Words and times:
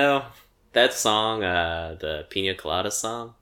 Know 0.00 0.24
that 0.72 0.94
song, 0.94 1.44
uh, 1.44 1.94
the 2.00 2.24
Pina 2.30 2.54
Colada 2.54 2.90
song. 2.90 3.34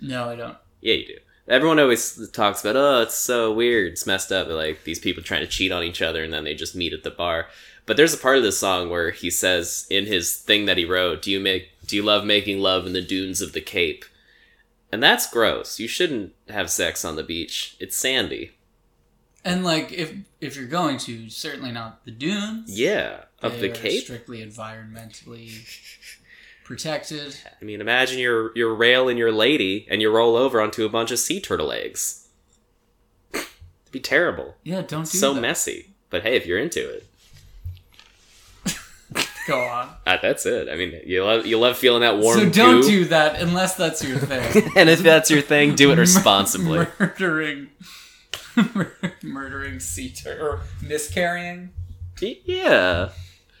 No, 0.00 0.30
I 0.30 0.34
don't. 0.34 0.56
Yeah, 0.80 0.94
you 0.94 1.06
do. 1.06 1.18
Everyone 1.46 1.78
always 1.78 2.30
talks 2.30 2.62
about, 2.62 2.74
oh, 2.74 3.02
it's 3.02 3.14
so 3.14 3.52
weird, 3.52 3.92
it's 3.92 4.06
messed 4.06 4.32
up, 4.32 4.48
like 4.48 4.84
these 4.84 4.98
people 4.98 5.22
trying 5.22 5.42
to 5.42 5.46
cheat 5.46 5.70
on 5.72 5.82
each 5.82 6.00
other 6.00 6.24
and 6.24 6.32
then 6.32 6.44
they 6.44 6.54
just 6.54 6.74
meet 6.74 6.94
at 6.94 7.02
the 7.02 7.10
bar. 7.10 7.48
But 7.84 7.98
there's 7.98 8.14
a 8.14 8.18
part 8.18 8.38
of 8.38 8.42
this 8.42 8.58
song 8.58 8.88
where 8.88 9.10
he 9.10 9.28
says 9.30 9.86
in 9.90 10.06
his 10.06 10.38
thing 10.38 10.64
that 10.64 10.78
he 10.78 10.86
wrote, 10.86 11.20
"Do 11.20 11.30
you 11.30 11.38
make 11.38 11.68
do 11.86 11.96
you 11.96 12.02
love 12.02 12.24
making 12.24 12.60
love 12.60 12.86
in 12.86 12.94
the 12.94 13.02
dunes 13.02 13.42
of 13.42 13.52
the 13.52 13.60
Cape?" 13.60 14.06
And 14.90 15.02
that's 15.02 15.30
gross. 15.30 15.78
You 15.78 15.86
shouldn't 15.86 16.32
have 16.48 16.70
sex 16.70 17.04
on 17.04 17.16
the 17.16 17.22
beach. 17.22 17.76
It's 17.78 17.94
sandy. 17.94 18.52
And 19.44 19.62
like, 19.62 19.92
if 19.92 20.14
if 20.40 20.56
you're 20.56 20.64
going 20.64 20.96
to, 20.98 21.28
certainly 21.28 21.72
not 21.72 22.06
the 22.06 22.10
dunes. 22.10 22.70
Yeah, 22.70 23.24
of 23.44 23.60
the 23.60 23.68
Cape. 23.68 24.02
strictly 24.04 24.44
environmentally 24.44 25.52
protected. 26.64 27.36
I 27.60 27.64
mean, 27.64 27.80
imagine 27.80 28.18
you're 28.18 28.50
you're 28.56 28.74
railing 28.74 29.16
your 29.18 29.32
lady 29.32 29.86
and 29.90 30.00
you 30.02 30.10
roll 30.10 30.36
over 30.36 30.60
onto 30.60 30.84
a 30.84 30.88
bunch 30.88 31.10
of 31.10 31.18
sea 31.18 31.40
turtle 31.40 31.70
eggs. 31.72 32.28
It'd 33.32 33.46
be 33.92 34.00
terrible. 34.00 34.56
Yeah, 34.64 34.82
don't 34.82 35.02
do 35.10 35.18
so 35.18 35.34
that. 35.34 35.40
messy. 35.40 35.90
But 36.10 36.22
hey, 36.22 36.36
if 36.36 36.46
you're 36.46 36.58
into 36.58 36.80
it, 36.88 37.06
Go 39.46 39.60
on. 39.60 39.90
uh, 40.06 40.16
that's 40.22 40.46
it. 40.46 40.68
I 40.70 40.76
mean, 40.76 41.00
you 41.04 41.22
love 41.24 41.44
you 41.46 41.58
love 41.58 41.76
feeling 41.76 42.00
that 42.00 42.18
warm 42.18 42.38
so 42.38 42.48
don't 42.48 42.80
goo. 42.80 42.88
do 42.88 43.04
that 43.06 43.40
unless 43.42 43.74
that's 43.76 44.02
your 44.02 44.18
thing. 44.30 44.70
and 44.76 44.88
if 44.88 45.00
that's 45.00 45.30
your 45.30 45.42
thing, 45.42 45.74
do 45.74 45.90
it 45.92 45.98
responsibly. 45.98 46.86
murdering, 46.98 47.68
murdering 49.22 49.80
sea 49.80 50.10
tur 50.10 50.38
or 50.40 50.60
miscarrying, 50.80 51.72
yeah. 52.20 53.10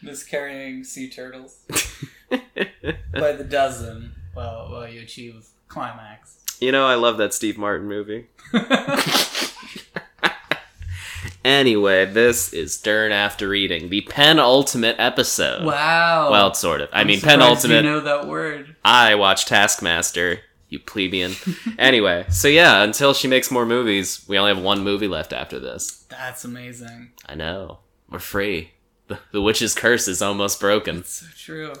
Miscarrying 0.04 0.84
sea 0.84 1.08
turtles 1.08 1.58
by 2.30 3.32
the 3.32 3.44
dozen. 3.48 4.14
While 4.34 4.68
while 4.70 4.88
you 4.88 5.00
achieve 5.02 5.46
climax. 5.68 6.38
you 6.60 6.72
know, 6.72 6.86
I 6.86 6.94
love 6.96 7.18
that 7.18 7.32
Steve 7.34 7.56
Martin 7.58 7.86
movie. 7.88 8.26
Anyway, 11.44 12.06
this 12.06 12.54
is 12.54 12.72
Stern 12.74 13.12
After 13.12 13.48
Reading, 13.50 13.90
the 13.90 14.00
penultimate 14.00 14.96
episode. 14.98 15.66
wow. 15.66 16.30
Well, 16.30 16.54
sort 16.54 16.80
of. 16.80 16.88
I 16.90 17.02
I'm 17.02 17.06
mean, 17.06 17.20
penultimate. 17.20 17.84
You 17.84 17.90
know 17.90 18.00
that 18.00 18.26
word. 18.26 18.76
I 18.82 19.14
watch 19.16 19.44
Taskmaster, 19.44 20.40
you 20.70 20.78
plebeian. 20.78 21.32
anyway, 21.78 22.24
so 22.30 22.48
yeah, 22.48 22.82
until 22.82 23.12
she 23.12 23.28
makes 23.28 23.50
more 23.50 23.66
movies, 23.66 24.24
we 24.26 24.38
only 24.38 24.54
have 24.54 24.62
one 24.64 24.82
movie 24.82 25.06
left 25.08 25.34
after 25.34 25.60
this. 25.60 26.06
That's 26.08 26.46
amazing. 26.46 27.10
I 27.26 27.34
know. 27.34 27.80
We're 28.08 28.20
free. 28.20 28.70
The, 29.08 29.18
the 29.32 29.42
witch's 29.42 29.74
curse 29.74 30.08
is 30.08 30.22
almost 30.22 30.60
broken. 30.60 30.96
That's 30.96 31.10
So 31.20 31.26
true. 31.36 31.72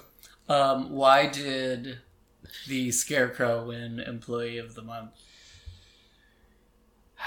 Um, 0.48 0.90
why 0.90 1.26
did 1.26 1.98
the 2.68 2.90
Scarecrow 2.90 3.64
win 3.66 3.98
Employee 4.00 4.58
of 4.58 4.74
the 4.74 4.82
Month? 4.82 5.12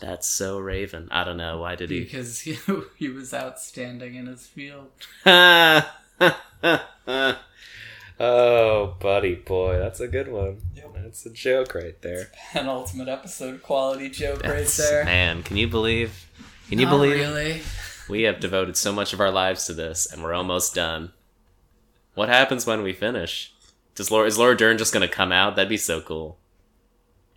That's 0.00 0.26
so 0.28 0.58
Raven. 0.58 1.08
I 1.12 1.22
don't 1.22 1.36
know. 1.36 1.58
Why 1.58 1.76
did 1.76 1.90
he? 1.90 2.00
Because 2.00 2.40
he, 2.40 2.58
he 2.96 3.08
was 3.08 3.32
outstanding 3.32 4.16
in 4.16 4.26
his 4.26 4.46
field. 4.48 4.88
oh, 8.20 8.96
buddy 9.00 9.34
boy. 9.36 9.78
That's 9.78 10.00
a 10.00 10.08
good 10.08 10.28
one. 10.28 10.58
Yep. 10.74 10.94
That's 10.96 11.26
a 11.26 11.30
joke 11.30 11.74
right 11.74 12.00
there. 12.02 12.30
An 12.54 12.68
ultimate 12.68 13.08
episode 13.08 13.62
quality 13.62 14.08
joke 14.08 14.42
right 14.42 14.48
That's- 14.50 14.76
there. 14.76 15.04
Man, 15.04 15.42
can 15.42 15.56
you 15.56 15.68
believe? 15.68 16.26
Can 16.68 16.78
you 16.78 16.86
Not 16.86 16.92
believe 16.92 17.12
Really? 17.16 17.60
We 18.08 18.22
have 18.22 18.40
devoted 18.40 18.76
so 18.76 18.92
much 18.92 19.12
of 19.12 19.20
our 19.20 19.30
lives 19.30 19.66
to 19.66 19.72
this 19.74 20.10
and 20.12 20.22
we're 20.22 20.34
almost 20.34 20.74
done? 20.74 21.12
What 22.14 22.28
happens 22.28 22.66
when 22.66 22.82
we 22.82 22.92
finish? 22.92 23.52
Does 23.94 24.10
Laura, 24.10 24.26
is 24.26 24.38
Laura 24.38 24.56
Dern 24.56 24.78
just 24.78 24.92
gonna 24.92 25.08
come 25.08 25.32
out? 25.32 25.56
That'd 25.56 25.68
be 25.68 25.76
so 25.76 26.00
cool. 26.00 26.38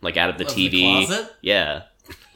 Like 0.02 0.18
out 0.18 0.30
of 0.30 0.38
the 0.38 0.46
Of 0.46 0.52
TV. 0.52 1.06
closet? 1.06 1.34
yeah. 1.42 1.84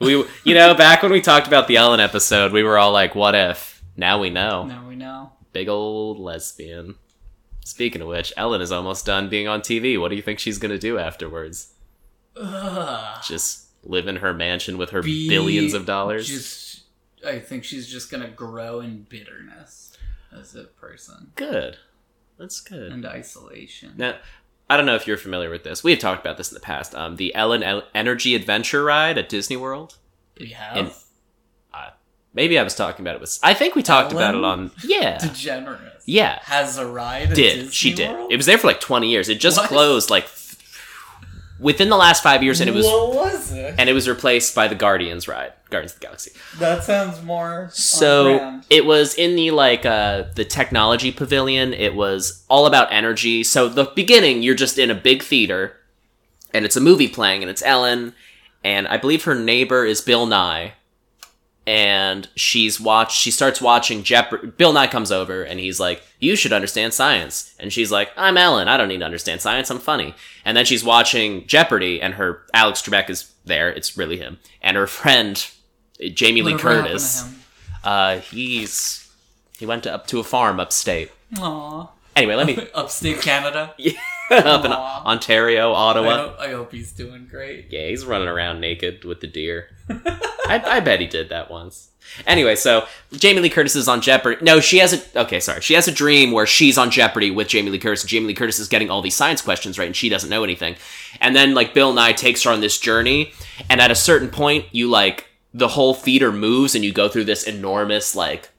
we, 0.00 0.24
you 0.44 0.54
know, 0.54 0.74
back 0.74 1.02
when 1.02 1.10
we 1.10 1.20
talked 1.20 1.46
about 1.48 1.66
the 1.66 1.76
Ellen 1.76 1.98
episode, 2.00 2.52
we 2.52 2.62
were 2.62 2.78
all 2.78 2.92
like, 2.92 3.14
"What 3.16 3.34
if?" 3.34 3.82
Now 3.96 4.20
we 4.20 4.30
know. 4.30 4.66
Now 4.66 4.86
we 4.86 4.94
know. 4.94 5.32
Big 5.52 5.68
old 5.68 6.20
lesbian. 6.20 6.94
Speaking 7.64 8.02
of 8.02 8.08
which, 8.08 8.32
Ellen 8.36 8.60
is 8.60 8.70
almost 8.70 9.04
done 9.06 9.28
being 9.28 9.48
on 9.48 9.62
TV. 9.62 9.98
What 10.00 10.10
do 10.10 10.16
you 10.16 10.22
think 10.22 10.38
she's 10.38 10.58
gonna 10.58 10.78
do 10.78 10.98
afterwards? 10.98 11.72
Ugh. 12.40 13.22
Just 13.26 13.66
live 13.82 14.06
in 14.06 14.16
her 14.16 14.32
mansion 14.32 14.78
with 14.78 14.90
her 14.90 15.02
Be 15.02 15.28
billions 15.28 15.74
of 15.74 15.86
dollars? 15.86 16.28
Just, 16.28 16.63
I 17.26 17.38
think 17.38 17.64
she's 17.64 17.86
just 17.88 18.10
gonna 18.10 18.28
grow 18.28 18.80
in 18.80 19.06
bitterness 19.08 19.96
as 20.36 20.54
a 20.54 20.64
person 20.64 21.32
Good. 21.36 21.76
That's 22.38 22.60
good. 22.60 22.90
and 22.92 23.06
isolation. 23.06 23.92
Now, 23.96 24.16
I 24.68 24.76
don't 24.76 24.86
know 24.86 24.96
if 24.96 25.06
you're 25.06 25.16
familiar 25.16 25.50
with 25.50 25.62
this. 25.64 25.84
We 25.84 25.90
had 25.92 26.00
talked 26.00 26.20
about 26.24 26.36
this 26.38 26.50
in 26.50 26.54
the 26.54 26.60
past. 26.60 26.94
Um, 26.94 27.16
the 27.16 27.34
Ellen 27.34 27.62
El- 27.62 27.84
Energy 27.94 28.34
Adventure 28.34 28.82
ride 28.82 29.18
at 29.18 29.28
Disney 29.28 29.56
World. 29.56 29.96
we 30.40 30.48
have 30.48 30.76
in- 30.76 30.90
Maybe 32.36 32.58
I 32.58 32.64
was 32.64 32.74
talking 32.74 33.04
about 33.04 33.14
it 33.14 33.20
with. 33.20 33.38
I 33.44 33.54
think 33.54 33.76
we 33.76 33.82
talked 33.84 34.10
about 34.10 34.34
it 34.34 34.42
on. 34.42 34.72
Yeah, 34.84 35.18
DeGeneres. 35.22 36.02
yeah. 36.04 36.40
Has 36.42 36.78
a 36.78 36.84
ride. 36.84 37.28
At 37.30 37.36
Did 37.36 37.54
Disney 37.54 37.70
she 37.70 37.94
did? 37.94 38.10
World? 38.10 38.32
It 38.32 38.36
was 38.36 38.46
there 38.46 38.58
for 38.58 38.66
like 38.66 38.80
20 38.80 39.08
years. 39.08 39.28
It 39.28 39.38
just 39.38 39.56
What? 39.56 39.68
closed 39.68 40.10
like 40.10 40.26
within 41.58 41.88
the 41.88 41.96
last 41.96 42.22
five 42.22 42.42
years, 42.42 42.60
and 42.60 42.68
it 42.68 42.74
was 42.74 42.84
What 42.86 43.14
was 43.14 43.52
it? 43.52 43.74
and 43.78 43.88
it 43.88 43.92
was 43.92 44.08
replaced 44.08 44.54
by 44.54 44.68
the 44.68 44.74
Guardians 44.74 45.28
ride, 45.28 45.52
Guardians 45.70 45.92
of 45.92 46.00
the 46.00 46.06
Galaxy. 46.06 46.32
That 46.58 46.84
sounds 46.84 47.22
more. 47.22 47.68
So 47.72 48.60
it 48.70 48.84
was 48.84 49.14
in 49.14 49.36
the 49.36 49.50
like 49.52 49.86
uh 49.86 50.24
the 50.34 50.44
technology 50.44 51.12
pavilion. 51.12 51.72
It 51.72 51.94
was 51.94 52.44
all 52.48 52.66
about 52.66 52.92
energy. 52.92 53.44
So 53.44 53.68
the 53.68 53.84
beginning, 53.84 54.42
you're 54.42 54.54
just 54.54 54.78
in 54.78 54.90
a 54.90 54.94
big 54.94 55.22
theater, 55.22 55.76
and 56.52 56.64
it's 56.64 56.76
a 56.76 56.80
movie 56.80 57.08
playing, 57.08 57.42
and 57.42 57.50
it's 57.50 57.62
Ellen, 57.62 58.14
and 58.62 58.86
I 58.88 58.96
believe 58.96 59.24
her 59.24 59.34
neighbor 59.34 59.84
is 59.84 60.00
Bill 60.00 60.26
Nye, 60.26 60.74
and 61.66 62.28
she's 62.34 62.80
watched. 62.80 63.16
She 63.16 63.30
starts 63.30 63.60
watching 63.60 64.02
Jeopardy. 64.02 64.48
Bill 64.48 64.72
Nye 64.72 64.86
comes 64.86 65.10
over, 65.10 65.42
and 65.42 65.58
he's 65.60 65.80
like, 65.80 66.02
"You 66.18 66.36
should 66.36 66.52
understand 66.52 66.92
science," 66.94 67.54
and 67.58 67.72
she's 67.72 67.90
like, 67.90 68.10
"I'm 68.16 68.36
Ellen. 68.36 68.68
I 68.68 68.76
don't 68.76 68.88
need 68.88 68.98
to 68.98 69.04
understand 69.04 69.40
science. 69.40 69.70
I'm 69.70 69.78
funny." 69.78 70.14
And 70.44 70.56
then 70.56 70.64
she's 70.64 70.84
watching 70.84 71.46
Jeopardy, 71.46 72.00
and 72.02 72.14
her 72.14 72.42
Alex 72.52 72.82
Trebek 72.82 73.08
is 73.08 73.32
there. 73.44 73.70
It's 73.70 73.96
really 73.96 74.18
him, 74.18 74.38
and 74.62 74.76
her 74.76 74.86
friend 74.86 75.46
Jamie 76.12 76.42
Lee 76.42 76.52
Whatever 76.52 76.82
Curtis. 76.82 77.24
Uh, 77.82 78.18
he's 78.18 79.10
he 79.58 79.66
went 79.66 79.84
to, 79.84 79.94
up 79.94 80.06
to 80.08 80.18
a 80.20 80.24
farm 80.24 80.60
upstate. 80.60 81.10
Aw. 81.38 81.88
Anyway, 82.16 82.34
let 82.34 82.46
me 82.46 82.68
Upstate 82.74 83.20
Canada. 83.20 83.74
up 84.30 84.64
in. 84.64 84.72
Ontario, 84.72 85.72
I 85.72 85.74
Ottawa. 85.74 86.16
hope, 86.16 86.40
I 86.40 86.50
hope 86.52 86.72
he's 86.72 86.92
doing 86.92 87.26
great. 87.30 87.66
Yeah, 87.70 87.88
he's 87.88 88.04
running 88.04 88.28
around 88.28 88.60
naked 88.60 89.04
with 89.04 89.20
the 89.20 89.26
deer. 89.26 89.68
I, 89.90 90.62
I 90.66 90.80
bet 90.80 91.00
he 91.00 91.06
did 91.06 91.28
that 91.28 91.50
once. 91.50 91.90
Anyway, 92.26 92.54
so 92.54 92.86
Jamie 93.12 93.40
Lee 93.40 93.50
Curtis 93.50 93.74
is 93.74 93.88
on 93.88 94.00
Jeopardy. 94.00 94.44
No, 94.44 94.60
she 94.60 94.78
has 94.78 94.92
a 94.92 95.20
okay, 95.22 95.40
sorry. 95.40 95.60
She 95.62 95.74
has 95.74 95.88
a 95.88 95.92
dream 95.92 96.32
where 96.32 96.46
she's 96.46 96.76
on 96.76 96.90
Jeopardy 96.90 97.30
with 97.30 97.48
Jamie 97.48 97.70
Lee 97.70 97.78
Curtis. 97.78 98.02
And 98.02 98.10
Jamie 98.10 98.26
Lee 98.26 98.34
Curtis 98.34 98.58
is 98.58 98.68
getting 98.68 98.90
all 98.90 99.00
these 99.02 99.16
science 99.16 99.40
questions 99.40 99.78
right, 99.78 99.86
and 99.86 99.96
she 99.96 100.08
doesn't 100.10 100.28
know 100.30 100.44
anything. 100.44 100.76
And 101.20 101.34
then 101.34 101.54
like 101.54 101.72
Bill 101.74 101.92
Nye 101.92 102.12
takes 102.12 102.42
her 102.42 102.50
on 102.50 102.60
this 102.60 102.78
journey, 102.78 103.32
and 103.70 103.80
at 103.80 103.90
a 103.90 103.94
certain 103.94 104.28
point, 104.28 104.66
you 104.70 104.88
like 104.90 105.26
the 105.54 105.68
whole 105.68 105.94
theater 105.94 106.30
moves, 106.30 106.74
and 106.74 106.84
you 106.84 106.92
go 106.92 107.08
through 107.08 107.24
this 107.24 107.44
enormous 107.44 108.14
like 108.14 108.50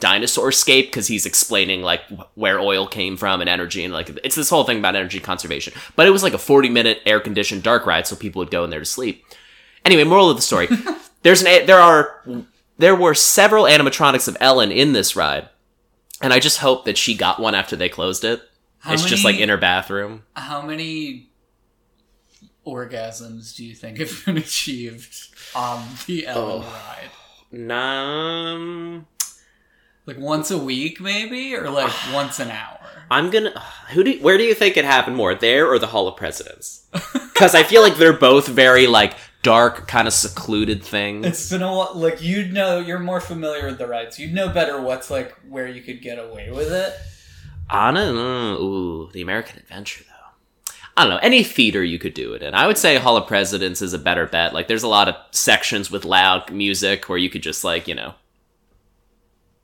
dinosaur 0.00 0.52
scape 0.52 0.86
because 0.86 1.06
he's 1.08 1.26
explaining 1.26 1.82
like 1.82 2.02
wh- 2.08 2.38
where 2.38 2.60
oil 2.60 2.86
came 2.86 3.16
from 3.16 3.40
and 3.40 3.50
energy 3.50 3.82
and 3.84 3.92
like 3.92 4.08
it's 4.22 4.36
this 4.36 4.48
whole 4.50 4.64
thing 4.64 4.78
about 4.78 4.94
energy 4.96 5.18
conservation. 5.20 5.72
But 5.96 6.06
it 6.06 6.10
was 6.10 6.22
like 6.22 6.34
a 6.34 6.38
40 6.38 6.68
minute 6.70 7.00
air 7.04 7.18
conditioned 7.20 7.62
dark 7.62 7.84
ride 7.86 8.06
so 8.06 8.14
people 8.16 8.38
would 8.38 8.50
go 8.50 8.62
in 8.64 8.70
there 8.70 8.78
to 8.80 8.84
sleep. 8.84 9.24
Anyway 9.84 10.04
moral 10.04 10.30
of 10.30 10.36
the 10.36 10.42
story. 10.42 10.68
There's 11.22 11.40
an 11.40 11.48
a- 11.48 11.66
there 11.66 11.80
are 11.80 12.22
there 12.78 12.94
were 12.94 13.14
several 13.14 13.64
animatronics 13.64 14.28
of 14.28 14.36
ellen 14.40 14.70
in 14.70 14.92
this 14.92 15.16
ride 15.16 15.48
and 16.22 16.32
i 16.32 16.38
just 16.38 16.58
hope 16.58 16.84
that 16.84 16.96
she 16.96 17.16
got 17.16 17.40
one 17.40 17.54
after 17.56 17.74
they 17.74 17.88
closed 17.88 18.24
it. 18.24 18.40
How 18.80 18.92
it's 18.92 19.04
just 19.04 19.24
like 19.24 19.38
in 19.40 19.48
her 19.48 19.56
bathroom. 19.56 20.22
How 20.36 20.62
many 20.62 21.30
orgasms 22.66 23.56
do 23.56 23.64
you 23.64 23.74
think 23.74 23.98
have 23.98 24.22
been 24.24 24.36
achieved 24.46 25.12
on 25.54 25.84
the 26.06 26.26
Ellen 26.26 26.62
Oh. 26.64 26.84
ride? 27.52 27.72
um 27.72 29.06
Like 30.08 30.18
once 30.18 30.50
a 30.50 30.56
week, 30.56 31.00
maybe, 31.02 31.54
or 31.54 31.68
like 31.70 31.92
once 32.14 32.40
an 32.40 32.50
hour. 32.50 32.80
i'm 33.10 33.28
gonna 33.30 33.50
who 33.92 34.02
do 34.02 34.18
where 34.20 34.38
do 34.38 34.44
you 34.44 34.54
think 34.54 34.76
it 34.76 34.84
happened 34.84 35.16
more 35.16 35.34
there 35.34 35.66
or 35.70 35.78
the 35.78 35.86
hall 35.86 36.08
of 36.08 36.16
presidents 36.16 36.86
because 37.32 37.54
i 37.54 37.62
feel 37.62 37.82
like 37.82 37.96
they're 37.96 38.12
both 38.30 38.46
very 38.48 38.86
like 38.86 39.14
dark 39.42 39.86
kind 39.86 40.08
of 40.08 40.14
secluded 40.14 40.82
things 40.82 41.24
It's 41.26 41.50
been 41.50 41.62
a 41.62 41.72
while. 41.72 41.92
Like 41.94 42.20
you'd 42.22 42.52
know, 42.52 42.80
you're 42.80 42.98
more 42.98 43.20
familiar 43.20 43.66
with 43.66 43.78
the 43.78 43.86
rides. 43.86 44.18
You'd 44.18 44.34
know 44.34 44.48
better 44.48 44.80
what's 44.80 45.10
like 45.10 45.36
where 45.48 45.68
you 45.68 45.80
could 45.80 46.02
get 46.02 46.18
away 46.18 46.50
with 46.50 46.72
it. 46.72 46.92
Anna, 47.70 48.00
mm, 48.00 48.60
ooh, 48.60 49.10
the 49.12 49.22
American 49.22 49.58
Adventure 49.58 50.04
though. 50.04 50.72
I 50.96 51.04
don't 51.04 51.10
know 51.10 51.20
any 51.22 51.44
theater 51.44 51.84
you 51.84 51.98
could 52.00 52.14
do 52.14 52.32
it 52.34 52.42
in. 52.42 52.52
I 52.54 52.66
would 52.66 52.78
say 52.78 52.96
Hall 52.96 53.16
of 53.16 53.28
Presidents 53.28 53.80
is 53.80 53.92
a 53.94 53.98
better 53.98 54.26
bet. 54.26 54.52
Like, 54.52 54.66
there's 54.66 54.82
a 54.82 54.88
lot 54.88 55.08
of 55.08 55.14
sections 55.30 55.88
with 55.90 56.04
loud 56.04 56.50
music 56.50 57.08
where 57.08 57.18
you 57.18 57.30
could 57.30 57.42
just 57.42 57.62
like 57.62 57.86
you 57.86 57.94
know 57.94 58.14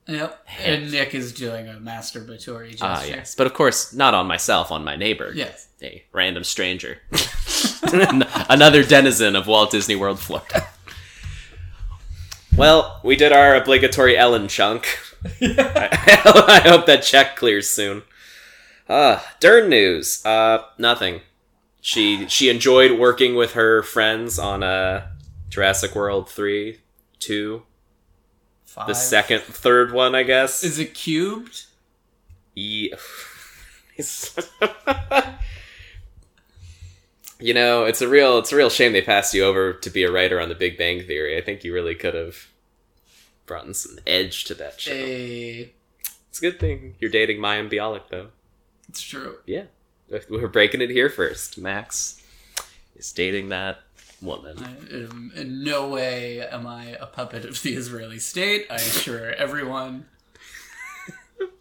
Yep. 0.06 0.46
And 0.62 0.92
Nick 0.92 1.14
is 1.14 1.32
doing 1.32 1.68
a 1.68 1.74
masturbatory 1.74 2.70
gesture. 2.70 2.84
Ah, 2.84 3.04
yes. 3.04 3.34
But 3.34 3.46
of 3.46 3.54
course, 3.54 3.92
not 3.94 4.12
on 4.12 4.26
myself, 4.26 4.70
on 4.70 4.84
my 4.84 4.96
neighbor. 4.96 5.32
Yes. 5.34 5.68
A 5.82 6.04
random 6.12 6.44
stranger. 6.44 6.98
Another 7.82 8.82
denizen 8.82 9.34
of 9.36 9.46
Walt 9.46 9.70
Disney 9.70 9.96
World, 9.96 10.18
Florida. 10.18 10.68
Well, 12.56 13.00
we 13.02 13.16
did 13.16 13.32
our 13.32 13.56
obligatory 13.56 14.16
Ellen 14.16 14.48
chunk. 14.48 14.98
I, 15.40 15.88
I 16.64 16.68
hope 16.68 16.86
that 16.86 17.02
check 17.02 17.36
clears 17.36 17.68
soon. 17.68 18.02
Uh, 18.88 19.20
Dern 19.40 19.68
news. 19.68 20.24
Uh, 20.24 20.64
nothing. 20.78 21.22
She 21.80 22.26
she 22.28 22.48
enjoyed 22.48 22.98
working 22.98 23.34
with 23.34 23.52
her 23.52 23.82
friends 23.82 24.38
on 24.38 24.62
uh, 24.62 25.08
Jurassic 25.48 25.94
World 25.94 26.30
3, 26.30 26.78
2, 27.18 27.62
Five. 28.74 28.88
the 28.88 28.94
second, 28.94 29.42
third 29.42 29.92
one, 29.92 30.16
I 30.16 30.24
guess. 30.24 30.64
Is 30.64 30.80
it 30.80 30.94
cubed? 30.94 31.66
Yeah. 32.56 32.96
you 37.38 37.54
know, 37.54 37.84
it's 37.84 38.00
a 38.00 38.08
real 38.08 38.38
it's 38.38 38.50
a 38.50 38.56
real 38.56 38.70
shame 38.70 38.92
they 38.92 39.00
passed 39.00 39.32
you 39.32 39.44
over 39.44 39.74
to 39.74 39.90
be 39.90 40.02
a 40.02 40.10
writer 40.10 40.40
on 40.40 40.48
The 40.48 40.56
Big 40.56 40.76
Bang 40.76 41.06
Theory. 41.06 41.38
I 41.38 41.40
think 41.40 41.62
you 41.62 41.72
really 41.72 41.94
could 41.94 42.14
have 42.14 42.48
brought 43.46 43.64
in 43.64 43.74
some 43.74 44.00
edge 44.08 44.42
to 44.46 44.54
that 44.54 44.80
show. 44.80 44.90
A. 44.90 45.72
It's 46.30 46.38
a 46.38 46.40
good 46.40 46.58
thing 46.58 46.96
you're 46.98 47.12
dating 47.12 47.38
Mayim 47.38 47.70
Bialik 47.72 48.08
though. 48.08 48.30
It's 48.88 49.02
true. 49.02 49.36
Yeah. 49.46 49.66
We're 50.28 50.48
breaking 50.48 50.80
it 50.80 50.90
here 50.90 51.08
first. 51.08 51.58
Max 51.58 52.20
is 52.96 53.12
dating 53.12 53.50
that 53.50 53.83
woman. 54.24 54.58
I, 54.58 54.94
um, 55.04 55.32
in 55.34 55.62
no 55.62 55.88
way 55.88 56.40
am 56.40 56.66
I 56.66 56.96
a 57.00 57.06
puppet 57.06 57.44
of 57.44 57.62
the 57.62 57.74
Israeli 57.74 58.18
state. 58.18 58.66
I 58.70 58.76
assure 58.76 59.32
everyone. 59.32 60.06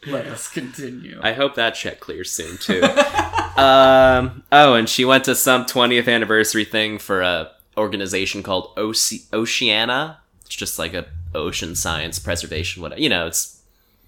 Let 0.05 0.27
us 0.27 0.49
continue. 0.49 1.19
I 1.21 1.33
hope 1.33 1.55
that 1.55 1.75
check 1.75 1.99
clears 1.99 2.29
soon 2.31 2.57
too. 2.57 2.81
um, 3.57 4.43
oh, 4.51 4.73
and 4.73 4.87
she 4.87 5.05
went 5.05 5.23
to 5.25 5.35
some 5.35 5.65
20th 5.65 6.07
anniversary 6.13 6.65
thing 6.65 6.99
for 6.99 7.21
a 7.21 7.51
organization 7.77 8.43
called 8.43 8.75
Oce- 8.75 9.27
Oceana. 9.33 10.19
It's 10.45 10.55
just 10.55 10.77
like 10.77 10.93
a 10.93 11.05
ocean 11.33 11.75
science 11.75 12.19
preservation. 12.19 12.81
Whatever 12.81 13.01
you 13.01 13.09
know, 13.09 13.27
it's 13.27 13.62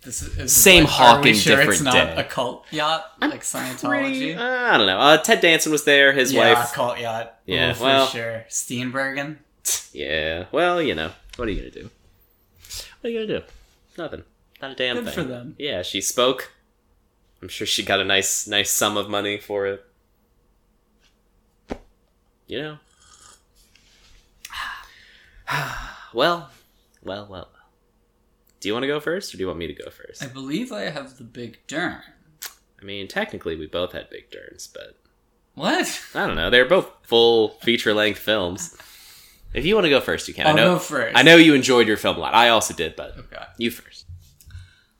This 0.06 0.22
is, 0.22 0.38
is 0.38 0.56
Same 0.56 0.84
like, 0.84 0.94
are 0.94 0.96
hawking, 1.16 1.24
we 1.24 1.34
sure 1.34 1.60
it's 1.72 1.82
not 1.82 1.94
day. 1.94 2.16
a 2.18 2.24
cult 2.24 2.66
yacht 2.72 3.12
like 3.20 3.42
Scientology. 3.42 3.88
pretty. 3.90 4.34
Uh, 4.36 4.44
I 4.44 4.78
don't 4.78 4.86
know. 4.88 5.00
Uh, 5.00 5.18
Ted 5.18 5.42
Danson 5.42 5.72
was 5.72 5.84
there. 5.84 6.14
His 6.14 6.32
yeah, 6.32 6.54
wife. 6.54 6.74
cult 6.74 7.00
yacht. 7.00 7.34
Yeah, 7.46 7.72
Oh, 7.72 7.74
for 7.74 7.84
well- 7.84 8.08
sure. 8.08 8.46
Steenburgen. 8.50 9.38
Yeah. 9.94 10.46
Well, 10.52 10.82
you 10.82 10.94
know, 10.94 11.12
what 11.38 11.48
are 11.48 11.52
you 11.52 11.58
gonna 11.58 11.72
do? 11.72 11.90
What 13.02 13.08
are 13.08 13.12
you 13.12 13.26
gonna 13.26 13.40
do? 13.40 13.46
Nothing. 13.98 14.24
Not 14.62 14.72
a 14.72 14.76
damn 14.76 14.96
Good 14.98 15.06
thing. 15.06 15.14
for 15.14 15.24
them. 15.24 15.56
Yeah, 15.58 15.82
she 15.84 16.02
spoke. 16.02 16.52
I'm 17.42 17.48
sure 17.48 17.66
she 17.66 17.82
got 17.84 18.00
a 18.00 18.04
nice, 18.06 18.46
nice 18.48 18.72
sum 18.72 18.98
of 18.98 19.10
money 19.10 19.38
for 19.40 19.66
it. 19.68 19.86
You 22.48 22.62
know. 22.62 22.78
well, 26.14 26.50
well, 27.04 27.28
well, 27.28 27.28
well. 27.30 27.50
Do 28.66 28.70
you 28.70 28.74
want 28.74 28.82
to 28.82 28.88
go 28.88 29.00
first, 29.00 29.32
or 29.32 29.38
do 29.38 29.42
you 29.44 29.48
want 29.48 29.60
me 29.60 29.68
to 29.68 29.76
go 29.76 29.92
first? 29.92 30.24
I 30.24 30.26
believe 30.28 30.72
I 30.72 30.90
have 30.90 31.20
the 31.20 31.24
big 31.24 31.60
Dern. 31.68 32.02
I 32.82 32.84
mean, 32.84 33.08
technically, 33.08 33.56
we 33.56 33.68
both 33.68 33.92
had 33.92 34.10
big 34.10 34.32
turns, 34.32 34.66
but 34.66 34.98
What? 35.54 36.02
I 36.16 36.26
don't 36.26 36.36
know. 36.36 36.50
They're 36.50 36.68
both 36.68 36.90
full 37.04 37.50
feature-length 37.62 38.18
films. 38.18 38.76
If 39.54 39.68
you 39.68 39.76
want 39.76 39.86
to 39.86 39.92
go 39.92 40.02
first, 40.02 40.28
you 40.28 40.34
can. 40.34 40.48
I 40.48 40.50
I'll 40.50 40.56
know. 40.56 40.74
go 40.74 40.80
first. 40.80 41.16
I 41.16 41.22
know 41.22 41.36
you 41.36 41.54
enjoyed 41.54 41.88
your 41.88 41.96
film 41.98 42.18
a 42.18 42.20
lot. 42.22 42.34
I 42.34 42.50
also 42.50 42.74
did, 42.74 42.96
but 42.96 43.16
Okay. 43.20 43.46
you 43.60 43.70
first. 43.70 44.08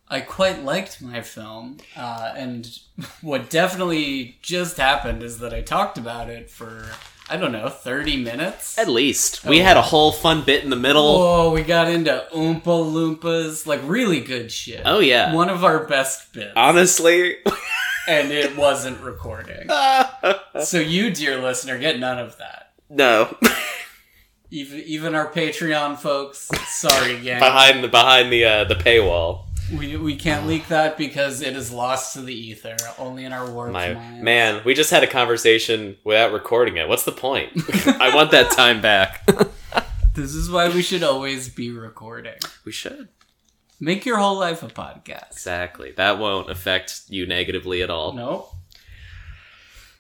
I 0.08 0.20
quite 0.22 0.64
liked 0.64 1.02
my 1.02 1.22
film, 1.22 1.78
uh, 1.98 2.34
and 2.38 2.70
what 3.22 3.50
definitely 3.50 4.38
just 4.44 4.78
happened 4.78 5.24
is 5.24 5.40
that 5.40 5.56
I 5.56 5.62
talked 5.62 5.98
about 5.98 6.30
it 6.30 6.52
for 6.52 6.86
I 7.30 7.38
don't 7.38 7.52
know 7.52 7.70
thirty 7.70 8.18
minutes. 8.18 8.78
At 8.78 8.88
least 8.88 9.44
we 9.46 9.60
had 9.60 9.78
a 9.78 9.82
whole 9.82 10.12
fun 10.12 10.44
bit 10.44 10.64
in 10.64 10.70
the 10.70 10.76
middle. 10.76 11.04
Oh, 11.04 11.52
we 11.52 11.64
got 11.64 11.90
into 11.90 12.26
Oompa 12.32 12.64
Loompas, 12.64 13.66
like 13.66 13.82
really 13.84 14.22
good 14.22 14.52
shit. 14.52 14.82
Oh 14.86 15.00
yeah. 15.00 15.34
one 15.34 15.50
of 15.50 15.64
our 15.64 15.86
best 15.86 16.34
bits, 16.34 16.54
Honestly, 16.56 17.38
and 18.08 18.32
it 18.32 18.56
wasn't 18.56 19.00
recording. 19.02 19.68
So 20.64 20.80
you, 20.80 21.10
dear 21.12 21.42
listener, 21.42 21.78
get 21.78 22.00
none 22.00 22.18
of 22.18 22.38
that. 22.38 22.72
no. 22.90 23.36
Even 24.52 24.80
even 24.82 25.16
our 25.16 25.30
Patreon 25.32 25.98
folks, 25.98 26.48
sorry, 26.68 27.20
gang. 27.20 27.40
behind 27.40 27.84
the 27.84 27.88
behind 27.90 28.32
the 28.32 28.46
uh, 28.46 28.64
the 28.66 28.76
paywall. 28.76 29.45
We 29.74 29.98
we 29.98 30.16
can't 30.16 30.46
leak 30.52 30.68
that 30.68 30.98
because 30.98 31.42
it 31.42 31.56
is 31.56 31.72
lost 31.72 32.14
to 32.14 32.22
the 32.22 32.34
ether, 32.34 32.76
only 33.00 33.26
in 33.26 33.34
our 33.34 33.50
warped 33.50 33.74
My 33.74 33.94
minds. 33.94 34.24
man, 34.24 34.62
we 34.66 34.74
just 34.74 34.92
had 34.92 35.04
a 35.04 35.08
conversation 35.08 35.98
without 36.04 36.32
recording 36.32 36.78
it. 36.78 36.88
What's 36.88 37.04
the 37.06 37.12
point? 37.12 37.52
I 38.00 38.14
want 38.14 38.32
that 38.32 38.52
time 38.52 38.82
back. 38.82 39.28
This 40.14 40.34
is 40.34 40.50
why 40.50 40.70
we 40.70 40.82
should 40.82 41.04
always 41.04 41.50
be 41.50 41.72
recording. 41.72 42.38
we 42.64 42.72
should. 42.72 43.10
Make 43.82 44.06
your 44.06 44.16
whole 44.18 44.40
life 44.40 44.64
a 44.64 44.68
podcast. 44.68 45.32
Exactly. 45.34 45.92
That 45.92 46.20
won't 46.20 46.50
affect 46.50 47.02
you 47.10 47.28
negatively 47.28 47.82
at 47.82 47.90
all. 47.90 48.14
Nope. 48.14 48.50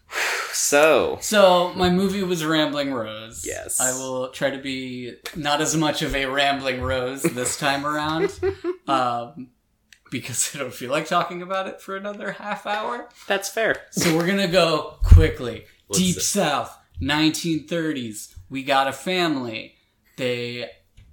So, 0.54 1.18
So 1.20 1.74
my 1.74 1.90
movie 1.90 2.24
was 2.24 2.46
Rambling 2.46 2.94
Rose. 2.94 3.44
Yes. 3.46 3.82
I 3.82 3.92
will 3.92 4.30
try 4.30 4.52
to 4.52 4.58
be 4.58 5.16
not 5.36 5.60
as 5.60 5.76
much 5.76 6.02
of 6.02 6.16
a 6.16 6.28
Rambling 6.28 6.82
Rose 6.82 7.22
this 7.24 7.58
time 7.58 7.86
around, 7.86 8.32
um, 8.88 9.50
because 10.20 10.52
I 10.56 10.60
don't 10.60 10.74
feel 10.74 10.92
like 10.92 11.08
talking 11.08 11.42
about 11.42 11.68
it 11.68 11.82
for 11.82 11.96
another 11.96 12.32
half 12.34 12.66
hour. 12.66 13.10
that's 13.28 13.50
fair. 13.50 13.76
So 13.92 14.16
we're 14.16 14.28
gonna 14.28 14.48
go 14.48 14.96
quickly. 15.04 15.66
Let's 15.90 16.00
Deep 16.00 16.16
see. 16.16 16.22
South, 16.22 16.78
1930s. 17.02 18.36
We 18.50 18.64
got 18.64 18.88
a 18.88 18.94
family. 18.94 19.76
They 20.18 20.70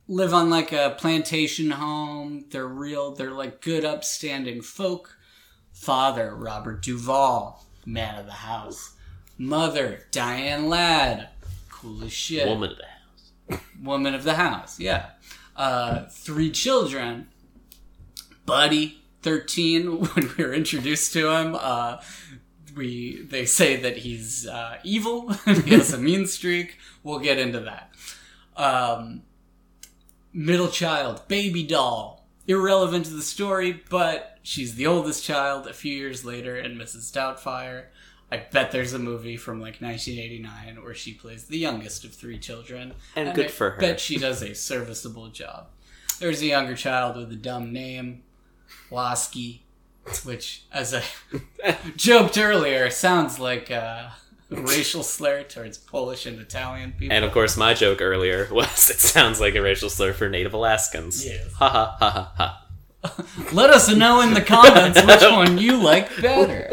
live 0.09 0.33
on 0.33 0.51
like 0.51 0.73
a 0.73 0.95
plantation 0.99 1.71
home. 1.73 2.45
They're 2.51 2.67
real. 2.67 3.13
They're 3.15 3.33
like 3.33 3.61
good, 3.61 3.85
upstanding 3.85 4.63
folk. 4.63 5.17
Father 5.73 6.35
Robert 6.37 6.83
Duvall, 6.83 7.67
man 7.85 8.19
of 8.19 8.27
the 8.27 8.33
house. 8.33 8.95
Mother 9.39 10.07
Diane 10.13 10.69
Ladd, 10.69 11.31
cool 11.71 12.05
as 12.05 12.13
shit 12.13 12.47
Woman 12.47 12.71
of 12.71 12.77
the 12.77 12.85
house. 13.57 13.63
woman 13.83 14.15
of 14.15 14.23
the 14.23 14.35
house. 14.35 14.79
Yeah. 14.79 15.07
Uh, 15.57 16.05
three 16.11 16.51
children. 16.51 17.29
Buddy, 18.47 19.03
thirteen. 19.23 20.05
When 20.15 20.31
we 20.37 20.45
were 20.45 20.55
introduced 20.55 21.13
to 21.15 21.31
him, 21.31 21.57
uh, 21.59 22.01
we 22.75 23.23
they 23.23 23.47
say 23.47 23.77
that 23.77 23.99
he's 23.99 24.47
uh, 24.47 24.79
evil. 24.83 25.33
he 25.45 25.75
has 25.75 25.93
a 25.93 25.99
mean 25.99 26.27
streak. 26.27 26.79
We'll 27.03 27.19
get 27.19 27.39
into 27.39 27.61
that. 27.61 27.91
Um, 28.57 29.23
middle 30.33 30.69
child, 30.69 31.27
baby 31.29 31.63
doll. 31.63 32.27
Irrelevant 32.49 33.07
to 33.07 33.13
the 33.13 33.23
story, 33.23 33.83
but 33.89 34.39
she's 34.43 34.75
the 34.75 34.87
oldest 34.87 35.25
child. 35.25 35.67
A 35.67 35.73
few 35.73 35.97
years 35.97 36.25
later, 36.25 36.57
in 36.57 36.77
Mrs. 36.77 37.13
Doubtfire. 37.13 37.87
I 38.33 38.39
bet 38.51 38.71
there's 38.71 38.95
a 38.95 38.99
movie 38.99 39.37
from 39.37 39.61
like 39.61 39.83
1989 39.83 40.83
where 40.83 40.95
she 40.95 41.13
plays 41.13 41.45
the 41.45 41.59
youngest 41.59 42.03
of 42.07 42.15
three 42.15 42.39
children. 42.39 42.95
And 43.15 43.35
good 43.35 43.45
I 43.45 43.49
for 43.49 43.71
her. 43.73 43.79
Bet 43.79 44.01
she 44.01 44.17
does 44.17 44.41
a 44.43 44.55
serviceable 44.55 45.29
job. 45.29 45.67
There's 46.19 46.41
a 46.41 46.47
younger 46.47 46.75
child 46.75 47.19
with 47.19 47.31
a 47.31 47.37
dumb 47.37 47.75
name, 47.75 48.23
Lasky, 48.93 49.65
which, 50.25 50.65
as 50.73 50.95
I 50.95 51.03
joked 51.97 52.39
earlier, 52.39 52.91
sounds 52.91 53.39
like 53.39 53.71
a 53.71 54.13
racial 54.51 55.03
slur 55.03 55.43
towards 55.43 55.79
Polish 55.79 56.27
and 56.27 56.39
Italian 56.39 56.93
people. 56.93 57.15
And 57.15 57.25
of 57.25 57.33
course, 57.33 57.57
my 57.57 57.75
joke 57.75 58.01
earlier 58.01 58.49
was 58.53 58.91
it 58.91 59.01
sounds 59.01 59.41
like 59.41 59.55
a 59.55 59.63
racial 59.63 59.91
slur 59.91 60.13
for 60.13 60.29
Native 60.29 60.55
Alaskans. 60.55 61.25
Yes. 61.25 61.53
Ha 61.55 61.69
ha 61.69 61.97
ha 61.99 62.11
ha 62.11 62.33
ha. 62.37 62.59
Let 63.53 63.71
us 63.71 63.93
know 63.93 64.21
in 64.21 64.35
the 64.35 64.43
comments 64.43 65.03
which 65.03 65.23
one 65.23 65.59
you 65.59 65.77
like 65.77 66.09
better. 66.21 66.71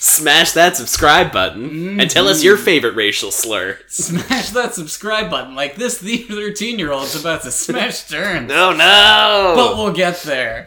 Smash 0.00 0.52
that 0.52 0.76
subscribe 0.76 1.30
button 1.30 2.00
and 2.00 2.10
tell 2.10 2.26
us 2.26 2.42
your 2.42 2.56
mm-hmm. 2.56 2.64
favorite 2.64 2.96
racial 2.96 3.30
slur. 3.30 3.78
Smash 3.86 4.50
that 4.50 4.74
subscribe 4.74 5.30
button 5.30 5.54
like 5.54 5.76
this 5.76 5.98
the 5.98 6.16
13 6.16 6.78
year 6.78 6.90
old's 6.90 7.14
about 7.14 7.42
to 7.42 7.52
smash 7.52 8.08
turns. 8.08 8.48
No, 8.48 8.72
no. 8.72 9.52
But 9.54 9.76
we'll 9.76 9.92
get 9.92 10.22
there. 10.22 10.66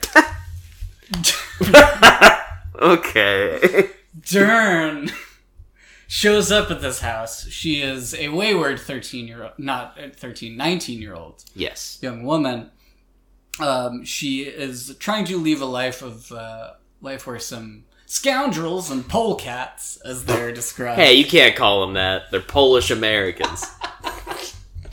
okay. 2.82 3.90
Dern 4.22 5.12
shows 6.08 6.52
up 6.52 6.72
at 6.72 6.82
this 6.82 7.02
house. 7.02 7.48
She 7.50 7.82
is 7.82 8.16
a 8.16 8.30
wayward 8.30 8.80
13 8.80 9.28
year 9.28 9.44
old, 9.44 9.54
not 9.58 9.98
uh, 10.02 10.10
13, 10.16 10.56
19 10.56 11.02
year 11.02 11.16
old 11.16 11.44
yes. 11.54 12.00
young 12.02 12.24
woman. 12.24 12.72
Um, 13.60 14.06
she 14.06 14.44
is 14.44 14.96
trying 15.00 15.26
to 15.26 15.38
leave 15.38 15.62
a 15.62 15.66
life 15.66 16.02
of, 16.02 16.32
uh, 16.32 16.74
life 17.02 17.26
where 17.28 17.40
some 17.40 17.86
scoundrels 18.06 18.90
and 18.90 19.08
polecats, 19.08 20.00
as 20.06 20.26
they're 20.26 20.52
described. 20.52 21.00
Hey, 21.00 21.14
you 21.14 21.26
can't 21.26 21.56
call 21.56 21.82
them 21.82 21.94
that. 21.94 22.32
They're 22.32 22.40
Polish 22.40 22.90
Americans. 22.90 23.66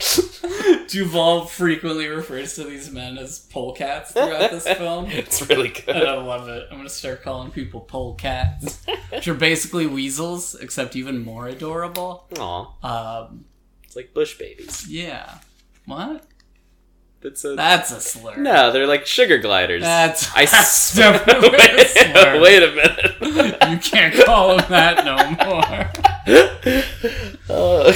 Duvall 0.88 1.46
frequently 1.46 2.06
refers 2.08 2.54
to 2.56 2.64
these 2.64 2.90
men 2.90 3.18
as 3.18 3.40
polecats 3.52 4.12
throughout 4.12 4.50
this 4.50 4.66
film. 4.78 5.06
It's 5.11 5.49
really 5.49 5.68
And 5.68 5.87
good. 5.87 5.96
I 6.08 6.14
love 6.20 6.49
it. 6.49 6.68
I'm 6.70 6.76
gonna 6.76 6.88
start 6.88 7.23
calling 7.23 7.50
people 7.50 7.80
polecats, 7.80 8.84
which 9.11 9.26
are 9.28 9.34
basically 9.34 9.87
weasels, 9.87 10.54
except 10.56 10.94
even 10.96 11.25
more 11.25 11.49
adorable. 11.49 12.26
Aw, 12.38 12.73
Um, 13.28 13.44
it's 13.84 13.96
like 13.96 14.12
bush 14.14 14.37
babies. 14.38 14.87
yeah. 14.88 15.38
What? 15.87 16.25
That's 17.20 17.42
a 17.44 17.54
That's 17.54 17.90
a 17.90 18.00
slur. 18.02 18.37
no. 18.37 18.70
They're 18.70 18.87
like 18.87 19.06
sugar 19.06 19.38
gliders. 19.38 19.82
That's, 19.82 20.30
I 20.37 20.40
that's 20.44 20.90
s- 20.90 20.94
definitely 20.96 21.49
a 21.49 21.52
wait, 21.52 21.87
slur. 21.88 22.40
wait 22.40 22.62
a 22.62 22.70
minute. 22.70 23.56
You 23.70 23.78
can't 23.78 24.14
call 24.26 24.56
them 24.58 24.66
that 24.68 25.04
no 25.06 25.16
more. 25.46 27.34
oh. 27.49 27.92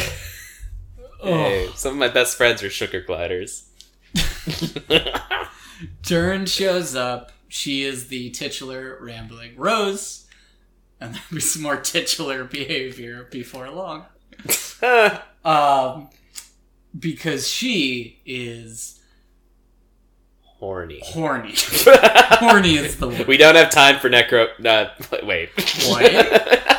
Oh. 1.29 1.35
Hey, 1.45 1.69
some 1.75 1.93
of 1.93 1.99
my 1.99 2.09
best 2.09 2.37
friends 2.37 2.63
are 2.63 2.71
sugar 2.71 3.01
gliders. 3.03 3.69
Dern 6.03 6.47
shows 6.47 6.95
up. 6.95 7.33
She 7.49 7.83
is 7.83 8.09
the 8.09 8.31
titular 8.31 8.99
rambling 9.01 9.57
Rose. 9.57 10.27
And 11.01 11.15
there'll 11.15 11.27
be 11.35 11.41
some 11.41 11.63
more 11.63 11.77
titular 11.77 12.45
behavior 12.45 13.29
before 13.31 13.71
long. 13.71 14.07
Um, 15.45 16.11
because 16.99 17.49
she 17.49 18.21
is 18.27 19.01
Horny. 20.43 21.01
horny. 21.03 21.55
horny 21.57 22.75
is 22.77 22.97
the 22.99 23.09
word. 23.09 23.27
We 23.27 23.37
don't 23.37 23.55
have 23.55 23.71
time 23.71 23.99
for 23.99 24.11
necro. 24.11 24.49
Uh, 24.65 24.91
wait. 25.25 25.51
What? 25.89 26.78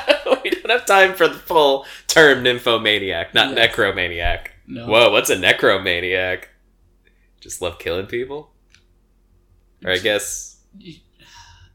We 0.70 0.86
time 0.86 1.14
for 1.16 1.28
the 1.28 1.36
full 1.40 1.86
term 2.08 2.44
nymphomaniac, 2.44 3.34
not 3.34 3.56
Yes. 3.56 3.76
necromaniac. 3.76 4.48
No. 4.68 4.88
Whoa, 4.88 5.12
what's 5.12 5.30
a 5.30 5.36
necromaniac? 5.36 6.46
Just 7.42 7.62
love 7.62 7.80
killing 7.80 8.06
people? 8.06 8.52
Or 9.84 9.92
I 9.92 9.98
guess. 9.98 10.58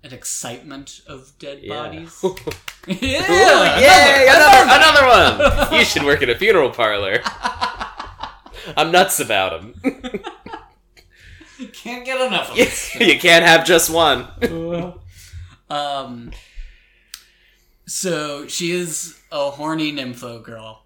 An 0.02 0.12
excitement 0.12 1.00
of 1.06 1.32
dead 1.38 1.60
Yeah. 1.62 1.74
bodies. 1.74 2.20
Ooh, 2.24 2.36
yeah! 2.86 3.78
yay! 3.78 4.28
another- 4.28 4.64
Another, 4.64 4.98
another 5.08 5.66
one! 5.70 5.78
You 5.78 5.84
should 5.86 6.02
work 6.04 6.22
at 6.22 6.28
a 6.28 6.36
funeral 6.36 6.70
parlor. 6.70 7.20
I'm 8.76 8.90
nuts 8.92 9.20
about 9.20 9.60
them. 9.82 10.20
You 11.58 11.68
can't 11.68 12.04
get 12.04 12.20
enough 12.20 12.50
of 12.50 13.00
you 13.00 13.18
can't 13.18 13.44
have 13.44 13.64
just 13.64 13.88
one. 13.90 14.26
um, 15.70 16.30
so 17.86 18.46
she 18.46 18.72
is 18.72 19.20
a 19.30 19.50
horny 19.50 19.92
nympho 19.92 20.42
girl, 20.42 20.84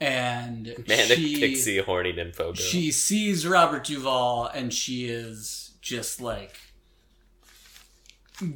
and 0.00 0.66
Manic 0.88 1.18
she, 1.18 1.38
pixie 1.38 1.78
horny 1.78 2.12
nympho 2.12 2.38
girl. 2.38 2.54
she 2.54 2.90
sees 2.90 3.46
Robert 3.46 3.84
Duvall, 3.84 4.46
and 4.46 4.72
she 4.72 5.06
is 5.06 5.76
just 5.80 6.20
like 6.20 6.56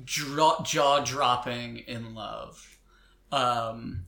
dro- 0.04 0.61
jaw 0.64 1.00
dropping 1.00 1.78
in 1.78 2.14
love. 2.14 2.78
Um, 3.31 4.07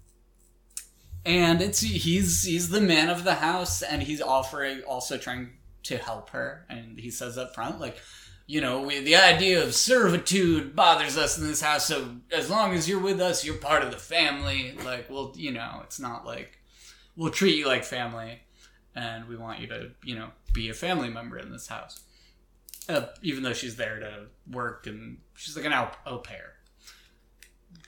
and 1.24 1.62
it's 1.62 1.80
he's 1.80 2.42
he's 2.42 2.68
the 2.68 2.80
man 2.80 3.08
of 3.08 3.24
the 3.24 3.34
house, 3.34 3.82
and 3.82 4.02
he's 4.02 4.20
offering 4.20 4.82
also 4.82 5.16
trying 5.16 5.50
to 5.84 5.96
help 5.96 6.30
her, 6.30 6.66
and 6.68 6.98
he 6.98 7.10
says 7.10 7.38
up 7.38 7.54
front 7.54 7.80
like. 7.80 7.96
You 8.46 8.60
know, 8.60 8.82
we, 8.82 9.00
the 9.00 9.16
idea 9.16 9.62
of 9.62 9.74
servitude 9.74 10.76
bothers 10.76 11.16
us 11.16 11.38
in 11.38 11.46
this 11.46 11.62
house. 11.62 11.86
So 11.86 12.16
as 12.30 12.50
long 12.50 12.74
as 12.74 12.86
you're 12.88 13.00
with 13.00 13.20
us, 13.20 13.44
you're 13.44 13.56
part 13.56 13.82
of 13.82 13.90
the 13.90 13.96
family. 13.96 14.76
Like, 14.84 15.08
well, 15.08 15.32
you 15.34 15.50
know, 15.50 15.80
it's 15.82 15.98
not 15.98 16.26
like 16.26 16.58
we'll 17.16 17.30
treat 17.30 17.56
you 17.56 17.66
like 17.66 17.84
family, 17.84 18.40
and 18.94 19.26
we 19.28 19.36
want 19.36 19.60
you 19.60 19.66
to, 19.68 19.90
you 20.02 20.14
know, 20.14 20.28
be 20.52 20.68
a 20.68 20.74
family 20.74 21.08
member 21.08 21.38
in 21.38 21.50
this 21.52 21.68
house. 21.68 22.02
Uh, 22.86 23.06
even 23.22 23.42
though 23.42 23.54
she's 23.54 23.76
there 23.76 23.98
to 23.98 24.26
work 24.50 24.86
and 24.86 25.16
she's 25.34 25.56
like 25.56 25.64
an 25.64 25.72
au, 25.72 25.88
au 26.04 26.18
pair, 26.18 26.52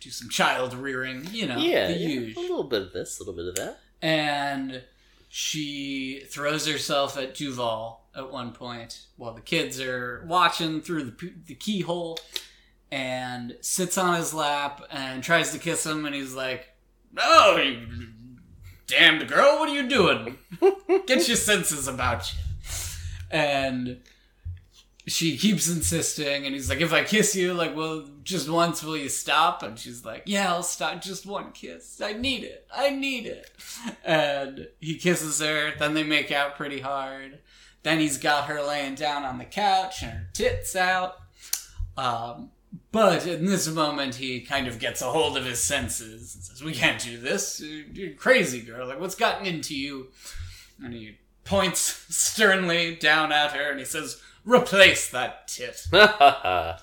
do 0.01 0.09
some 0.09 0.31
child 0.31 0.73
rearing, 0.73 1.27
you 1.33 1.47
know, 1.47 1.59
yeah, 1.59 1.89
yeah, 1.89 2.09
huge 2.09 2.37
a 2.37 2.41
little 2.41 2.65
bit 2.65 2.81
of 2.81 2.93
this, 2.95 3.19
a 3.19 3.23
little 3.23 3.35
bit 3.35 3.47
of 3.47 3.55
that. 3.57 3.79
and 4.01 4.83
she 5.29 6.23
throws 6.31 6.67
herself 6.67 7.19
at 7.19 7.35
Duvall 7.35 8.06
at 8.17 8.33
one 8.33 8.53
point 8.53 9.07
while 9.17 9.35
the 9.35 9.41
kids 9.41 9.81
are 9.81 10.25
watching 10.27 10.81
through 10.81 11.05
the, 11.05 11.33
the 11.47 11.55
keyhole 11.55 12.19
and 12.91 13.57
sits 13.61 13.99
on 13.99 14.17
his 14.17 14.33
lap 14.33 14.83
and 14.91 15.23
tries 15.23 15.53
to 15.53 15.59
kiss 15.59 15.85
him 15.85 16.07
and 16.07 16.15
he's 16.15 16.35
like 16.35 16.71
oh 17.19 17.57
you 17.57 17.87
damned 18.87 19.29
girl 19.29 19.59
what 19.59 19.69
are 19.69 19.75
you 19.75 19.89
doing? 19.89 20.39
Get 21.07 21.27
your 21.29 21.37
senses 21.37 21.89
about 21.89 22.33
you. 22.33 22.39
And 23.31 24.01
she 25.09 25.37
keeps 25.37 25.69
insisting 25.69 26.47
and 26.47 26.55
he's 26.55 26.69
like 26.69 26.81
if 26.81 26.93
i 26.93 27.05
kiss 27.05 27.37
you 27.37 27.55
like 27.55 27.77
well 27.77 28.05
just 28.25 28.49
once 28.49 28.83
will 28.83 28.97
you 28.97 29.09
stop? 29.09 29.63
And 29.63 29.79
she's 29.79 30.05
like 30.05 30.23
yeah 30.27 30.53
i'll 30.53 30.63
stop 30.63 31.03
just 31.03 31.27
one 31.27 31.53
kiss. 31.53 32.01
I 32.01 32.13
need 32.13 32.45
it. 32.45 32.67
I 32.75 32.91
need 32.91 33.27
it. 33.27 33.51
And 34.05 34.69
he 34.81 34.97
kisses 34.97 35.41
her. 35.41 35.73
Then 35.79 35.95
they 35.95 36.05
make 36.05 36.31
out 36.31 36.57
pretty 36.57 36.81
hard 36.81 37.41
then 37.87 38.01
he's 38.01 38.19
got 38.19 38.45
her 38.45 38.63
laying 38.63 38.95
down 38.95 39.25
on 39.25 39.39
the 39.39 39.45
couch 39.45 40.03
and 40.03 40.13
her 40.13 40.29
tits 40.33 40.75
out 40.75 41.17
um, 41.97 42.51
but 42.93 43.27
in 43.27 43.47
this 43.47 43.69
moment 43.69 44.17
he 44.17 44.41
kind 44.41 44.67
of 44.67 44.79
gets 44.79 45.03
a 45.03 45.11
hold 45.11 45.37
of 45.37 45.45
his 45.45 45.63
senses 45.63 46.35
and 46.35 46.45
says 46.45 46.63
we 46.63 46.73
can't 46.73 47.01
do 47.01 47.19
this 47.19 47.63
you're 47.93 48.15
crazy 48.15 48.61
girl 48.61 48.87
like 48.87 49.01
what's 49.01 49.15
gotten 49.15 49.47
into 49.47 49.75
you 49.75 50.09
and 50.83 50.93
he 50.93 51.19
points 51.45 51.81
sternly 52.15 52.97
down 52.97 53.33
at 53.33 53.53
her 53.53 53.71
and 53.71 53.79
he 53.79 53.85
says 53.85 54.21
replace 54.45 55.11
that 55.11 55.49
tit 55.49 55.87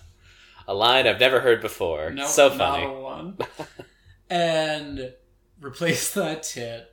a 0.68 0.74
line 0.74 1.08
I've 1.08 1.20
never 1.20 1.40
heard 1.42 1.62
before. 1.62 2.12
no, 2.12 2.26
so 2.26 2.54
not 2.56 2.84
a 2.84 2.90
one. 2.92 3.38
and 4.30 5.14
replace 5.62 6.14
that 6.14 6.44
tit. 6.44 6.90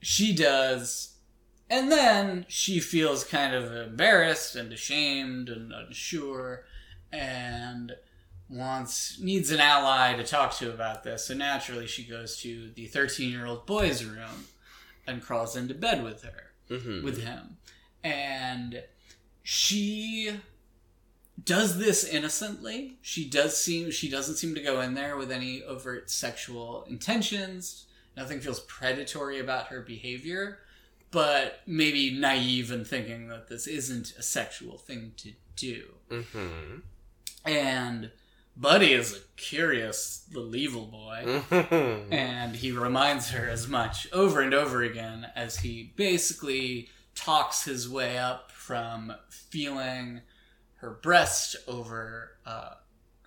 She 0.00 0.34
does, 0.34 1.13
and 1.74 1.90
then 1.90 2.46
she 2.48 2.78
feels 2.78 3.24
kind 3.24 3.54
of 3.54 3.74
embarrassed 3.74 4.54
and 4.54 4.72
ashamed 4.72 5.48
and 5.48 5.72
unsure, 5.72 6.64
and 7.12 7.96
wants 8.48 9.18
needs 9.18 9.50
an 9.50 9.58
ally 9.58 10.14
to 10.14 10.22
talk 10.22 10.54
to 10.58 10.72
about 10.72 11.02
this. 11.02 11.26
So 11.26 11.34
naturally, 11.34 11.86
she 11.86 12.04
goes 12.04 12.36
to 12.42 12.70
the 12.70 12.86
thirteen-year-old 12.86 13.66
boy's 13.66 14.04
room 14.04 14.46
and 15.06 15.20
crawls 15.20 15.56
into 15.56 15.74
bed 15.74 16.04
with 16.04 16.22
her 16.22 16.52
hmm 16.68 17.04
with 17.04 17.22
him. 17.22 17.56
And 18.02 18.82
she 19.42 20.40
does 21.42 21.78
this 21.78 22.04
innocently. 22.04 22.98
She 23.02 23.28
does 23.28 23.56
seem 23.56 23.90
she 23.90 24.08
doesn't 24.08 24.36
seem 24.36 24.54
to 24.54 24.62
go 24.62 24.80
in 24.80 24.94
there 24.94 25.16
with 25.16 25.32
any 25.32 25.62
overt 25.62 26.10
sexual 26.10 26.84
intentions. 26.88 27.86
Nothing 28.16 28.40
feels 28.40 28.60
predatory 28.60 29.40
about 29.40 29.66
her 29.66 29.80
behavior, 29.80 30.60
but 31.14 31.60
maybe 31.64 32.10
naive 32.10 32.72
in 32.72 32.84
thinking 32.84 33.28
that 33.28 33.46
this 33.48 33.68
isn't 33.68 34.12
a 34.18 34.22
sexual 34.22 34.76
thing 34.76 35.12
to 35.16 35.32
do. 35.54 35.94
hmm 36.10 36.78
And 37.44 38.10
Buddy 38.56 38.92
is 38.92 39.14
a 39.16 39.20
curious 39.36 40.26
little 40.32 40.56
evil 40.56 40.86
boy. 40.86 41.42
hmm 41.48 42.12
And 42.12 42.56
he 42.56 42.72
reminds 42.72 43.30
her 43.30 43.48
as 43.48 43.68
much 43.68 44.12
over 44.12 44.40
and 44.40 44.52
over 44.52 44.82
again 44.82 45.28
as 45.36 45.58
he 45.58 45.92
basically 45.94 46.88
talks 47.14 47.64
his 47.64 47.88
way 47.88 48.18
up 48.18 48.50
from 48.50 49.14
feeling 49.28 50.22
her 50.78 50.90
breast 50.90 51.54
over 51.68 52.32
uh, 52.44 52.74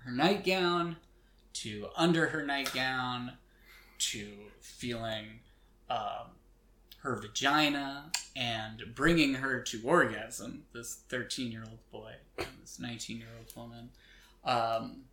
her 0.03 0.12
nightgown 0.12 0.98
to 1.53 1.88
under 1.96 2.27
her 2.27 2.46
nightgown 2.46 3.32
to 4.00 4.27
feeling 4.60 5.39
um, 5.89 6.36
her 6.98 7.16
vagina 7.16 8.12
and 8.36 8.84
bringing 8.94 9.36
her 9.36 9.62
to 9.62 9.82
orgasm, 9.84 10.63
this 10.74 11.01
13 11.10 11.51
year 11.51 11.63
old 11.68 11.80
boy 11.92 12.13
and 12.38 12.48
this 12.62 12.80
19 12.80 13.18
year 13.18 13.27
old 13.38 13.54
woman. 13.56 13.89
Um, 14.44 15.04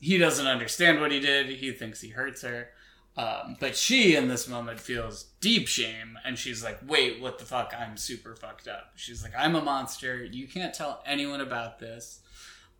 he 0.00 0.18
doesn't 0.18 0.46
understand 0.46 1.00
what 1.00 1.12
he 1.12 1.20
did. 1.20 1.48
He 1.48 1.72
thinks 1.72 2.00
he 2.00 2.10
hurts 2.10 2.42
her. 2.42 2.68
Um, 3.16 3.56
but 3.58 3.76
she, 3.76 4.14
in 4.14 4.28
this 4.28 4.46
moment, 4.46 4.78
feels 4.78 5.24
deep 5.40 5.68
shame, 5.68 6.18
and 6.24 6.38
she's 6.38 6.62
like, 6.62 6.78
"Wait, 6.86 7.18
what 7.20 7.38
the 7.38 7.46
fuck? 7.46 7.72
I'm 7.76 7.96
super 7.96 8.34
fucked 8.34 8.68
up." 8.68 8.92
She's 8.96 9.22
like, 9.22 9.32
"I'm 9.36 9.54
a 9.54 9.62
monster. 9.62 10.22
You 10.22 10.46
can't 10.46 10.74
tell 10.74 11.02
anyone 11.06 11.40
about 11.40 11.78
this. 11.78 12.20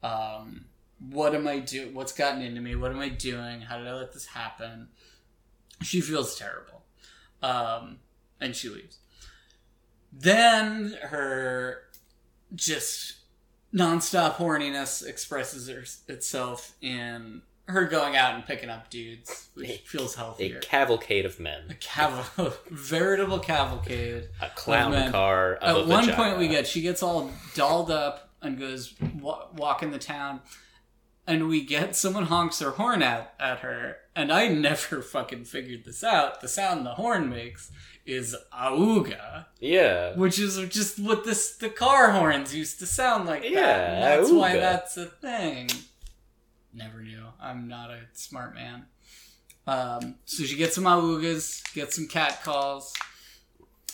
Um, 0.03 0.67
what 0.99 1.35
am 1.35 1.49
I 1.49 1.61
doing? 1.61 1.95
What's 1.95 2.13
gotten 2.13 2.43
into 2.43 2.61
me? 2.61 2.77
What 2.77 2.91
am 2.91 3.01
I 3.01 3.09
doing? 3.09 3.63
How 3.63 3.79
did 3.79 3.87
I 3.87 3.95
let 3.95 4.13
this 4.13 4.27
happen?" 4.27 4.89
She 5.83 6.03
feels 6.03 6.39
terrible, 6.39 6.85
um, 7.43 8.01
and 8.41 8.55
she 8.57 8.69
leaves. 8.69 8.99
Then 10.13 10.97
her 11.03 11.83
just 12.55 13.17
nonstop 13.75 14.35
horniness 14.37 15.05
expresses 15.07 15.69
her, 15.69 15.85
itself 16.13 16.75
in 16.81 17.43
her 17.69 17.85
going 17.85 18.15
out 18.15 18.35
and 18.37 18.47
picking 18.47 18.71
up 18.71 18.89
dudes, 18.91 19.49
which 19.55 19.69
A- 19.69 19.83
feels 19.85 20.15
healthier. 20.15 20.59
A 20.59 20.61
cavalcade 20.61 21.27
of 21.27 21.41
men. 21.41 21.65
A 21.69 21.75
caval, 21.75 22.55
veritable 22.71 23.41
cavalcade. 23.41 24.29
A 24.41 24.49
clown 24.51 25.11
car 25.11 25.55
of 25.57 25.79
At 25.79 25.87
one 25.89 26.05
vagina. 26.07 26.17
point, 26.17 26.39
we 26.39 26.49
get 26.49 26.67
she 26.67 26.81
gets 26.81 27.03
all 27.03 27.31
dolled 27.55 27.91
up 27.91 28.31
and 28.41 28.59
goes 28.59 28.95
wa- 29.21 29.49
walking 29.53 29.91
the 29.91 29.99
town, 29.99 30.41
and 31.27 31.49
we 31.49 31.61
get 31.65 31.97
someone 31.97 32.27
honks 32.27 32.61
their 32.61 32.71
horn 32.71 33.03
at 33.03 33.35
at 33.41 33.59
her, 33.61 33.97
and 34.15 34.33
I 34.33 34.47
never 34.47 35.03
fucking 35.03 35.45
figured 35.47 35.85
this 35.85 36.05
out. 36.05 36.41
The 36.41 36.49
sound 36.49 36.87
the 36.87 36.95
horn 36.95 37.29
makes 37.29 37.73
is 38.07 38.37
auga, 38.53 39.47
Yeah. 39.61 40.15
which 40.15 40.39
is 40.39 40.57
just 40.69 40.99
what 40.99 41.25
this 41.25 41.57
the 41.57 41.69
car 41.69 42.13
horns 42.13 42.55
used 42.55 42.79
to 42.79 42.87
sound 42.87 43.27
like. 43.27 43.43
Yeah, 43.45 43.93
and 43.95 44.03
that's 44.03 44.31
why 44.33 44.57
that's 44.57 44.97
a 44.97 45.07
thing. 45.07 45.69
Never 46.73 47.01
knew. 47.03 47.25
I'm 47.41 47.69
not 47.69 47.91
a 47.91 48.01
smart 48.13 48.55
man. 48.55 48.87
Um, 49.67 50.17
so 50.25 50.45
she 50.45 50.57
gets 50.57 50.75
some 50.77 50.85
augas, 50.85 51.63
gets 51.75 51.97
some 51.97 52.07
cat 52.07 52.43
calls. 52.45 52.95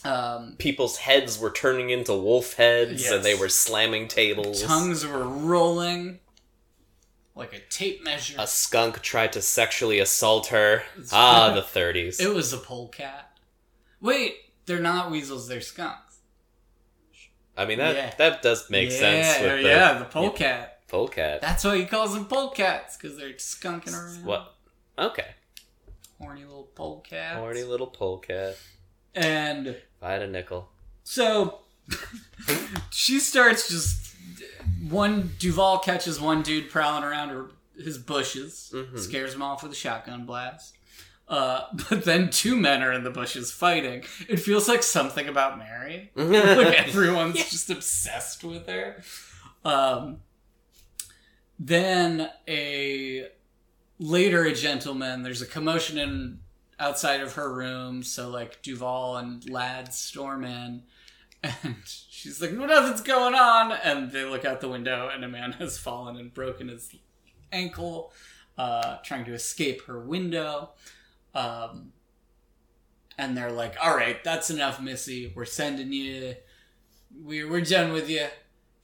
Um, 0.05 0.57
People's 0.59 0.99
heads 0.99 1.39
were 1.39 1.51
turning 1.51 1.91
into 1.91 2.13
wolf 2.13 2.55
heads, 2.55 3.03
Yes. 3.05 3.13
and 3.13 3.25
they 3.25 3.35
were 3.35 3.49
slamming 3.49 4.09
tables. 4.09 4.63
tongues 4.63 5.07
were 5.07 5.23
rolling 5.27 6.19
like 7.35 7.53
a 7.55 7.61
tape 7.71 8.03
measure. 8.03 8.35
A 8.39 8.47
skunk 8.47 9.01
tried 9.01 9.33
to 9.35 9.41
sexually 9.41 9.99
assault 10.01 10.49
her. 10.49 10.83
Ah, 11.13 11.53
the 11.55 11.63
30s. 11.63 12.21
It 12.21 12.35
was 12.35 12.53
a 12.53 12.59
polecat. 12.59 13.32
Wait, 14.03 14.35
they're 14.67 14.81
not 14.81 15.11
weasels; 15.11 15.49
they're 15.49 15.61
skunks. 15.63 16.19
I 17.57 17.65
mean, 17.65 17.79
that 17.79 17.95
Yeah. 17.97 18.15
that 18.19 18.43
does 18.43 18.69
make 18.69 18.91
yeah, 18.91 18.99
sense 18.99 19.43
with 19.43 19.63
the 19.63 19.69
yeah, 19.69 19.99
the 19.99 20.05
polecat. 20.07 20.87
polecat. 20.89 21.41
That's 21.41 21.65
why 21.65 21.79
he 21.79 21.85
calls 21.87 22.13
them 22.15 22.27
polecats 22.27 22.97
because 22.99 23.17
they're 23.17 23.31
skunking 23.35 23.93
around. 23.95 24.25
What? 24.25 24.55
Okay. 24.99 25.29
Horny 26.21 26.45
little 26.45 26.65
polecat. 26.75 27.37
Horny 27.37 27.63
little 27.65 27.87
polecat. 27.87 28.57
And 29.15 29.67
If 29.69 29.77
I 30.03 30.13
had 30.13 30.23
a 30.23 30.27
nickel. 30.29 30.69
so 31.05 31.61
she 32.91 33.19
starts 33.21 33.69
just 33.69 34.15
one 34.89 35.33
Duvall 35.39 35.79
catches 35.79 36.21
one 36.21 36.43
dude 36.43 36.71
prowling 36.71 37.05
around 37.05 37.29
her 37.31 37.51
his 37.77 37.99
bushes, 37.99 38.71
Mhm. 38.75 38.99
scares 38.99 39.35
him 39.35 39.43
off 39.43 39.63
with 39.63 39.73
a 39.73 39.75
shotgun 39.75 40.25
blast. 40.27 40.75
Uh, 41.29 41.63
but 41.89 42.05
then 42.05 42.31
two 42.31 42.57
men 42.57 42.83
are 42.83 42.93
in 42.93 43.05
the 43.05 43.11
bushes 43.11 43.51
fighting. 43.51 44.05
It 44.29 44.39
feels 44.39 44.69
like 44.69 44.83
something 44.83 45.29
about 45.29 45.59
Mary. 45.59 46.11
like 46.17 46.79
everyone's 46.89 47.51
just 47.51 47.71
obsessed 47.71 48.45
with 48.45 48.67
her. 48.67 49.03
Um, 49.65 50.19
then 51.59 52.31
a 52.49 53.29
later 53.99 54.45
a 54.45 54.55
gentleman. 54.55 55.23
There's 55.23 55.43
a 55.43 55.47
commotion 55.47 55.99
in 55.99 56.41
outside 56.79 57.21
of 57.21 57.35
her 57.35 57.53
room, 57.53 58.03
so 58.03 58.29
like 58.29 58.61
Duvall 58.63 59.17
and 59.17 59.49
Ladd 59.49 59.95
storm 59.95 60.45
in, 60.45 60.83
and 61.43 61.77
she's 61.85 62.43
like, 62.43 62.51
"Well, 62.59 62.67
nothing's 62.67 63.01
going 63.01 63.35
on." 63.35 63.71
And 63.71 64.11
they 64.11 64.25
look 64.25 64.45
out 64.45 64.61
the 64.61 64.69
window, 64.69 65.09
and 65.13 65.25
a 65.25 65.29
man 65.29 65.53
has 65.53 65.79
fallen 65.79 66.17
and 66.17 66.35
broken 66.35 66.69
his 66.69 66.93
ankle, 67.53 68.13
uh, 68.59 68.97
trying 69.05 69.25
to 69.27 69.33
escape 69.33 69.87
her 69.87 70.01
window. 70.01 70.71
Um, 71.35 71.93
and 73.19 73.37
they're 73.37 73.53
like, 73.53 73.77
"All 73.83 73.97
right, 73.97 74.23
that's 74.25 74.51
enough, 74.51 74.81
Missy. 74.81 75.33
We're 75.35 75.45
sending 75.45 75.93
you. 75.93 76.35
We're 77.15 77.49
we're 77.51 77.63
done 77.63 77.93
with 77.93 78.09
you." 78.09 78.27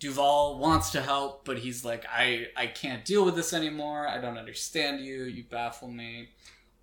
Duvall 0.01 0.59
wants 0.59 0.91
to 0.93 1.03
help, 1.03 1.45
but 1.45 1.59
he's 1.59 1.85
like, 1.85 2.05
"I 2.11 2.49
I 2.57 2.67
can't 2.67 3.05
deal 3.05 3.25
with 3.25 3.35
this 3.35 3.53
anymore. 3.53 4.07
I 4.07 4.21
don't 4.21 4.39
understand 4.39 5.05
you. 5.05 5.25
You 5.25 5.45
baffle 5.45 5.89
me." 5.89 6.31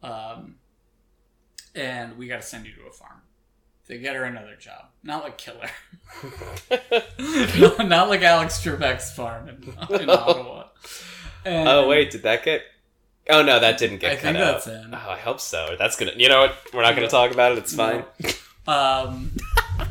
Um, 0.03 0.55
and 1.73 2.17
we 2.17 2.27
got 2.27 2.41
to 2.41 2.47
send 2.47 2.65
you 2.65 2.73
to 2.73 2.87
a 2.87 2.91
farm. 2.91 3.21
They 3.87 3.99
get 3.99 4.15
her 4.15 4.23
another 4.23 4.55
job, 4.55 4.85
not 5.03 5.23
like 5.23 5.37
Killer. 5.37 5.69
not 7.87 8.09
like 8.09 8.23
Alex 8.23 8.63
Trebek's 8.63 9.13
farm 9.13 9.47
in, 9.47 10.01
in 10.01 10.09
Ottawa. 10.09 10.69
And 11.43 11.69
oh 11.69 11.87
wait, 11.87 12.09
did 12.09 12.23
that 12.23 12.43
get? 12.43 12.63
Oh 13.29 13.41
no, 13.41 13.59
that 13.59 13.77
didn't 13.77 13.97
get 13.99 14.11
I 14.11 14.15
cut 14.15 14.21
think 14.21 14.37
out. 14.37 14.63
that's 14.63 14.67
in. 14.67 14.93
Oh, 14.93 15.09
I 15.09 15.17
hope 15.17 15.39
so. 15.39 15.75
That's 15.79 15.95
gonna. 15.95 16.11
You 16.15 16.29
know 16.29 16.41
what? 16.41 16.55
We're 16.73 16.81
not 16.83 16.95
gonna 16.95 17.07
talk 17.07 17.31
about 17.31 17.53
it. 17.53 17.57
It's 17.59 17.75
fine. 17.75 18.03
Um, 18.67 19.29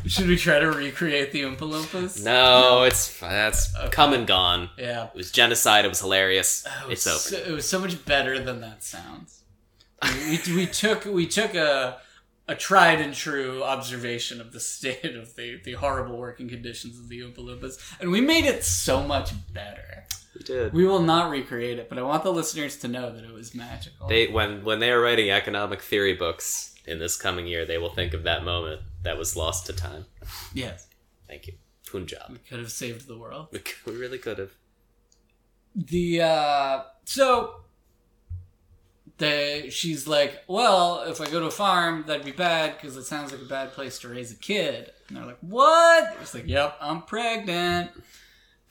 should 0.05 0.27
we 0.27 0.35
try 0.35 0.59
to 0.59 0.69
recreate 0.69 1.31
the 1.31 1.43
Oompa 1.43 1.59
Loompas? 1.59 2.21
No, 2.25 2.83
it's. 2.83 3.17
That's 3.21 3.73
Okay. 3.73 3.89
come 3.89 4.11
and 4.11 4.27
gone. 4.27 4.69
Yeah. 4.77 5.05
It 5.05 5.15
was 5.15 5.31
genocide. 5.31 5.85
It 5.85 5.87
was 5.87 6.01
hilarious. 6.01 6.65
Oh, 6.83 6.89
it's 6.89 7.03
so- 7.03 7.37
over. 7.37 7.49
it 7.49 7.53
was 7.53 7.65
so 7.69 7.79
much 7.79 8.03
better 8.03 8.37
than 8.37 8.59
that 8.59 8.83
sounds. 8.83 9.43
we, 10.03 10.39
we 10.53 10.65
took 10.67 11.05
we 11.05 11.25
took 11.25 11.55
a 11.55 11.99
a 12.49 12.55
tried 12.55 12.99
and 12.99 13.13
true 13.13 13.63
observation 13.63 14.41
of 14.41 14.51
the 14.51 14.59
state 14.59 15.15
of 15.15 15.35
the, 15.37 15.61
the 15.63 15.71
horrible 15.75 16.17
working 16.17 16.49
conditions 16.49 16.99
of 16.99 17.07
the 17.07 17.21
Oompa 17.21 17.37
Loompas, 17.37 17.79
and 18.01 18.11
we 18.11 18.19
made 18.19 18.43
it 18.43 18.65
so 18.65 19.01
much 19.03 19.31
better. 19.53 20.03
We 20.35 20.43
did. 20.43 20.73
We 20.73 20.85
will 20.85 21.01
not 21.01 21.29
recreate 21.31 21.79
it, 21.79 21.87
but 21.89 21.97
I 21.97 22.01
want 22.01 22.23
the 22.23 22.31
listeners 22.33 22.75
to 22.77 22.87
know 22.87 23.11
that 23.11 23.23
it 23.23 23.31
was 23.33 23.55
magical. 23.55 24.07
They 24.07 24.27
when 24.27 24.63
when 24.63 24.79
they 24.79 24.91
are 24.91 24.99
writing 25.01 25.31
economic 25.31 25.81
theory 25.81 26.13
books 26.13 26.75
in 26.85 26.99
this 26.99 27.15
coming 27.17 27.47
year, 27.47 27.65
they 27.65 27.77
will 27.77 27.89
think 27.93 28.13
of 28.13 28.23
that 28.23 28.43
moment 28.43 28.81
that 29.03 29.17
was 29.17 29.35
lost 29.35 29.65
to 29.67 29.73
time. 29.73 30.05
yes, 30.53 30.87
Thank 31.27 31.47
you, 31.47 31.53
Punjab. 31.91 32.31
we 32.31 32.37
could 32.37 32.59
have 32.59 32.71
saved 32.71 33.07
the 33.07 33.17
world. 33.17 33.47
We, 33.51 33.59
c- 33.59 33.73
we 33.85 33.93
really 33.95 34.17
could 34.17 34.37
have. 34.37 34.51
the 35.73 36.21
uh 36.21 36.83
so 37.05 37.61
they 39.17 39.69
she's 39.69 40.07
like 40.07 40.43
well 40.47 41.01
if 41.07 41.21
i 41.21 41.25
go 41.29 41.39
to 41.39 41.45
a 41.45 41.51
farm 41.51 42.03
that'd 42.05 42.25
be 42.25 42.31
bad 42.33 42.75
because 42.75 42.97
it 42.97 43.03
sounds 43.05 43.31
like 43.31 43.41
a 43.41 43.45
bad 43.45 43.71
place 43.71 43.97
to 43.99 44.09
raise 44.09 44.31
a 44.31 44.35
kid 44.35 44.91
and 45.07 45.15
they're 45.17 45.25
like 45.25 45.37
what 45.41 46.15
it's 46.21 46.33
like 46.33 46.47
yep 46.47 46.75
i'm 46.81 47.01
pregnant 47.03 47.91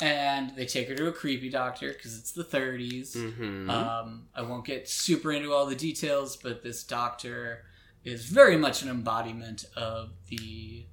and 0.00 0.54
they 0.56 0.66
take 0.66 0.88
her 0.88 0.94
to 0.94 1.06
a 1.06 1.12
creepy 1.12 1.48
doctor 1.48 1.88
because 1.92 2.18
it's 2.18 2.32
the 2.32 2.44
30s 2.44 3.16
Mm-hmm. 3.16 3.70
um, 3.70 4.26
i 4.34 4.42
won't 4.42 4.64
get 4.64 4.88
super 4.88 5.30
into 5.32 5.52
all 5.52 5.66
the 5.66 5.76
details 5.76 6.36
but 6.36 6.62
this 6.62 6.82
doctor 6.82 7.64
is 8.04 8.26
very 8.26 8.56
much 8.56 8.82
an 8.82 8.88
embodiment 8.88 9.64
of 9.76 10.10
the 10.28 10.84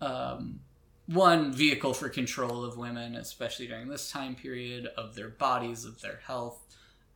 um, 0.00 0.60
one 1.06 1.52
vehicle 1.52 1.94
for 1.94 2.08
control 2.08 2.64
of 2.64 2.76
women, 2.76 3.14
especially 3.14 3.66
during 3.66 3.88
this 3.88 4.10
time 4.10 4.34
period, 4.34 4.86
of 4.96 5.14
their 5.14 5.28
bodies, 5.28 5.84
of 5.84 6.00
their 6.00 6.20
health, 6.26 6.60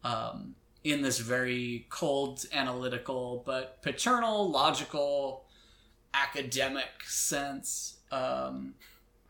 um, 0.04 0.54
in 0.84 1.02
this 1.02 1.18
very 1.18 1.86
cold, 1.90 2.44
analytical, 2.52 3.42
but 3.44 3.82
paternal, 3.82 4.48
logical, 4.50 5.44
academic 6.14 7.02
sense. 7.06 7.96
Um, 8.12 8.74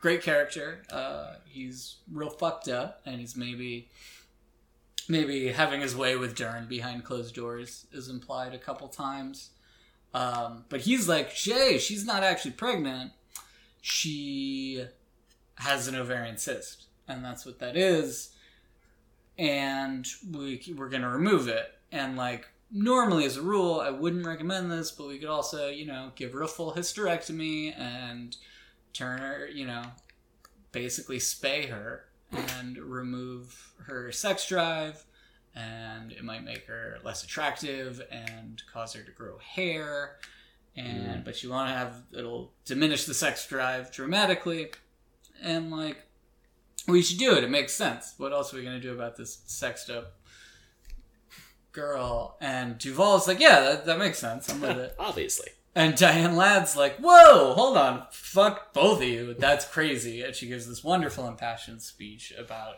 great 0.00 0.22
character. 0.22 0.82
Uh, 0.90 1.34
he's 1.46 1.96
real 2.10 2.30
fucked 2.30 2.68
up, 2.68 3.00
and 3.04 3.20
he's 3.20 3.36
maybe 3.36 3.88
maybe 5.08 5.48
having 5.48 5.80
his 5.80 5.96
way 5.96 6.16
with 6.16 6.36
Dern 6.36 6.66
behind 6.66 7.04
closed 7.04 7.34
doors 7.34 7.86
is 7.92 8.08
implied 8.08 8.54
a 8.54 8.58
couple 8.58 8.88
times. 8.88 9.50
Um, 10.14 10.64
but 10.68 10.80
he's 10.82 11.08
like, 11.08 11.30
Shay, 11.30 11.78
she's 11.78 12.04
not 12.04 12.22
actually 12.22 12.52
pregnant. 12.52 13.12
She 13.80 14.84
has 15.56 15.88
an 15.88 15.94
ovarian 15.94 16.38
cyst, 16.38 16.86
and 17.08 17.24
that's 17.24 17.44
what 17.44 17.58
that 17.58 17.76
is. 17.76 18.30
And 19.38 20.06
we 20.32 20.62
we're 20.76 20.88
gonna 20.88 21.10
remove 21.10 21.48
it. 21.48 21.72
And 21.92 22.16
like 22.16 22.48
normally, 22.70 23.24
as 23.24 23.36
a 23.36 23.42
rule, 23.42 23.80
I 23.80 23.90
wouldn't 23.90 24.26
recommend 24.26 24.70
this, 24.70 24.90
but 24.90 25.08
we 25.08 25.18
could 25.18 25.28
also, 25.28 25.68
you 25.68 25.86
know, 25.86 26.12
give 26.14 26.32
her 26.32 26.42
a 26.42 26.48
full 26.48 26.72
hysterectomy 26.72 27.76
and 27.78 28.36
turn 28.92 29.18
her, 29.18 29.46
you 29.46 29.66
know, 29.66 29.82
basically 30.72 31.18
spay 31.18 31.68
her 31.68 32.06
and 32.32 32.78
remove 32.78 33.72
her 33.86 34.12
sex 34.12 34.46
drive 34.46 35.04
and 35.54 36.12
it 36.12 36.22
might 36.22 36.44
make 36.44 36.66
her 36.66 36.98
less 37.02 37.24
attractive 37.24 38.00
and 38.10 38.62
cause 38.72 38.92
her 38.92 39.02
to 39.02 39.10
grow 39.10 39.36
hair 39.38 40.16
and 40.76 41.22
mm. 41.22 41.24
but 41.24 41.42
you 41.42 41.50
want 41.50 41.68
to 41.68 41.74
have 41.74 42.02
it'll 42.16 42.52
diminish 42.64 43.04
the 43.04 43.14
sex 43.14 43.46
drive 43.46 43.90
dramatically 43.90 44.70
and 45.42 45.70
like 45.70 46.06
we 46.86 47.02
should 47.02 47.18
do 47.18 47.36
it 47.36 47.44
it 47.44 47.50
makes 47.50 47.72
sense. 47.72 48.14
What 48.16 48.32
else 48.32 48.52
are 48.52 48.56
we 48.56 48.62
going 48.62 48.80
to 48.80 48.82
do 48.82 48.92
about 48.92 49.16
this 49.16 49.42
sexed 49.46 49.90
up 49.90 50.14
girl? 51.72 52.36
And 52.40 52.78
duvall's 52.78 53.26
like 53.26 53.40
yeah 53.40 53.60
that, 53.60 53.86
that 53.86 53.98
makes 53.98 54.18
sense 54.18 54.48
i'm 54.48 54.60
with 54.60 54.78
it. 54.78 54.94
Obviously. 54.98 55.50
And 55.74 55.96
Diane 55.96 56.34
Ladd's 56.34 56.76
like, 56.76 56.96
whoa, 56.96 57.54
hold 57.54 57.76
on, 57.76 58.06
fuck 58.10 58.72
both 58.72 58.98
of 58.98 59.08
you, 59.08 59.34
that's 59.34 59.64
crazy. 59.64 60.22
And 60.22 60.34
she 60.34 60.48
gives 60.48 60.66
this 60.66 60.82
wonderful 60.82 61.28
impassioned 61.28 61.80
speech 61.82 62.32
about 62.36 62.76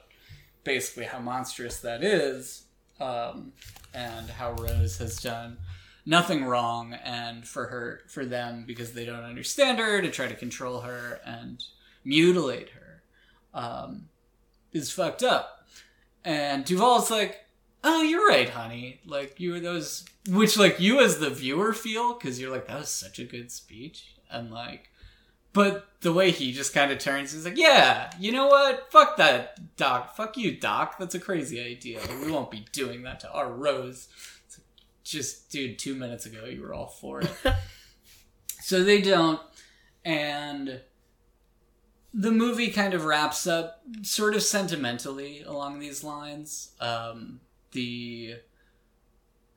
basically 0.63 1.05
how 1.05 1.19
monstrous 1.19 1.81
that 1.81 2.05
is, 2.05 2.65
um, 3.01 3.53
and 3.95 4.29
how 4.29 4.53
Rose 4.53 4.99
has 4.99 5.21
done 5.21 5.57
nothing 6.05 6.45
wrong, 6.45 6.93
and 6.93 7.47
for 7.47 7.67
her, 7.69 8.03
for 8.09 8.27
them, 8.27 8.65
because 8.67 8.93
they 8.93 9.05
don't 9.05 9.25
understand 9.25 9.79
her, 9.79 10.03
to 10.03 10.11
try 10.11 10.29
to 10.29 10.35
control 10.35 10.81
her 10.81 11.21
and 11.25 11.65
mutilate 12.05 12.71
her, 12.71 13.03
um, 13.55 14.09
is 14.73 14.91
fucked 14.91 15.23
up. 15.23 15.67
And 16.25 16.65
Duvall's 16.65 17.11
like, 17.11 17.47
oh, 17.85 18.03
you're 18.03 18.27
right, 18.27 18.49
honey. 18.49 19.01
Like 19.07 19.41
you 19.41 19.53
were 19.53 19.61
those, 19.61 20.05
which 20.29 20.57
like 20.57 20.81
you 20.81 21.01
as 21.01 21.19
the 21.19 21.31
viewer 21.31 21.73
feel 21.73 22.15
because 22.15 22.41
you're 22.41 22.51
like 22.51 22.67
that 22.69 22.81
was 22.81 22.89
such 22.89 23.19
a 23.19 23.25
good 23.25 23.51
speech, 23.51 24.15
and 24.31 24.51
like, 24.51 24.91
but 25.53 25.87
the 26.01 26.13
way 26.13 26.31
he 26.31 26.53
just 26.53 26.73
kind 26.75 26.91
of 26.91 26.99
turns, 26.99 27.33
he's 27.33 27.45
like, 27.45 27.59
yeah, 27.59 28.11
you 28.19 28.33
know 28.33 28.47
what? 28.47 28.91
Fuck 28.91 29.17
that, 29.19 29.77
Doc. 29.77 30.17
Fuck 30.17 30.37
you, 30.37 30.57
Doc. 30.59 30.97
That's 30.99 31.15
a 31.15 31.21
crazy 31.21 31.61
idea. 31.61 32.01
We 32.25 32.31
won't 32.31 32.51
be 32.51 32.67
doing 32.73 33.03
that 33.03 33.21
to 33.21 33.31
our 33.31 33.53
Rose. 33.53 34.09
It's 34.47 34.59
like, 34.59 34.67
just, 35.05 35.51
dude, 35.51 35.79
two 35.79 35.95
minutes 35.95 36.27
ago 36.27 36.45
you 36.47 36.63
were 36.63 36.73
all 36.73 36.87
for 36.87 37.21
it. 37.21 37.31
so 38.61 38.83
they 38.83 39.03
don't, 39.03 39.41
and 40.05 40.81
the 42.15 42.31
movie 42.31 42.71
kind 42.71 42.95
of 42.95 43.05
wraps 43.05 43.47
up 43.47 43.83
sort 44.03 44.35
of 44.35 44.43
sentimentally 44.43 45.43
along 45.43 45.79
these 45.79 46.05
lines. 46.05 46.73
Um, 46.81 47.41
the 47.73 48.37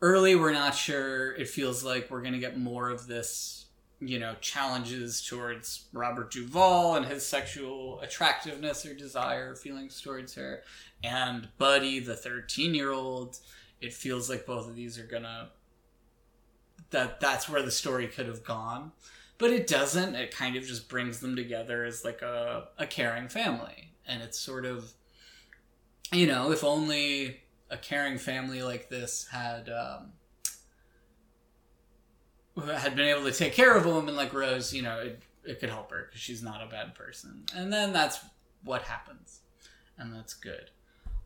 early, 0.01 0.36
we're 0.36 0.54
not 0.54 0.75
sure. 0.75 1.34
It 1.34 1.47
feels 1.47 1.84
like 1.84 2.10
we're 2.10 2.21
going 2.21 2.34
to 2.34 2.39
get 2.39 2.58
more 2.58 2.89
of 2.89 3.08
this, 3.08 3.65
you 3.99 4.19
know, 4.19 4.36
challenges 4.41 5.25
towards 5.25 5.86
Robert 5.93 6.32
Duvall 6.32 6.95
and 6.95 7.06
his 7.06 7.25
sexual 7.25 7.99
attractiveness 8.01 8.86
or 8.86 8.93
desire, 8.93 9.56
feelings 9.56 10.01
towards 10.01 10.36
her. 10.36 10.63
And 11.04 11.49
Buddy, 11.58 11.99
the 11.99 12.15
13 12.15 12.73
year 12.73 12.91
old, 12.91 13.39
it 13.82 13.93
feels 13.93 14.30
like 14.30 14.45
both 14.45 14.67
of 14.67 14.75
these 14.75 14.97
are 14.97 15.08
to. 15.08 15.49
That 16.91 17.19
that's 17.19 17.49
where 17.49 17.63
the 17.63 17.71
story 17.71 18.08
could 18.08 18.28
have 18.28 18.43
gone 18.43 18.91
but 19.38 19.51
it 19.51 19.67
doesn't. 19.67 20.15
It 20.15 20.36
kind 20.36 20.56
of 20.56 20.63
just 20.63 20.88
brings 20.88 21.19
them 21.19 21.36
together 21.36 21.84
as 21.84 22.06
like 22.06 22.21
a, 22.21 22.67
a 22.78 22.88
caring 22.88 23.28
family. 23.28 23.91
And 24.08 24.21
it's 24.21 24.39
sort 24.39 24.65
of, 24.65 24.93
you 26.12 26.28
know, 26.28 26.51
if 26.51 26.63
only 26.63 27.41
a 27.69 27.78
caring 27.78 28.17
family 28.17 28.62
like 28.62 28.89
this 28.89 29.28
had 29.32 29.69
um, 29.69 30.12
had 32.63 32.95
been 32.95 33.08
able 33.08 33.23
to 33.23 33.32
take 33.32 33.54
care 33.54 33.75
of 33.75 33.86
a 33.86 33.89
woman 33.89 34.15
like 34.15 34.34
Rose, 34.34 34.73
you 34.73 34.82
know, 34.82 34.99
it, 34.99 35.21
it 35.43 35.60
could 35.60 35.69
help 35.69 35.91
her 35.91 36.06
because 36.08 36.21
she's 36.21 36.41
not 36.41 36.62
a 36.62 36.67
bad 36.67 36.95
person. 36.95 37.45
And 37.56 37.71
then 37.71 37.91
that's 37.91 38.19
what 38.63 38.84
happens. 38.84 39.41
And 39.97 40.13
that's 40.13 40.34
good. 40.34 40.69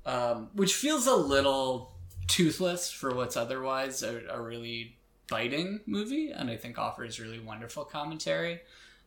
Um, 0.05 0.49
which 0.53 0.75
feels 0.75 1.07
a 1.07 1.15
little 1.15 1.93
toothless 2.27 2.91
for 2.91 3.13
what's 3.13 3.35
otherwise 3.35 4.01
a, 4.03 4.21
a 4.29 4.41
really 4.41 4.97
biting 5.27 5.81
movie, 5.85 6.31
and 6.31 6.49
I 6.49 6.57
think 6.57 6.77
offers 6.77 7.19
really 7.19 7.39
wonderful 7.39 7.83
commentary. 7.83 8.61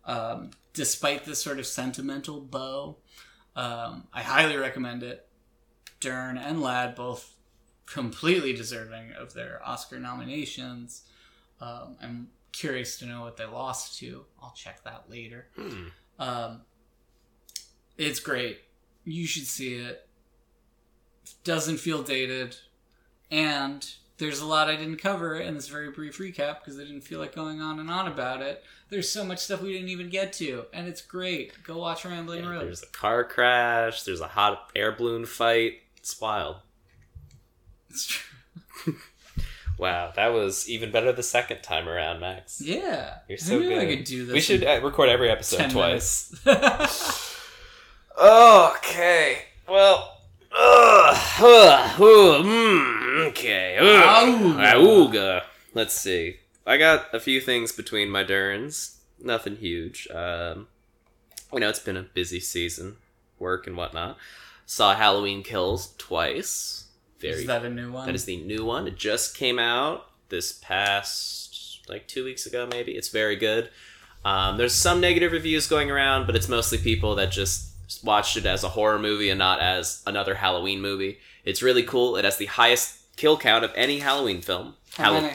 Um, 0.04 0.50
despite 0.72 1.24
this 1.24 1.42
sort 1.42 1.58
of 1.58 1.66
sentimental 1.66 2.40
bow, 2.40 2.96
um, 3.56 4.04
I 4.12 4.22
highly 4.22 4.56
recommend 4.56 5.02
it. 5.02 5.26
Dern 6.02 6.36
and 6.36 6.60
Ladd 6.60 6.94
both 6.94 7.34
completely 7.86 8.52
deserving 8.52 9.12
of 9.12 9.32
their 9.34 9.60
Oscar 9.64 9.98
nominations. 9.98 11.02
Um, 11.60 11.96
I'm 12.02 12.28
curious 12.52 12.98
to 12.98 13.06
know 13.06 13.22
what 13.22 13.36
they 13.36 13.46
lost 13.46 13.98
to. 14.00 14.24
I'll 14.42 14.52
check 14.52 14.82
that 14.84 15.04
later. 15.08 15.46
Hmm. 15.56 15.84
Um, 16.18 16.60
it's 17.96 18.20
great. 18.20 18.60
You 19.04 19.26
should 19.26 19.46
see 19.46 19.74
it. 19.74 20.06
Doesn't 21.44 21.78
feel 21.78 22.02
dated, 22.02 22.56
and 23.30 23.88
there's 24.18 24.40
a 24.40 24.46
lot 24.46 24.68
I 24.68 24.76
didn't 24.76 24.98
cover 24.98 25.36
in 25.40 25.54
this 25.54 25.66
very 25.68 25.90
brief 25.90 26.18
recap 26.18 26.60
because 26.60 26.78
I 26.78 26.82
didn't 26.84 27.00
feel 27.00 27.18
like 27.18 27.34
going 27.34 27.60
on 27.60 27.80
and 27.80 27.90
on 27.90 28.06
about 28.06 28.42
it. 28.42 28.62
There's 28.90 29.08
so 29.10 29.24
much 29.24 29.38
stuff 29.40 29.60
we 29.60 29.72
didn't 29.72 29.88
even 29.88 30.08
get 30.08 30.32
to, 30.34 30.66
and 30.72 30.86
it's 30.86 31.00
great. 31.02 31.62
Go 31.64 31.78
watch 31.78 32.04
Rambling 32.04 32.44
Yeah, 32.44 32.50
Road. 32.50 32.66
there's 32.66 32.82
a 32.82 32.86
car 32.86 33.24
crash. 33.24 34.02
There's 34.04 34.20
a 34.20 34.28
hot 34.28 34.70
air 34.76 34.92
balloon 34.92 35.26
fight. 35.26 35.80
It's 36.02 36.20
wild. 36.20 36.56
It's 37.88 38.06
true. 38.06 38.94
Wow, 39.78 40.12
that 40.14 40.28
was 40.28 40.68
even 40.68 40.92
better 40.92 41.10
the 41.10 41.24
second 41.24 41.62
time 41.62 41.88
around, 41.88 42.20
Max. 42.20 42.60
Yeah, 42.60 43.14
You're 43.28 43.36
I 43.36 43.42
so 43.42 43.58
good. 43.58 43.78
I 43.78 43.86
could 43.86 44.04
do 44.04 44.26
this. 44.26 44.34
We 44.34 44.40
should 44.40 44.62
uh, 44.62 44.80
record 44.80 45.08
every 45.08 45.28
episode 45.28 45.70
twice. 45.70 46.32
Okay. 48.16 49.38
Well. 49.66 50.18
Uh, 50.54 51.18
uh, 51.40 51.88
mm, 51.96 53.26
okay. 53.28 53.78
Auga. 53.80 55.42
Let's 55.74 55.94
see. 55.94 56.36
I 56.66 56.76
got 56.76 57.12
a 57.14 57.18
few 57.18 57.40
things 57.40 57.72
between 57.72 58.10
my 58.10 58.22
durns. 58.22 59.00
Nothing 59.18 59.56
huge. 59.56 60.06
Um, 60.14 60.68
you 61.52 61.60
know, 61.60 61.70
it's 61.70 61.78
been 61.78 61.96
a 61.96 62.02
busy 62.02 62.38
season, 62.38 62.96
work 63.38 63.66
and 63.66 63.76
whatnot. 63.76 64.18
Saw 64.72 64.94
Halloween 64.94 65.42
Kills 65.42 65.92
twice. 65.98 66.84
Very. 67.20 67.42
Is 67.42 67.46
that 67.46 67.62
a 67.62 67.68
new 67.68 67.92
one? 67.92 68.06
that 68.06 68.14
is 68.14 68.24
the 68.24 68.38
new 68.38 68.64
one. 68.64 68.86
It 68.86 68.96
just 68.96 69.36
came 69.36 69.58
out 69.58 70.06
this 70.30 70.52
past 70.52 71.80
like 71.90 72.08
two 72.08 72.24
weeks 72.24 72.46
ago, 72.46 72.66
maybe. 72.70 72.92
It's 72.92 73.10
very 73.10 73.36
good. 73.36 73.68
Um, 74.24 74.56
there's 74.56 74.72
some 74.72 74.98
negative 74.98 75.32
reviews 75.32 75.66
going 75.66 75.90
around, 75.90 76.26
but 76.26 76.36
it's 76.36 76.48
mostly 76.48 76.78
people 76.78 77.16
that 77.16 77.30
just 77.30 77.68
watched 78.02 78.38
it 78.38 78.46
as 78.46 78.64
a 78.64 78.70
horror 78.70 78.98
movie 78.98 79.28
and 79.28 79.38
not 79.38 79.60
as 79.60 80.02
another 80.06 80.36
Halloween 80.36 80.80
movie. 80.80 81.18
It's 81.44 81.62
really 81.62 81.82
cool. 81.82 82.16
It 82.16 82.24
has 82.24 82.38
the 82.38 82.46
highest 82.46 83.14
kill 83.16 83.36
count 83.36 83.66
of 83.66 83.72
any 83.76 83.98
Halloween 83.98 84.40
film. 84.40 84.76
How 84.94 85.12
Hall- 85.12 85.20
many? 85.20 85.34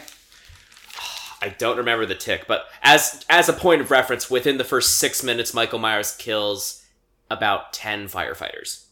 I 1.43 1.49
don't 1.49 1.77
remember 1.77 2.07
the 2.07 2.15
tick, 2.15 2.45
but 2.47 2.65
as 2.81 3.23
as 3.29 3.49
a 3.49 3.53
point 3.53 3.81
of 3.81 3.91
reference, 3.91 4.31
within 4.31 4.57
the 4.57 4.63
first 4.63 4.97
six 4.97 5.21
minutes, 5.21 5.53
Michael 5.53 5.77
Myers 5.77 6.15
kills 6.15 6.83
about 7.29 7.71
ten 7.71 8.07
firefighters. 8.07 8.85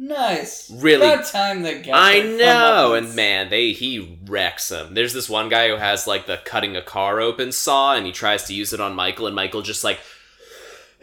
Nice. 0.00 0.70
Really- 0.70 1.06
About 1.06 1.26
time 1.26 1.62
that 1.62 1.82
get 1.82 1.94
I 1.94 2.20
know, 2.20 2.94
and 2.94 3.16
man, 3.16 3.50
they 3.50 3.72
he 3.72 4.18
wrecks 4.26 4.68
them. 4.68 4.94
There's 4.94 5.12
this 5.12 5.28
one 5.28 5.48
guy 5.48 5.68
who 5.68 5.76
has 5.76 6.06
like 6.06 6.26
the 6.26 6.36
cutting 6.44 6.76
a 6.76 6.82
car 6.82 7.20
open 7.20 7.50
saw, 7.50 7.94
and 7.94 8.06
he 8.06 8.12
tries 8.12 8.44
to 8.44 8.54
use 8.54 8.72
it 8.72 8.80
on 8.80 8.94
Michael, 8.94 9.26
and 9.26 9.34
Michael 9.34 9.62
just 9.62 9.82
like 9.82 9.98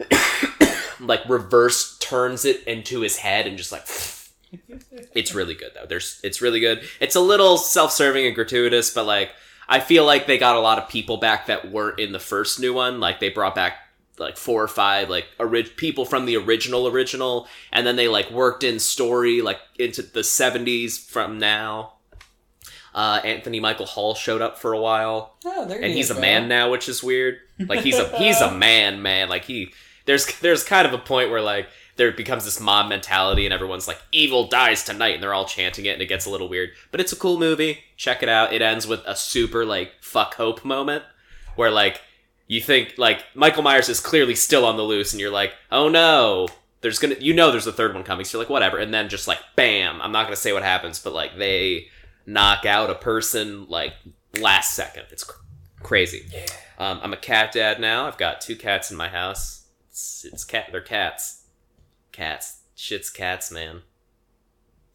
like 1.00 1.28
reverse 1.28 1.98
turns 1.98 2.44
it 2.44 2.64
into 2.64 3.00
his 3.00 3.18
head, 3.18 3.46
and 3.46 3.58
just 3.58 3.72
like 3.72 3.86
it's 5.14 5.34
really 5.34 5.54
good 5.54 5.72
though. 5.74 5.86
There's 5.86 6.20
it's 6.24 6.40
really 6.40 6.60
good. 6.60 6.82
It's 7.00 7.16
a 7.16 7.20
little 7.20 7.58
self-serving 7.58 8.26
and 8.26 8.34
gratuitous, 8.34 8.92
but 8.94 9.04
like 9.04 9.30
I 9.68 9.80
feel 9.80 10.04
like 10.06 10.26
they 10.26 10.38
got 10.38 10.56
a 10.56 10.60
lot 10.60 10.78
of 10.78 10.88
people 10.88 11.18
back 11.18 11.46
that 11.46 11.70
weren't 11.70 11.98
in 12.00 12.12
the 12.12 12.18
first 12.18 12.60
new 12.60 12.72
one. 12.72 13.00
Like 13.00 13.20
they 13.20 13.28
brought 13.28 13.54
back 13.54 13.74
like 14.18 14.36
four 14.36 14.62
or 14.62 14.68
five 14.68 15.08
like 15.10 15.26
orig- 15.38 15.76
people 15.76 16.04
from 16.04 16.24
the 16.26 16.36
original 16.36 16.88
original 16.88 17.46
and 17.72 17.86
then 17.86 17.96
they 17.96 18.08
like 18.08 18.30
worked 18.30 18.64
in 18.64 18.78
story 18.78 19.42
like 19.42 19.60
into 19.78 20.02
the 20.02 20.20
70s 20.20 20.98
from 20.98 21.38
now. 21.38 21.92
Uh, 22.94 23.20
anthony 23.24 23.60
michael 23.60 23.84
hall 23.84 24.14
showed 24.14 24.40
up 24.40 24.58
for 24.58 24.72
a 24.72 24.80
while. 24.80 25.36
Oh, 25.44 25.66
there 25.66 25.82
and 25.82 25.92
he's 25.92 26.10
a 26.10 26.14
go. 26.14 26.20
man 26.20 26.48
now 26.48 26.70
which 26.70 26.88
is 26.88 27.02
weird. 27.02 27.38
Like 27.58 27.80
he's 27.80 27.98
a 27.98 28.08
he's 28.18 28.40
a 28.40 28.50
man 28.50 29.02
man. 29.02 29.28
Like 29.28 29.44
he 29.44 29.72
there's 30.06 30.26
there's 30.40 30.64
kind 30.64 30.86
of 30.86 30.94
a 30.94 30.98
point 30.98 31.30
where 31.30 31.42
like 31.42 31.68
there 31.96 32.12
becomes 32.12 32.44
this 32.44 32.60
mob 32.60 32.88
mentality 32.88 33.44
and 33.46 33.52
everyone's 33.54 33.88
like 33.88 34.00
evil 34.12 34.46
dies 34.48 34.84
tonight 34.84 35.14
and 35.14 35.22
they're 35.22 35.34
all 35.34 35.46
chanting 35.46 35.86
it 35.86 35.90
and 35.94 36.02
it 36.02 36.06
gets 36.06 36.26
a 36.26 36.30
little 36.30 36.48
weird. 36.48 36.70
But 36.90 37.00
it's 37.00 37.12
a 37.12 37.16
cool 37.16 37.38
movie. 37.38 37.84
Check 37.96 38.22
it 38.22 38.28
out. 38.28 38.52
It 38.52 38.62
ends 38.62 38.86
with 38.86 39.00
a 39.06 39.16
super 39.16 39.64
like 39.64 39.92
fuck 40.00 40.34
hope 40.34 40.64
moment 40.64 41.04
where 41.54 41.70
like 41.70 42.00
you 42.46 42.60
think 42.60 42.94
like 42.96 43.24
Michael 43.34 43.62
Myers 43.62 43.88
is 43.88 44.00
clearly 44.00 44.34
still 44.34 44.64
on 44.64 44.76
the 44.76 44.82
loose, 44.82 45.12
and 45.12 45.20
you're 45.20 45.30
like, 45.30 45.52
oh 45.70 45.88
no, 45.88 46.48
there's 46.80 46.98
gonna, 46.98 47.16
you 47.18 47.34
know, 47.34 47.50
there's 47.50 47.66
a 47.66 47.72
third 47.72 47.94
one 47.94 48.04
coming. 48.04 48.24
So 48.24 48.38
you're 48.38 48.44
like, 48.44 48.50
whatever, 48.50 48.78
and 48.78 48.92
then 48.94 49.08
just 49.08 49.26
like, 49.28 49.40
bam, 49.56 50.00
I'm 50.00 50.12
not 50.12 50.24
gonna 50.26 50.36
say 50.36 50.52
what 50.52 50.62
happens, 50.62 50.98
but 50.98 51.12
like 51.12 51.36
they 51.36 51.88
knock 52.26 52.64
out 52.66 52.90
a 52.90 52.94
person 52.94 53.66
like 53.68 53.94
last 54.40 54.74
second. 54.74 55.04
It's 55.10 55.24
cr- 55.24 55.40
crazy. 55.82 56.26
Yeah. 56.32 56.46
Um, 56.78 57.00
I'm 57.02 57.12
a 57.12 57.16
cat 57.16 57.52
dad 57.52 57.80
now. 57.80 58.06
I've 58.06 58.18
got 58.18 58.40
two 58.40 58.56
cats 58.56 58.90
in 58.90 58.96
my 58.96 59.08
house. 59.08 59.66
It's, 59.90 60.24
it's 60.30 60.44
cat. 60.44 60.68
They're 60.70 60.80
cats. 60.80 61.44
Cats. 62.12 62.60
Shit's 62.74 63.08
cats, 63.08 63.50
man. 63.50 63.80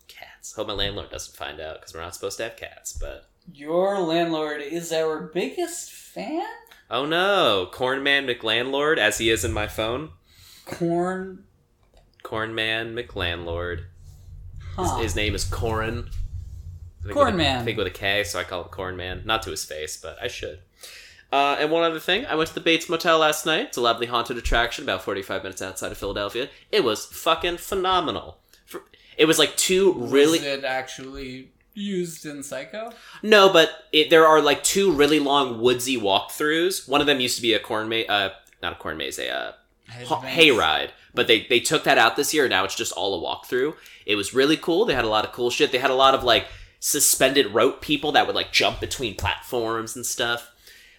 Cats. 0.08 0.54
Hope 0.54 0.68
my 0.68 0.74
landlord 0.74 1.10
doesn't 1.10 1.36
find 1.36 1.60
out 1.60 1.80
because 1.80 1.94
we're 1.96 2.02
not 2.02 2.14
supposed 2.14 2.38
to 2.38 2.44
have 2.44 2.56
cats. 2.56 2.94
But 2.94 3.30
Your 3.52 4.00
landlord 4.00 4.62
is 4.62 4.92
our 4.94 5.22
biggest 5.34 5.92
fan. 5.92 6.46
Oh 6.92 7.06
no, 7.06 7.68
Cornman 7.72 8.28
McLandlord, 8.28 8.98
as 8.98 9.18
he 9.18 9.30
is 9.30 9.44
in 9.44 9.52
my 9.52 9.68
phone. 9.68 10.12
Corn. 10.66 11.46
Cornman 12.24 12.94
McLandlord. 12.94 13.86
Huh. 14.76 14.98
His, 14.98 15.04
his 15.04 15.16
name 15.16 15.34
is 15.34 15.44
Corin. 15.44 16.10
I 17.00 17.04
think 17.04 17.14
Corn 17.14 17.34
with 17.34 17.36
Man. 17.36 17.62
I 17.62 17.66
think 17.66 17.78
with 17.78 17.88
a 17.88 17.92
K, 17.92 18.24
so 18.24 18.40
I 18.40 18.44
call 18.44 18.64
him 18.64 18.70
Corn 18.70 18.96
Man. 18.96 19.24
Not 19.26 19.42
to 19.44 19.50
his 19.50 19.66
face, 19.66 19.98
but 19.98 20.18
I 20.22 20.28
should. 20.28 20.60
Uh, 21.32 21.56
and 21.60 21.72
one 21.72 21.84
other 21.84 22.00
thing, 22.00 22.26
I 22.26 22.36
went 22.36 22.50
to 22.50 22.54
the 22.54 22.62
Bates 22.62 22.90
Motel 22.90 23.18
last 23.18 23.46
night. 23.46 23.68
It's 23.68 23.78
a 23.78 23.82
lovely 23.82 24.06
haunted 24.06 24.38
attraction 24.38 24.84
about 24.84 25.02
45 25.02 25.44
minutes 25.44 25.62
outside 25.62 25.92
of 25.92 25.98
Philadelphia. 25.98 26.50
It 26.72 26.84
was 26.84 27.06
fucking 27.06 27.58
phenomenal. 27.58 28.40
For, 28.66 28.84
it 29.18 29.26
was 29.26 29.40
like 29.40 29.56
two 29.56 29.94
really. 29.94 30.40
Was 30.40 30.48
it 30.48 30.64
actually 30.66 31.52
used 31.74 32.26
in 32.26 32.44
Psycho? 32.44 32.92
No, 33.24 33.52
but 33.52 33.86
it, 33.92 34.10
there 34.10 34.26
are 34.26 34.42
like 34.42 34.64
two 34.64 34.92
really 34.92 35.20
long 35.20 35.62
woodsy 35.62 35.98
walkthroughs. 35.98 36.88
One 36.88 37.02
of 37.02 37.08
them 37.08 37.20
used 37.20 37.36
to 37.38 37.42
be 37.42 37.54
a 37.54 37.60
corn 37.60 37.90
maze, 37.90 38.10
uh, 38.10 38.30
not 38.62 38.74
a 38.74 38.76
corn 38.76 38.98
maze, 38.98 39.20
a 39.20 39.30
uh, 39.30 39.52
ha- 40.06 40.22
hayride. 40.24 40.90
But 41.14 41.28
they 41.28 41.46
they 41.50 41.60
took 41.60 41.84
that 41.84 41.98
out 41.98 42.16
this 42.16 42.34
year. 42.34 42.48
Now 42.48 42.64
it's 42.64 42.76
just 42.76 42.94
all 42.94 43.20
a 43.20 43.26
walkthrough. 43.26 43.76
It 44.06 44.16
was 44.16 44.34
really 44.34 44.58
cool. 44.58 44.86
They 44.86 44.96
had 44.96 45.06
a 45.06 45.10
lot 45.10 45.26
of 45.26 45.32
cool 45.32 45.50
shit. 45.50 45.72
They 45.72 45.78
had 45.78 45.92
a 45.92 45.96
lot 45.96 46.16
of 46.16 46.24
like 46.24 46.48
suspended 46.80 47.54
rope 47.54 47.82
people 47.82 48.12
that 48.14 48.26
would 48.26 48.36
like 48.36 48.52
jump 48.52 48.80
between 48.80 49.16
platforms 49.16 49.96
and 49.96 50.06
stuff. 50.06 50.52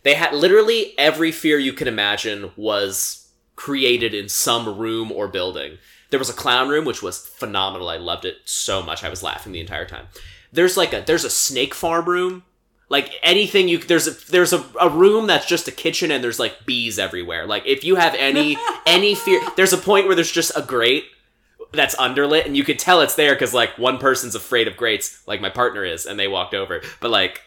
They 0.04 0.14
had 0.14 0.34
literally 0.34 0.94
every 0.98 1.32
fear 1.32 1.58
you 1.58 1.72
could 1.72 1.88
imagine 1.88 2.52
was 2.56 3.28
created 3.56 4.14
in 4.14 4.28
some 4.28 4.78
room 4.78 5.12
or 5.12 5.28
building. 5.28 5.78
There 6.10 6.18
was 6.18 6.30
a 6.30 6.34
clown 6.34 6.68
room 6.68 6.84
which 6.84 7.02
was 7.02 7.26
phenomenal. 7.26 7.88
I 7.88 7.96
loved 7.96 8.24
it 8.24 8.36
so 8.44 8.82
much. 8.82 9.02
I 9.02 9.08
was 9.08 9.22
laughing 9.22 9.52
the 9.52 9.60
entire 9.60 9.86
time. 9.86 10.08
There's 10.52 10.76
like 10.76 10.92
a 10.92 11.00
there's 11.00 11.24
a 11.24 11.30
snake 11.30 11.74
farm 11.74 12.04
room. 12.06 12.42
Like 12.88 13.12
anything 13.22 13.68
you 13.68 13.78
there's 13.78 14.06
a 14.06 14.30
there's 14.30 14.52
a, 14.52 14.62
a 14.80 14.88
room 14.88 15.26
that's 15.26 15.46
just 15.46 15.66
a 15.66 15.72
kitchen 15.72 16.10
and 16.10 16.22
there's 16.22 16.38
like 16.38 16.66
bees 16.66 16.98
everywhere. 16.98 17.46
Like 17.46 17.64
if 17.66 17.84
you 17.84 17.96
have 17.96 18.14
any 18.14 18.58
any 18.86 19.14
fear 19.14 19.40
there's 19.56 19.72
a 19.72 19.78
point 19.78 20.06
where 20.06 20.14
there's 20.14 20.30
just 20.30 20.52
a 20.56 20.62
grate 20.62 21.04
that's 21.72 21.96
underlit 21.96 22.44
and 22.44 22.54
you 22.54 22.64
could 22.64 22.78
tell 22.78 23.00
it's 23.00 23.14
there 23.14 23.34
because 23.34 23.54
like 23.54 23.78
one 23.78 23.96
person's 23.96 24.34
afraid 24.34 24.68
of 24.68 24.76
grates 24.76 25.26
like 25.26 25.40
my 25.40 25.48
partner 25.48 25.86
is 25.86 26.04
and 26.04 26.18
they 26.20 26.28
walked 26.28 26.52
over 26.52 26.82
but 27.00 27.10
like 27.10 27.40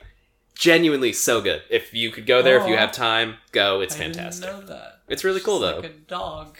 genuinely 0.55 1.13
so 1.13 1.41
good 1.41 1.61
if 1.69 1.93
you 1.93 2.09
could 2.09 2.25
go 2.25 2.41
there 2.41 2.59
if 2.59 2.67
you 2.67 2.75
have 2.75 2.91
time 2.91 3.35
go 3.51 3.81
it's 3.81 3.93
I 3.95 3.99
fantastic 3.99 4.49
know 4.49 4.61
that. 4.61 5.01
it's 5.09 5.23
really 5.23 5.41
cool 5.41 5.59
though 5.59 5.75
Like 5.75 5.85
a 5.85 5.89
dog. 5.89 6.57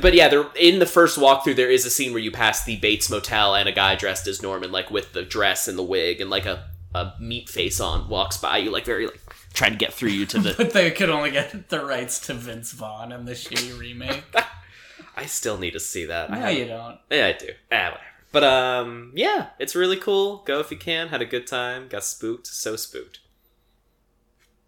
But 0.00 0.14
yeah 0.14 0.28
there 0.28 0.46
in 0.58 0.78
the 0.78 0.86
first 0.86 1.18
walkthrough 1.18 1.56
there 1.56 1.70
is 1.70 1.84
a 1.84 1.90
scene 1.90 2.12
where 2.12 2.22
you 2.22 2.30
pass 2.30 2.64
the 2.64 2.76
bates 2.76 3.10
motel 3.10 3.54
and 3.54 3.68
a 3.68 3.72
guy 3.72 3.94
dressed 3.94 4.26
as 4.26 4.42
norman 4.42 4.70
like 4.70 4.90
with 4.90 5.12
the 5.12 5.22
dress 5.22 5.66
and 5.68 5.78
the 5.78 5.82
wig 5.82 6.20
and 6.20 6.30
like 6.30 6.46
a, 6.46 6.68
a 6.94 7.12
meat 7.20 7.48
face 7.48 7.80
on 7.80 8.08
walks 8.08 8.36
by 8.36 8.58
you 8.58 8.70
like 8.70 8.84
very 8.84 9.06
like 9.06 9.20
trying 9.52 9.72
to 9.72 9.78
get 9.78 9.92
through 9.92 10.10
you 10.10 10.26
to 10.26 10.38
the 10.38 10.54
But 10.56 10.72
they 10.72 10.90
could 10.90 11.10
only 11.10 11.30
get 11.30 11.68
the 11.68 11.84
rights 11.84 12.20
to 12.26 12.34
Vince 12.34 12.72
Vaughn 12.72 13.12
and 13.12 13.26
the 13.26 13.32
shitty 13.32 13.78
remake. 13.78 14.24
i 15.16 15.26
still 15.26 15.58
need 15.58 15.72
to 15.72 15.80
see 15.80 16.06
that 16.06 16.30
I 16.30 16.38
no, 16.38 16.48
you 16.48 16.66
don't. 16.66 16.98
Yeah, 17.10 17.26
I 17.26 17.32
do. 17.32 17.48
Ah, 17.70 17.90
whatever. 17.90 18.00
But 18.32 18.44
um, 18.44 19.12
yeah, 19.14 19.48
it's 19.58 19.74
really 19.74 19.96
cool. 19.96 20.38
Go 20.46 20.60
if 20.60 20.70
you 20.70 20.76
can. 20.76 21.08
Had 21.08 21.20
a 21.20 21.26
good 21.26 21.46
time. 21.46 21.88
Got 21.88 22.04
spooked. 22.04 22.46
So 22.46 22.76
spooked. 22.76 23.18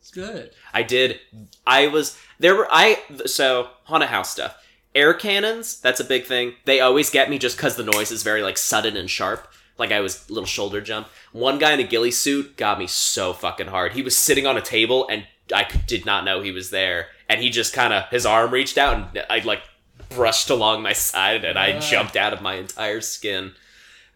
It's 0.01 0.11
good. 0.11 0.51
I 0.75 0.83
did. 0.83 1.21
I 1.65 1.87
was 1.87 2.19
there. 2.41 2.57
Were 2.57 2.69
I 2.71 2.99
so 3.27 3.69
haunted 3.85 4.09
house 4.09 4.31
stuff. 4.31 4.57
Air 4.95 5.15
cannons. 5.15 5.81
That's 5.81 6.01
a 6.01 6.05
big 6.05 6.25
thing. 6.25 6.55
They 6.65 6.81
always 6.81 7.11
get 7.11 7.31
me 7.31 7.39
just 7.39 7.57
because 7.57 7.77
the 7.77 7.85
noise 7.85 8.11
is 8.11 8.23
very 8.23 8.43
like 8.43 8.59
sudden 8.59 8.97
and 8.97 9.09
sharp. 9.09 9.49
Like 9.79 9.93
I 9.93 10.01
was 10.01 10.29
little 10.31 10.47
shoulder 10.47 10.81
jump. 10.81 11.09
One 11.33 11.59
guy 11.59 11.73
in 11.73 11.81
a 11.81 11.85
ghillie 11.85 12.11
suit 12.11 12.57
got 12.57 12.79
me 12.79 12.87
so 12.87 13.33
fucking 13.33 13.69
hard. 13.69 13.93
He 13.93 14.03
was 14.03 14.17
sitting 14.17 14.47
on 14.47 14.57
a 14.57 14.63
table 14.63 15.09
and 15.11 15.27
I 15.55 15.67
did 15.87 16.05
not 16.05 16.25
know 16.25 16.41
he 16.41 16.53
was 16.53 16.71
there. 16.71 17.09
And 17.29 17.41
he 17.41 17.49
just 17.49 17.73
kind 17.73 17.93
of 17.93 18.05
his 18.11 18.27
arm 18.27 18.51
reached 18.51 18.77
out 18.77 18.95
and 18.97 19.25
I 19.31 19.39
like 19.41 19.63
brushed 20.11 20.51
along 20.51 20.83
my 20.83 20.93
side 20.93 21.45
and 21.45 21.59
I 21.59 21.79
jumped 21.79 22.17
out 22.17 22.33
of 22.33 22.43
my 22.43 22.55
entire 22.55 23.01
skin. 23.01 23.53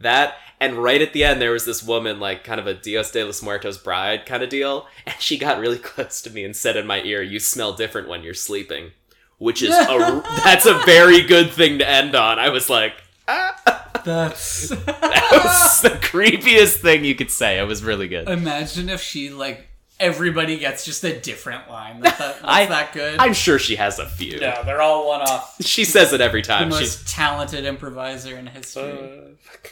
That 0.01 0.35
and 0.61 0.77
right 0.77 1.03
at 1.03 1.13
the 1.13 1.25
end 1.25 1.41
there 1.41 1.53
was 1.53 1.65
this 1.65 1.83
woman 1.83 2.21
like 2.21 2.45
kind 2.45 2.61
of 2.61 2.67
a 2.67 2.75
Dios 2.75 3.11
de 3.11 3.25
los 3.25 3.43
Muertos 3.43 3.79
bride 3.79 4.27
kind 4.27 4.43
of 4.43 4.49
deal, 4.49 4.87
and 5.07 5.17
she 5.19 5.39
got 5.39 5.59
really 5.59 5.79
close 5.93 6.21
to 6.23 6.31
me 6.31 6.45
and 6.45 6.55
said 6.55 6.77
in 6.77 6.87
my 6.87 7.03
ear, 7.03 7.23
"You 7.23 7.41
smell 7.41 7.73
different 7.73 8.09
when 8.09 8.23
you're 8.23 8.35
sleeping," 8.35 8.93
which 9.39 9.63
is 9.63 9.71
a 9.75 10.23
that's 10.45 10.67
a 10.67 10.75
very 10.85 11.23
good 11.23 11.51
thing 11.51 11.79
to 11.79 11.89
end 11.89 12.15
on. 12.15 12.39
I 12.39 12.49
was 12.51 12.69
like, 12.71 12.93
ah. 13.29 13.83
That's. 14.05 14.69
that 14.69 15.31
was 15.45 15.83
the 15.83 15.91
creepiest 15.91 16.77
thing 16.77 17.05
you 17.05 17.17
could 17.17 17.31
say. 17.31 17.59
It 17.59 17.65
was 17.67 17.83
really 17.83 18.07
good. 18.07 18.29
Imagine 18.29 18.89
if 18.89 19.01
she 19.03 19.31
like 19.31 19.67
everybody 19.99 20.59
gets 20.59 20.85
just 20.85 21.03
a 21.03 21.19
different 21.19 21.69
line. 21.69 22.01
That's, 22.01 22.19
that, 22.19 22.35
that's 22.35 22.45
I- 22.45 22.67
that 22.67 22.93
good. 22.93 23.19
I'm 23.19 23.33
sure 23.33 23.59
she 23.59 23.75
has 23.77 23.99
a 23.99 24.07
few. 24.09 24.39
no, 24.39 24.63
they're 24.65 24.81
all 24.83 25.09
one 25.09 25.23
off. 25.23 25.57
She 25.61 25.85
says 25.85 26.13
it 26.13 26.21
every 26.21 26.43
The 26.43 26.49
time. 26.49 26.69
most 26.69 26.81
She's 26.81 27.13
talented 27.13 27.65
improviser 27.65 28.37
in 28.37 28.47
history. 28.47 28.93
Uh, 28.93 29.69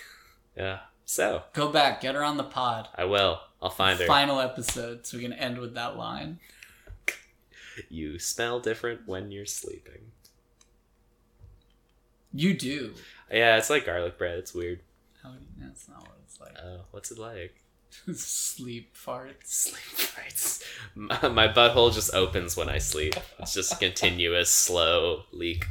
yeah. 0.56 0.78
So 1.04 1.42
Go 1.52 1.68
back, 1.70 2.00
get 2.00 2.14
her 2.16 2.24
on 2.24 2.36
the 2.36 2.42
pod. 2.44 2.88
I 2.96 3.04
will. 3.04 3.38
I'll 3.62 3.70
find 3.70 4.00
her. 4.00 4.06
Final 4.06 4.40
episode, 4.40 5.06
so 5.06 5.16
we 5.16 5.22
can 5.22 5.32
end 5.32 5.58
with 5.58 5.74
that 5.74 5.96
line. 5.96 6.38
You 7.88 8.18
smell 8.18 8.60
different 8.60 9.06
when 9.06 9.30
you're 9.30 9.46
sleeping. 9.46 10.12
You 12.32 12.54
do. 12.54 12.94
Yeah, 13.30 13.56
it's 13.56 13.70
like 13.70 13.86
garlic 13.86 14.18
bread. 14.18 14.38
It's 14.38 14.54
weird. 14.54 14.80
How 15.22 15.30
do 15.30 15.38
you, 15.40 15.66
that's 15.66 15.88
not 15.88 16.00
what 16.00 16.18
it's 16.24 16.40
like. 16.40 16.56
Oh, 16.62 16.80
what's 16.90 17.10
it 17.10 17.18
like? 17.18 17.60
Sleep 18.14 18.94
farts. 18.96 19.46
Sleep 19.46 19.76
fights. 19.76 20.64
My, 20.96 21.28
my 21.28 21.48
butthole 21.48 21.92
just 21.94 22.12
opens 22.12 22.56
when 22.56 22.68
I 22.68 22.78
sleep. 22.78 23.14
It's 23.38 23.54
just 23.54 23.72
a 23.72 23.76
continuous, 23.76 24.50
slow 24.50 25.22
leak. 25.32 25.66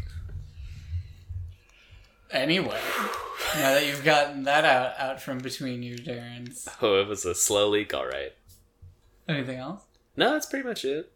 Anyway, 2.31 2.79
now 3.55 3.73
that 3.75 3.85
you've 3.85 4.03
gotten 4.03 4.43
that 4.43 4.65
out 4.65 4.93
out 4.97 5.21
from 5.21 5.37
between 5.37 5.83
you, 5.83 5.97
Darrens, 5.97 6.67
Oh, 6.81 6.99
it 6.99 7.07
was 7.07 7.25
a 7.25 7.35
slow 7.35 7.69
leak. 7.69 7.93
All 7.93 8.07
right. 8.07 8.33
anything 9.27 9.57
else? 9.59 9.83
No, 10.17 10.31
that's 10.31 10.47
pretty 10.47 10.67
much 10.67 10.83
it. 10.85 11.11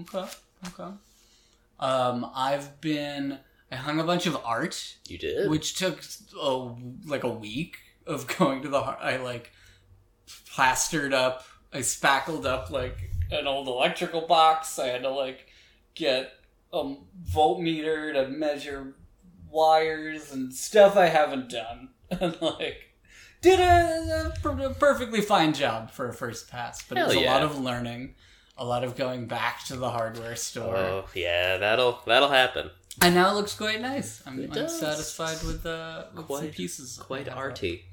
Okay, 0.00 0.26
okay. 0.68 0.92
Um, 1.80 2.30
I've 2.34 2.80
been. 2.80 3.38
I 3.70 3.76
hung 3.76 3.98
a 3.98 4.04
bunch 4.04 4.26
of 4.26 4.36
art, 4.44 4.96
You 5.08 5.18
did. 5.18 5.50
which 5.50 5.74
took 5.74 6.02
a, 6.40 6.70
like 7.06 7.24
a 7.24 7.28
week 7.28 7.78
of 8.06 8.26
going 8.38 8.62
to 8.62 8.68
the. 8.68 8.78
I 8.78 9.16
like 9.16 9.52
plastered 10.54 11.12
up. 11.12 11.44
I 11.72 11.80
spackled 11.80 12.46
up 12.46 12.70
like 12.70 13.10
an 13.30 13.46
old 13.46 13.66
electrical 13.68 14.22
box. 14.22 14.78
I 14.78 14.88
had 14.88 15.02
to 15.02 15.10
like 15.10 15.48
get 15.94 16.32
a 16.72 16.94
voltmeter 17.32 18.12
to 18.12 18.28
measure 18.28 18.94
wires 19.50 20.32
and 20.32 20.52
stuff 20.52 20.96
I 20.96 21.06
haven't 21.06 21.50
done, 21.50 21.90
and 22.10 22.40
like 22.40 22.94
did 23.40 23.60
a, 23.60 24.32
a 24.44 24.74
perfectly 24.74 25.20
fine 25.20 25.52
job 25.52 25.90
for 25.90 26.08
a 26.08 26.12
first 26.12 26.48
pass. 26.50 26.82
But 26.88 26.98
it 26.98 27.00
Hell 27.00 27.08
was 27.08 27.16
a 27.16 27.20
lot 27.20 27.42
of 27.42 27.58
learning, 27.58 28.14
a 28.56 28.64
lot 28.64 28.84
of 28.84 28.96
going 28.96 29.26
back 29.26 29.64
to 29.66 29.76
the 29.76 29.90
hardware 29.90 30.36
store. 30.36 30.76
Oh 30.76 31.04
yeah, 31.14 31.56
that'll 31.58 32.00
that'll 32.06 32.28
happen. 32.30 32.70
And 33.02 33.14
now 33.14 33.30
it 33.32 33.34
looks 33.34 33.54
quite 33.54 33.80
nice. 33.80 34.22
I'm, 34.24 34.38
I'm 34.52 34.68
satisfied 34.68 35.42
with 35.44 35.64
the 35.64 36.06
with 36.14 36.26
Quite- 36.26 36.52
pieces. 36.52 36.96
Quite 36.96 37.28
arty. 37.28 37.86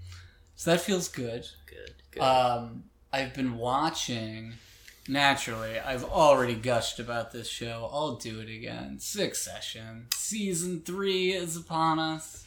So 0.56 0.72
that 0.72 0.82
feels 0.82 1.08
good. 1.08 1.48
Good. 1.66 1.96
Good. 2.12 2.22
Um, 2.22 2.84
I've 3.12 3.34
been 3.34 3.58
watching. 3.58 4.54
Naturally, 5.08 5.80
I've 5.80 6.04
already 6.04 6.54
gushed 6.54 7.00
about 7.00 7.32
this 7.32 7.50
show. 7.50 7.90
I'll 7.92 8.18
do 8.18 8.40
it 8.40 8.50
again. 8.50 9.00
Succession 9.00 10.06
season 10.14 10.82
three 10.82 11.32
is 11.34 11.58
upon 11.58 11.98
us, 11.98 12.46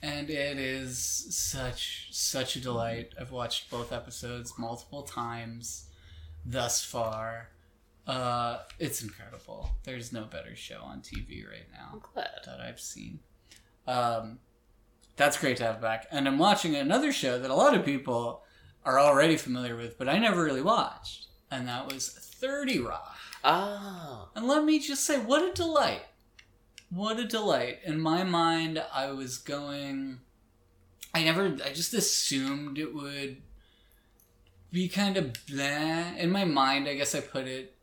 and 0.00 0.30
it 0.30 0.58
is 0.58 0.96
such 1.30 2.06
such 2.12 2.54
a 2.54 2.60
delight. 2.60 3.12
I've 3.20 3.32
watched 3.32 3.68
both 3.68 3.92
episodes 3.92 4.54
multiple 4.56 5.02
times 5.02 5.87
thus 6.48 6.84
far. 6.84 7.50
Uh, 8.06 8.60
it's 8.78 9.02
incredible. 9.02 9.70
There's 9.84 10.12
no 10.12 10.24
better 10.24 10.56
show 10.56 10.80
on 10.82 11.00
TV 11.00 11.46
right 11.46 11.66
now 11.72 11.90
I'm 11.92 12.02
glad. 12.14 12.30
that 12.46 12.60
I've 12.60 12.80
seen. 12.80 13.20
Um, 13.86 14.38
that's 15.16 15.38
great 15.38 15.58
to 15.58 15.64
have 15.64 15.80
back. 15.80 16.06
And 16.10 16.26
I'm 16.26 16.38
watching 16.38 16.74
another 16.74 17.12
show 17.12 17.38
that 17.38 17.50
a 17.50 17.54
lot 17.54 17.74
of 17.74 17.84
people 17.84 18.42
are 18.84 18.98
already 18.98 19.36
familiar 19.36 19.76
with, 19.76 19.98
but 19.98 20.08
I 20.08 20.18
never 20.18 20.42
really 20.42 20.62
watched. 20.62 21.26
And 21.50 21.68
that 21.68 21.92
was 21.92 22.08
30 22.08 22.78
Rock. 22.80 23.16
Ah. 23.44 24.28
And 24.34 24.46
let 24.46 24.64
me 24.64 24.78
just 24.78 25.04
say, 25.04 25.18
what 25.18 25.42
a 25.42 25.52
delight. 25.52 26.02
What 26.90 27.18
a 27.18 27.26
delight. 27.26 27.80
In 27.84 28.00
my 28.00 28.24
mind, 28.24 28.82
I 28.92 29.10
was 29.10 29.36
going. 29.36 30.20
I 31.14 31.22
never. 31.22 31.56
I 31.64 31.72
just 31.72 31.92
assumed 31.92 32.78
it 32.78 32.94
would 32.94 33.42
be 34.72 34.88
kind 34.88 35.16
of 35.16 35.32
bleh. 35.46 36.16
In 36.18 36.30
my 36.30 36.44
mind, 36.44 36.88
I 36.88 36.94
guess 36.94 37.14
I 37.14 37.20
put 37.20 37.46
it 37.46 37.74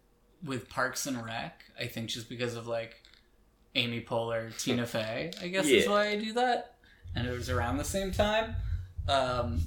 with 0.43 0.69
Parks 0.69 1.07
and 1.07 1.23
Rec. 1.23 1.63
I 1.79 1.87
think 1.87 2.09
just 2.09 2.29
because 2.29 2.55
of 2.55 2.67
like 2.67 3.01
Amy 3.75 4.01
Poehler, 4.01 4.55
Tina 4.63 4.85
Fey. 4.85 5.31
I 5.41 5.47
guess 5.47 5.65
is 5.67 5.87
why 5.87 6.09
I 6.09 6.15
do 6.17 6.33
that. 6.33 6.75
And 7.15 7.27
it 7.27 7.31
was 7.31 7.49
around 7.49 7.77
the 7.77 7.83
same 7.83 8.11
time. 8.11 8.55
Um, 9.07 9.61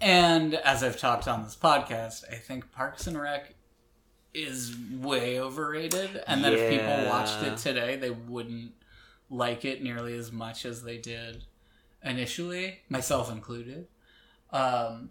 and 0.00 0.54
as 0.54 0.82
I've 0.82 0.98
talked 0.98 1.28
on 1.28 1.44
this 1.44 1.56
podcast, 1.56 2.24
I 2.30 2.36
think 2.36 2.72
Parks 2.72 3.06
and 3.06 3.20
Rec 3.20 3.54
is 4.32 4.74
way 4.92 5.40
overrated, 5.40 6.22
and 6.26 6.44
that 6.44 6.52
if 6.52 6.70
people 6.70 7.08
watched 7.08 7.42
it 7.42 7.56
today, 7.56 7.96
they 7.96 8.10
wouldn't 8.10 8.72
like 9.28 9.64
it 9.64 9.82
nearly 9.82 10.16
as 10.16 10.30
much 10.30 10.64
as 10.64 10.82
they 10.82 10.98
did 10.98 11.44
initially, 12.04 12.80
myself 12.88 13.30
included. 13.30 13.86
Um, 14.52 15.10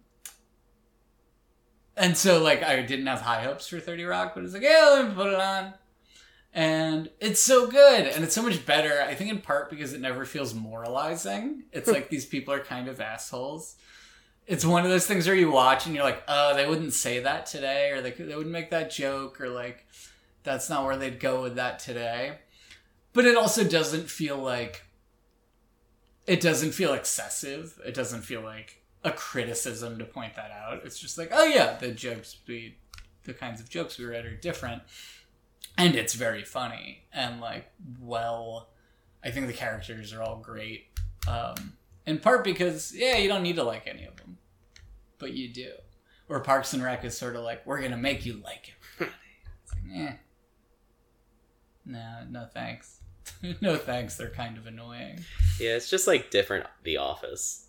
and 2.00 2.18
so, 2.18 2.42
like, 2.42 2.64
I 2.64 2.82
didn't 2.82 3.08
have 3.08 3.20
high 3.20 3.44
hopes 3.44 3.68
for 3.68 3.78
30 3.82 4.06
Rock, 4.06 4.32
but 4.34 4.46
it's 4.46 4.54
like, 4.54 4.64
yeah, 4.64 4.90
let 4.94 5.10
me 5.10 5.14
put 5.14 5.34
it 5.34 5.40
on. 5.40 5.74
And 6.54 7.10
it's 7.20 7.42
so 7.42 7.68
good, 7.70 8.08
and 8.08 8.24
it's 8.24 8.34
so 8.34 8.42
much 8.42 8.66
better. 8.66 9.02
I 9.02 9.16
think 9.16 9.30
in 9.30 9.42
part 9.42 9.70
because 9.70 9.92
it 9.92 10.00
never 10.00 10.24
feels 10.24 10.54
moralizing. 10.54 11.64
It's 11.74 11.90
like 11.90 12.10
these 12.10 12.26
people 12.26 12.54
are 12.54 12.62
kind 12.62 12.88
of 12.88 13.02
assholes. 13.02 13.76
It's 14.48 14.64
one 14.64 14.86
of 14.86 14.90
those 14.90 15.06
things 15.06 15.28
where 15.28 15.36
you 15.36 15.52
watch 15.52 15.86
and 15.86 15.94
you're 15.94 16.06
like, 16.06 16.24
oh, 16.30 16.56
they 16.56 16.66
wouldn't 16.66 16.94
say 16.94 17.20
that 17.20 17.46
today, 17.46 17.92
or 17.92 18.02
they 18.02 18.12
could, 18.12 18.30
they 18.30 18.36
wouldn't 18.36 18.54
make 18.54 18.70
that 18.72 18.92
joke, 18.92 19.42
or 19.42 19.50
like, 19.50 19.86
that's 20.44 20.70
not 20.70 20.86
where 20.86 20.96
they'd 20.96 21.20
go 21.20 21.42
with 21.42 21.56
that 21.56 21.80
today. 21.80 22.38
But 23.12 23.26
it 23.26 23.36
also 23.36 23.66
doesn't 23.66 24.10
feel 24.10 24.38
like 24.38 24.84
it 26.26 26.40
doesn't 26.40 26.72
feel 26.72 26.94
excessive. 26.94 27.78
It 27.86 27.94
doesn't 27.94 28.22
feel 28.22 28.42
like 28.42 28.79
a 29.04 29.12
criticism 29.12 29.98
to 30.00 30.06
point 30.06 30.36
that 30.36 30.52
out. 30.52 30.82
It's 30.84 31.00
just 31.00 31.18
like, 31.18 31.30
oh 31.32 31.46
yeah, 31.46 31.78
the 31.78 31.92
jokes 31.92 32.38
we, 32.48 32.78
the 33.24 33.34
kinds 33.34 33.62
of 33.62 33.70
jokes 33.70 33.98
we 33.98 34.06
read 34.06 34.26
are 34.26 34.36
different, 34.36 34.82
and 35.78 35.96
it's 35.96 36.14
very 36.14 36.44
funny 36.44 37.04
and 37.14 37.40
like 37.40 37.72
well, 38.00 38.70
I 39.24 39.32
think 39.32 39.48
the 39.48 39.54
characters 39.54 40.14
are 40.14 40.22
all 40.22 40.38
great. 40.38 40.88
Um, 41.28 41.74
in 42.06 42.20
part 42.20 42.44
because 42.44 42.94
yeah, 42.96 43.18
you 43.18 43.28
don't 43.28 43.44
need 43.44 43.56
to 43.58 43.64
like 43.64 43.88
any 43.88 44.06
of 44.06 44.16
them, 44.18 44.38
but 45.18 45.34
you 45.34 45.48
do. 45.48 45.72
Where 46.28 46.40
Parks 46.40 46.74
and 46.74 46.84
Rec 46.84 47.04
is 47.06 47.18
sort 47.18 47.36
of 47.36 47.44
like, 47.44 47.66
we're 47.66 47.82
gonna 47.82 47.98
make 47.98 48.26
you 48.26 48.42
like 48.44 48.74
everybody. 48.96 49.18
Like, 49.72 50.10
eh. 50.10 50.14
No, 51.86 52.20
no 52.30 52.46
thanks. 52.46 53.00
no 53.62 53.78
thanks. 53.78 54.16
They're 54.16 54.30
kind 54.30 54.58
of 54.58 54.68
annoying. 54.68 55.22
Yeah, 55.60 55.76
it's 55.76 55.90
just 55.90 56.08
like 56.08 56.30
different 56.30 56.66
The 56.84 56.98
Office. 56.98 57.69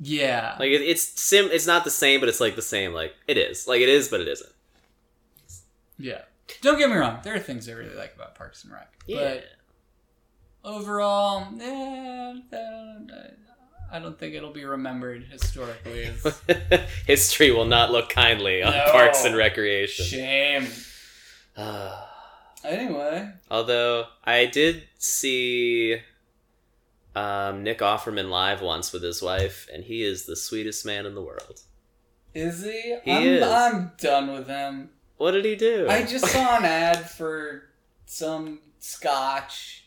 Yeah. 0.00 0.56
Like 0.58 0.70
it, 0.70 0.80
it's 0.82 1.02
sim. 1.20 1.48
It's 1.52 1.66
not 1.66 1.84
the 1.84 1.90
same, 1.90 2.20
but 2.20 2.28
it's 2.28 2.40
like 2.40 2.56
the 2.56 2.62
same. 2.62 2.92
Like 2.94 3.14
it 3.28 3.36
is. 3.36 3.66
Like 3.68 3.80
it 3.82 3.88
is, 3.88 4.08
but 4.08 4.20
it 4.20 4.28
isn't. 4.28 4.50
Yeah. 5.98 6.22
Don't 6.62 6.78
get 6.78 6.88
me 6.90 6.96
wrong. 6.96 7.18
There 7.22 7.34
are 7.34 7.38
things 7.38 7.68
I 7.68 7.72
really 7.72 7.94
like 7.94 8.14
about 8.16 8.34
Parks 8.34 8.64
and 8.64 8.72
Rec. 8.72 8.90
Yeah. 9.06 9.18
But 9.18 9.44
overall, 10.64 11.46
eh, 11.60 12.34
I 13.92 13.98
don't 13.98 14.18
think 14.18 14.34
it'll 14.34 14.52
be 14.52 14.64
remembered 14.64 15.24
historically 15.30 16.04
as 16.04 16.40
History 17.06 17.50
will 17.50 17.66
not 17.66 17.90
look 17.92 18.08
kindly 18.08 18.62
on 18.62 18.72
No. 18.72 18.84
Parks 18.92 19.24
and 19.24 19.36
Recreation. 19.36 20.04
shame. 20.06 20.66
Anyway. 22.62 23.26
Although 23.50 24.04
I 24.22 24.44
did 24.44 24.82
see 24.98 25.96
um, 27.14 27.62
Nick 27.62 27.78
Offerman 27.78 28.30
live 28.30 28.60
once 28.62 28.92
with 28.92 29.02
his 29.02 29.20
wife, 29.22 29.68
and 29.72 29.84
he 29.84 30.02
is 30.04 30.26
the 30.26 30.36
sweetest 30.36 30.84
man 30.86 31.06
in 31.06 31.14
the 31.14 31.22
world. 31.22 31.60
Is 32.34 32.62
he? 32.64 32.96
He 33.04 33.12
I'm, 33.12 33.22
is. 33.26 33.42
I'm 33.42 33.92
done 33.98 34.32
with 34.32 34.46
him. 34.46 34.90
What 35.16 35.32
did 35.32 35.44
he 35.44 35.56
do? 35.56 35.86
I 35.88 36.02
just 36.04 36.26
saw 36.26 36.56
an 36.58 36.64
ad 36.66 37.10
for 37.10 37.64
some 38.06 38.60
scotch, 38.78 39.84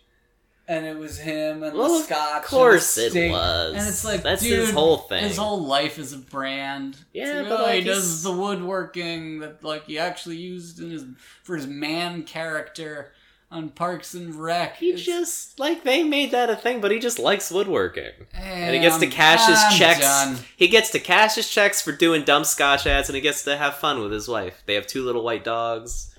and 0.67 0.85
it 0.85 0.97
was 0.97 1.17
him 1.19 1.63
and 1.63 1.75
Well, 1.77 1.97
the 1.99 2.03
scotch. 2.03 2.43
of 2.43 2.49
course 2.49 2.97
it 2.97 3.31
was. 3.31 3.73
And 3.75 3.87
it's 3.87 4.03
like, 4.05 4.23
that's 4.23 4.43
dude, 4.43 4.59
his 4.59 4.71
whole 4.71 4.97
thing. 4.97 5.23
His 5.23 5.37
whole 5.37 5.61
life 5.65 5.97
is 5.97 6.13
a 6.13 6.17
brand. 6.17 6.97
Yeah, 7.13 7.39
like, 7.41 7.49
but, 7.49 7.59
oh, 7.59 7.63
like, 7.63 7.75
he 7.75 7.83
does 7.85 8.03
he's- 8.03 8.23
the 8.23 8.31
woodworking 8.33 9.39
that 9.39 9.63
like 9.63 9.85
he 9.85 9.97
actually 9.97 10.37
used 10.37 10.79
in 10.81 10.91
his 10.91 11.05
for 11.43 11.55
his 11.55 11.67
man 11.67 12.23
character 12.23 13.13
on 13.53 13.69
Parks 13.69 14.13
and 14.13 14.35
Rec. 14.35 14.77
he 14.77 14.89
It's- 14.89 15.05
just 15.05 15.59
like 15.59 15.83
they 15.83 16.03
made 16.03 16.31
that 16.31 16.49
a 16.49 16.55
thing, 16.55 16.81
but 16.81 16.91
he 16.91 16.99
just 16.99 17.19
likes 17.19 17.51
woodworking. 17.51 18.11
And 18.33 18.73
he 18.75 18.81
gets 18.81 18.97
to 18.97 19.05
I'm- 19.05 19.11
cash 19.11 19.47
his 19.47 19.59
I'm 19.59 19.77
checks. 19.77 19.99
done. 20.01 20.39
He 20.57 20.67
gets 20.67 20.89
to 20.89 20.99
cash 20.99 21.35
his 21.35 21.49
checks 21.49 21.81
for 21.81 21.91
doing 21.91 22.23
dumb 22.23 22.43
scotch 22.43 22.85
ads, 22.87 23.07
and 23.09 23.15
he 23.15 23.21
gets 23.21 23.43
to 23.43 23.55
have 23.55 23.77
fun 23.77 24.01
with 24.01 24.11
his 24.11 24.27
wife. 24.27 24.63
They 24.65 24.73
have 24.73 24.87
two 24.87 25.03
little 25.05 25.23
white 25.23 25.43
dogs. 25.43 26.09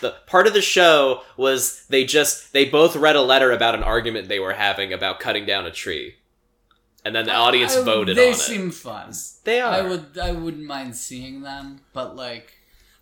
The 0.00 0.12
part 0.26 0.46
of 0.46 0.52
the 0.54 0.62
show 0.62 1.22
was 1.36 1.84
they 1.88 2.04
just 2.04 2.52
they 2.52 2.64
both 2.64 2.94
read 2.94 3.16
a 3.16 3.20
letter 3.22 3.50
about 3.50 3.74
an 3.74 3.82
argument 3.82 4.28
they 4.28 4.38
were 4.38 4.52
having 4.52 4.92
about 4.92 5.18
cutting 5.18 5.44
down 5.44 5.66
a 5.66 5.72
tree, 5.72 6.14
and 7.04 7.16
then 7.16 7.26
the 7.26 7.34
audience 7.34 7.76
I- 7.76 7.82
voted 7.82 8.16
They 8.16 8.28
on 8.28 8.34
seem 8.38 8.70
fun. 8.70 9.12
They 9.42 9.60
are. 9.60 9.72
I 9.74 9.80
would 9.82 10.16
I 10.16 10.30
wouldn't 10.30 10.62
mind 10.66 10.94
seeing 10.96 11.42
them, 11.42 11.80
but 11.92 12.14
like 12.14 12.52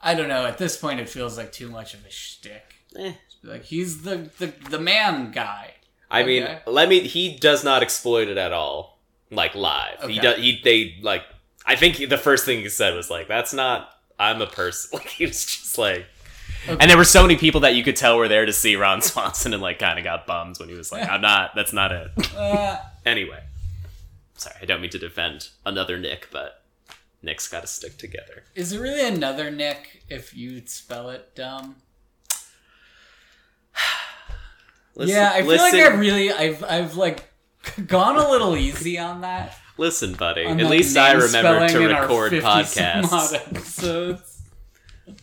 I 0.00 0.14
don't 0.14 0.28
know. 0.28 0.46
At 0.46 0.56
this 0.56 0.76
point, 0.78 1.00
it 1.00 1.08
feels 1.10 1.36
like 1.36 1.52
too 1.52 1.68
much 1.68 1.92
of 1.92 2.04
a 2.06 2.10
shtick. 2.10 2.76
Eh. 2.98 3.12
Like 3.46 3.64
he's 3.64 4.02
the 4.02 4.30
the, 4.38 4.52
the 4.70 4.78
man 4.78 5.30
guy. 5.30 5.74
I 6.10 6.22
mean, 6.22 6.46
let 6.66 6.88
me. 6.88 7.00
He 7.00 7.36
does 7.36 7.64
not 7.64 7.82
exploit 7.82 8.28
it 8.28 8.36
at 8.38 8.52
all, 8.52 8.98
like 9.30 9.54
live. 9.54 10.08
He 10.08 10.18
does. 10.18 10.38
He 10.38 10.60
they 10.62 10.96
like. 11.02 11.22
I 11.64 11.74
think 11.74 11.96
he, 11.96 12.06
the 12.06 12.18
first 12.18 12.44
thing 12.44 12.60
he 12.60 12.68
said 12.68 12.94
was 12.94 13.10
like, 13.10 13.26
"That's 13.28 13.52
not. 13.52 13.90
I'm 14.18 14.40
a 14.40 14.46
person." 14.46 14.90
Like 14.98 15.08
he 15.08 15.26
was 15.26 15.44
just 15.44 15.78
like. 15.78 16.06
Okay. 16.68 16.76
And 16.80 16.90
there 16.90 16.96
were 16.96 17.04
so 17.04 17.22
many 17.22 17.36
people 17.36 17.60
that 17.60 17.74
you 17.74 17.84
could 17.84 17.96
tell 17.96 18.16
were 18.16 18.28
there 18.28 18.46
to 18.46 18.52
see 18.52 18.76
Ron 18.76 19.00
Swanson, 19.08 19.52
and 19.52 19.62
like 19.62 19.78
kind 19.78 19.98
of 19.98 20.04
got 20.04 20.26
bummed 20.26 20.58
when 20.58 20.68
he 20.68 20.74
was 20.76 20.92
like, 20.92 21.08
"I'm 21.08 21.20
not. 21.32 21.54
That's 21.54 21.72
not 21.72 21.90
it." 21.92 22.10
Uh, 22.36 22.78
anyway, 23.04 23.42
sorry, 24.36 24.56
I 24.62 24.64
don't 24.64 24.80
mean 24.80 24.90
to 24.90 24.98
defend 24.98 25.48
another 25.64 25.98
Nick, 25.98 26.28
but 26.30 26.62
Nick's 27.22 27.48
got 27.48 27.62
to 27.62 27.66
stick 27.66 27.98
together. 27.98 28.44
is 28.54 28.72
it 28.72 28.78
really 28.78 29.06
another 29.06 29.50
Nick 29.50 30.02
if 30.08 30.36
you 30.36 30.62
spell 30.66 31.10
it 31.10 31.34
dumb? 31.34 31.76
Listen, 34.96 35.14
yeah, 35.14 35.30
I 35.34 35.38
feel 35.40 35.46
listen, 35.48 35.78
like 35.78 35.90
I 35.92 35.94
really 35.94 36.32
I've 36.32 36.64
I've 36.64 36.96
like 36.96 37.28
gone 37.86 38.16
a 38.16 38.28
little 38.30 38.56
easy 38.56 38.98
on 38.98 39.20
that. 39.20 39.56
listen, 39.76 40.14
buddy. 40.14 40.44
on, 40.46 40.58
At 40.58 40.64
like, 40.64 40.70
least 40.70 40.96
I 40.96 41.12
remember 41.12 41.68
to 41.68 41.78
record 41.86 42.30
50 42.30 42.40
some 42.40 42.50
podcasts. 43.02 43.34
episodes. 43.34 44.42
Okay. 45.06 45.16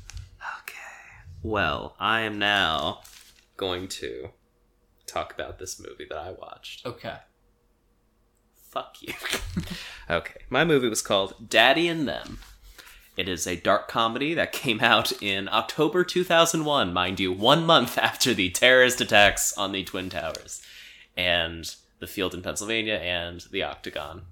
Well, 1.42 1.96
I 2.00 2.22
am 2.22 2.38
now 2.38 3.02
going 3.58 3.88
to 3.88 4.30
talk 5.08 5.34
about 5.34 5.58
this 5.60 5.80
movie 5.80 6.06
that 6.10 6.18
I 6.18 6.32
watched. 6.32 6.86
Okay. 6.86 7.16
Fuck 8.70 8.98
you. 9.02 9.14
okay. 10.10 10.42
My 10.50 10.64
movie 10.66 10.90
was 10.90 11.02
called 11.02 11.50
Daddy 11.50 11.88
and 11.88 12.08
Them. 12.08 12.40
It 13.16 13.30
is 13.30 13.46
a 13.46 13.56
dark 13.56 13.88
comedy 13.88 14.34
that 14.34 14.52
came 14.52 14.82
out 14.82 15.12
in 15.22 15.48
October 15.48 16.04
2001, 16.04 16.92
mind 16.92 17.20
you, 17.20 17.32
one 17.32 17.64
month 17.64 17.98
after 17.98 18.34
the 18.34 18.50
terrorist 18.50 19.02
attacks 19.02 19.56
on 19.56 19.72
the 19.72 19.84
Twin 19.84 20.10
Towers 20.10 20.64
and 21.16 21.76
the 22.00 22.08
field 22.08 22.34
in 22.34 22.42
Pennsylvania 22.42 22.96
and 22.96 23.46
the 23.52 23.62
Octagon. 23.62 24.24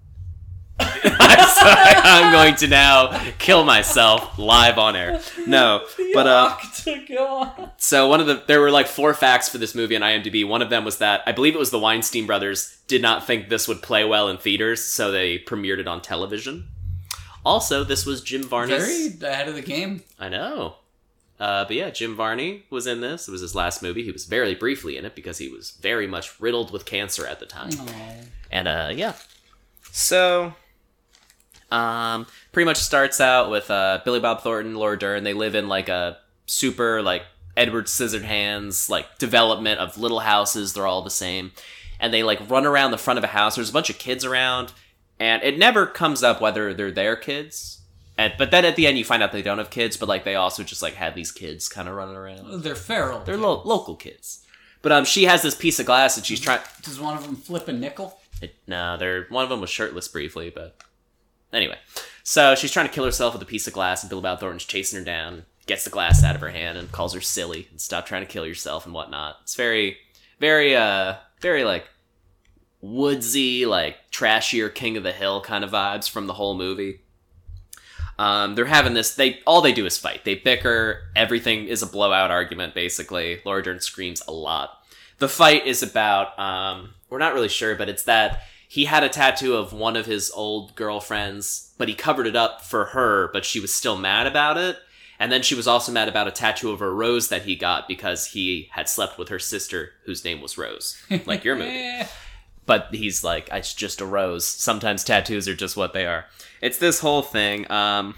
I'm 0.79 1.49
sorry, 1.49 1.93
I'm 1.95 2.31
going 2.33 2.55
to 2.55 2.67
now 2.67 3.31
kill 3.37 3.63
myself 3.65 4.39
live 4.39 4.79
on 4.79 4.95
air. 4.95 5.21
No, 5.45 5.85
but 6.15 6.25
uh, 6.25 6.57
Octagon. 6.59 7.71
so 7.77 8.07
one 8.07 8.19
of 8.19 8.25
the 8.25 8.43
there 8.47 8.59
were 8.59 8.71
like 8.71 8.87
four 8.87 9.13
facts 9.13 9.47
for 9.47 9.59
this 9.59 9.75
movie 9.75 9.95
on 9.95 10.01
IMDb. 10.01 10.47
One 10.47 10.63
of 10.63 10.71
them 10.71 10.83
was 10.83 10.97
that 10.97 11.21
I 11.27 11.33
believe 11.33 11.53
it 11.53 11.59
was 11.59 11.69
the 11.69 11.77
Weinstein 11.77 12.25
brothers 12.25 12.77
did 12.87 13.01
not 13.03 13.27
think 13.27 13.49
this 13.49 13.67
would 13.67 13.83
play 13.83 14.03
well 14.03 14.27
in 14.27 14.37
theaters, 14.37 14.83
so 14.83 15.11
they 15.11 15.37
premiered 15.37 15.77
it 15.77 15.87
on 15.87 16.01
television. 16.01 16.67
Also, 17.45 17.83
this 17.83 18.05
was 18.05 18.21
Jim 18.21 18.43
Varney's. 18.43 19.15
Very 19.15 19.31
ahead 19.31 19.47
of 19.47 19.55
the 19.55 19.61
game. 19.61 20.03
I 20.19 20.29
know. 20.29 20.75
Uh, 21.39 21.65
but 21.65 21.75
yeah, 21.75 21.89
Jim 21.89 22.15
Varney 22.15 22.65
was 22.69 22.85
in 22.85 23.01
this. 23.01 23.27
It 23.27 23.31
was 23.31 23.41
his 23.41 23.55
last 23.55 23.81
movie. 23.81 24.03
He 24.03 24.11
was 24.11 24.25
very 24.25 24.53
briefly 24.53 24.95
in 24.95 25.05
it 25.05 25.15
because 25.15 25.39
he 25.39 25.49
was 25.49 25.71
very 25.71 26.05
much 26.05 26.39
riddled 26.39 26.71
with 26.71 26.85
cancer 26.85 27.25
at 27.25 27.39
the 27.39 27.47
time. 27.47 27.71
Aw. 27.71 28.13
And 28.51 28.67
uh 28.67 28.91
yeah. 28.93 29.13
So 29.91 30.53
um 31.71 32.27
pretty 32.51 32.65
much 32.65 32.77
starts 32.77 33.19
out 33.19 33.49
with 33.49 33.71
uh 33.71 34.01
Billy 34.05 34.19
Bob 34.19 34.41
Thornton, 34.41 34.75
Laura 34.75 34.99
Dern. 34.99 35.23
They 35.23 35.33
live 35.33 35.55
in 35.55 35.67
like 35.67 35.89
a 35.89 36.19
super 36.45 37.01
like 37.01 37.23
Edward 37.57 37.87
Scissorhands 37.87 38.87
like 38.87 39.17
development 39.17 39.79
of 39.79 39.97
little 39.97 40.19
houses. 40.19 40.73
They're 40.73 40.85
all 40.85 41.01
the 41.01 41.09
same. 41.09 41.53
And 41.99 42.13
they 42.13 42.21
like 42.21 42.47
run 42.51 42.67
around 42.67 42.91
the 42.91 42.99
front 42.99 43.17
of 43.17 43.23
a 43.23 43.27
house. 43.27 43.55
There's 43.55 43.71
a 43.71 43.73
bunch 43.73 43.89
of 43.89 43.97
kids 43.97 44.23
around, 44.25 44.73
and 45.21 45.43
it 45.43 45.59
never 45.59 45.85
comes 45.85 46.23
up 46.23 46.41
whether 46.41 46.73
they're 46.73 46.89
their 46.89 47.15
kids. 47.15 47.81
And, 48.17 48.33
but 48.39 48.49
then 48.49 48.65
at 48.65 48.75
the 48.75 48.87
end 48.87 48.97
you 48.97 49.05
find 49.05 49.21
out 49.21 49.31
they 49.31 49.43
don't 49.43 49.59
have 49.59 49.69
kids, 49.69 49.95
but 49.95 50.09
like 50.09 50.23
they 50.23 50.33
also 50.33 50.63
just 50.63 50.81
like 50.81 50.95
had 50.95 51.13
these 51.13 51.31
kids 51.31 51.69
kind 51.69 51.87
of 51.87 51.93
running 51.93 52.15
around. 52.15 52.63
They're 52.63 52.73
feral. 52.73 53.19
They're 53.19 53.37
lo- 53.37 53.61
local 53.63 53.95
kids. 53.95 54.43
But 54.81 54.91
um, 54.91 55.05
she 55.05 55.25
has 55.25 55.43
this 55.43 55.53
piece 55.53 55.79
of 55.79 55.85
glass 55.85 56.17
and 56.17 56.25
she's 56.25 56.39
trying. 56.39 56.61
Does 56.81 56.99
one 56.99 57.15
of 57.15 57.23
them 57.23 57.35
flip 57.35 57.67
a 57.67 57.71
nickel? 57.71 58.19
It, 58.41 58.55
no, 58.65 58.97
they're 58.97 59.27
one 59.29 59.43
of 59.43 59.51
them 59.51 59.61
was 59.61 59.69
shirtless 59.69 60.07
briefly, 60.07 60.51
but 60.53 60.75
anyway. 61.53 61.77
So 62.23 62.55
she's 62.55 62.71
trying 62.71 62.87
to 62.87 62.93
kill 62.93 63.05
herself 63.05 63.33
with 63.33 63.43
a 63.43 63.45
piece 63.45 63.67
of 63.67 63.73
glass, 63.73 64.01
and 64.01 64.09
Bill 64.09 64.21
Bob 64.21 64.39
Thornton's 64.39 64.65
chasing 64.65 64.97
her 64.97 65.05
down, 65.05 65.45
gets 65.67 65.83
the 65.83 65.91
glass 65.91 66.23
out 66.23 66.33
of 66.33 66.41
her 66.41 66.49
hand, 66.49 66.79
and 66.79 66.91
calls 66.91 67.13
her 67.13 67.21
silly 67.21 67.67
and 67.69 67.79
stop 67.79 68.07
trying 68.07 68.25
to 68.25 68.31
kill 68.31 68.45
yourself 68.47 68.85
and 68.85 68.93
whatnot. 68.95 69.37
It's 69.43 69.53
very, 69.53 69.97
very, 70.39 70.75
uh, 70.75 71.17
very 71.41 71.63
like 71.63 71.85
woodsy, 72.81 73.65
like 73.65 74.11
trashier 74.11 74.73
King 74.73 74.97
of 74.97 75.03
the 75.03 75.11
Hill 75.11 75.41
kind 75.41 75.63
of 75.63 75.71
vibes 75.71 76.09
from 76.09 76.27
the 76.27 76.33
whole 76.33 76.55
movie. 76.55 77.01
Um, 78.19 78.55
they're 78.55 78.65
having 78.65 78.93
this. 78.93 79.15
They 79.15 79.39
all 79.47 79.61
they 79.61 79.73
do 79.73 79.85
is 79.85 79.97
fight. 79.97 80.25
They 80.25 80.35
bicker. 80.35 81.09
Everything 81.15 81.67
is 81.67 81.81
a 81.81 81.87
blowout 81.87 82.29
argument. 82.31 82.75
Basically, 82.75 83.41
Laura 83.45 83.63
Dern 83.63 83.79
screams 83.79 84.21
a 84.27 84.31
lot. 84.31 84.77
The 85.17 85.29
fight 85.29 85.65
is 85.65 85.81
about. 85.81 86.37
Um, 86.37 86.93
we're 87.09 87.19
not 87.19 87.33
really 87.33 87.49
sure, 87.49 87.75
but 87.75 87.89
it's 87.89 88.03
that 88.03 88.43
he 88.67 88.85
had 88.85 89.03
a 89.03 89.09
tattoo 89.09 89.55
of 89.55 89.73
one 89.73 89.95
of 89.95 90.05
his 90.05 90.31
old 90.31 90.75
girlfriends, 90.75 91.73
but 91.77 91.89
he 91.89 91.93
covered 91.93 92.25
it 92.25 92.35
up 92.35 92.61
for 92.61 92.85
her, 92.85 93.29
but 93.33 93.43
she 93.43 93.59
was 93.59 93.73
still 93.73 93.97
mad 93.97 94.27
about 94.27 94.57
it. 94.57 94.77
And 95.19 95.31
then 95.31 95.41
she 95.41 95.55
was 95.55 95.67
also 95.67 95.91
mad 95.91 96.07
about 96.07 96.27
a 96.27 96.31
tattoo 96.31 96.71
of 96.71 96.81
a 96.81 96.89
rose 96.89 97.27
that 97.27 97.43
he 97.43 97.55
got 97.55 97.87
because 97.87 98.27
he 98.27 98.69
had 98.71 98.87
slept 98.87 99.19
with 99.19 99.29
her 99.29 99.39
sister, 99.39 99.91
whose 100.05 100.23
name 100.23 100.41
was 100.41 100.57
Rose, 100.57 100.99
like 101.25 101.43
your 101.43 101.55
movie. 101.55 102.07
but 102.79 102.95
he's 102.95 103.23
like 103.23 103.49
it's 103.51 103.73
just 103.73 103.99
a 104.01 104.05
rose 104.05 104.45
sometimes 104.45 105.03
tattoos 105.03 105.47
are 105.47 105.55
just 105.55 105.75
what 105.75 105.93
they 105.93 106.05
are 106.05 106.25
it's 106.61 106.77
this 106.77 106.99
whole 106.99 107.21
thing 107.21 107.69
um 107.71 108.15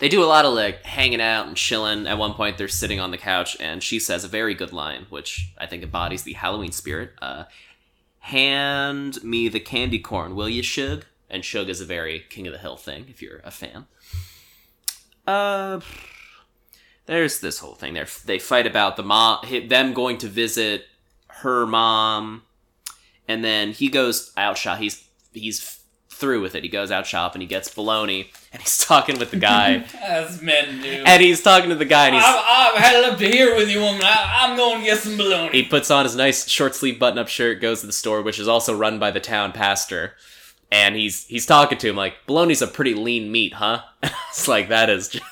they 0.00 0.08
do 0.08 0.24
a 0.24 0.26
lot 0.26 0.44
of 0.44 0.54
like 0.54 0.82
hanging 0.84 1.20
out 1.20 1.46
and 1.46 1.56
chilling 1.56 2.06
at 2.06 2.18
one 2.18 2.32
point 2.34 2.58
they're 2.58 2.68
sitting 2.68 2.98
on 2.98 3.10
the 3.10 3.18
couch 3.18 3.56
and 3.60 3.82
she 3.82 3.98
says 3.98 4.24
a 4.24 4.28
very 4.28 4.54
good 4.54 4.72
line 4.72 5.06
which 5.10 5.52
i 5.58 5.66
think 5.66 5.82
embodies 5.82 6.22
the 6.22 6.32
halloween 6.32 6.72
spirit 6.72 7.12
uh 7.22 7.44
hand 8.20 9.22
me 9.24 9.48
the 9.48 9.60
candy 9.60 9.98
corn, 9.98 10.36
will 10.36 10.48
you, 10.48 10.62
Shug? 10.62 11.04
And 11.28 11.44
Shug 11.44 11.68
is 11.68 11.80
a 11.80 11.86
very 11.86 12.24
King 12.28 12.46
of 12.46 12.52
the 12.52 12.58
Hill 12.58 12.76
thing, 12.76 13.06
if 13.08 13.22
you're 13.22 13.40
a 13.44 13.50
fan. 13.50 13.86
Uh, 15.26 15.80
there's 17.06 17.40
this 17.40 17.58
whole 17.58 17.74
thing. 17.74 17.94
They 17.94 18.04
they 18.24 18.38
fight 18.38 18.66
about 18.66 18.96
the 18.96 19.02
mom, 19.02 19.44
them 19.68 19.92
going 19.92 20.18
to 20.18 20.28
visit 20.28 20.86
her 21.28 21.66
mom, 21.66 22.42
and 23.28 23.44
then 23.44 23.72
he 23.72 23.88
goes 23.88 24.32
out 24.36 24.58
shop. 24.58 24.78
He's 24.78 25.04
he's 25.32 25.78
through 26.10 26.42
with 26.42 26.54
it. 26.54 26.62
He 26.62 26.68
goes 26.68 26.90
out 26.90 27.06
shop 27.06 27.34
and 27.34 27.40
he 27.40 27.48
gets 27.48 27.72
bologna, 27.72 28.30
and 28.52 28.60
he's 28.60 28.78
talking 28.84 29.18
with 29.18 29.30
the 29.30 29.38
guy, 29.38 29.84
As 30.02 30.42
men 30.42 30.82
do. 30.82 31.02
and 31.06 31.22
he's 31.22 31.42
talking 31.42 31.70
to 31.70 31.76
the 31.76 31.84
guy, 31.86 32.06
and 32.06 32.14
he's 32.16 32.24
I've, 32.24 32.44
I've 32.48 32.74
had 32.82 32.96
it 32.96 33.12
up 33.12 33.18
to 33.18 33.26
here 33.28 33.54
with 33.56 33.70
you, 33.70 33.80
woman. 33.80 34.02
I, 34.04 34.40
I'm 34.40 34.56
going 34.56 34.80
to 34.80 34.84
get 34.84 34.98
some 34.98 35.16
bologna. 35.16 35.50
he 35.52 35.62
puts 35.62 35.90
on 35.90 36.04
his 36.04 36.14
nice 36.16 36.46
short 36.48 36.74
sleeve 36.74 36.98
button 36.98 37.18
up 37.18 37.28
shirt, 37.28 37.60
goes 37.62 37.80
to 37.80 37.86
the 37.86 37.92
store, 37.92 38.20
which 38.22 38.38
is 38.38 38.48
also 38.48 38.76
run 38.76 38.98
by 38.98 39.10
the 39.10 39.20
town 39.20 39.52
pastor, 39.52 40.12
and 40.70 40.94
he's 40.94 41.24
he's 41.26 41.46
talking 41.46 41.78
to 41.78 41.88
him 41.88 41.96
like, 41.96 42.14
"Bologna's 42.26 42.60
a 42.62 42.66
pretty 42.66 42.92
lean 42.94 43.32
meat, 43.32 43.54
huh?" 43.54 43.80
it's 44.02 44.46
like 44.46 44.68
that 44.68 44.90
is 44.90 45.08
just, 45.08 45.24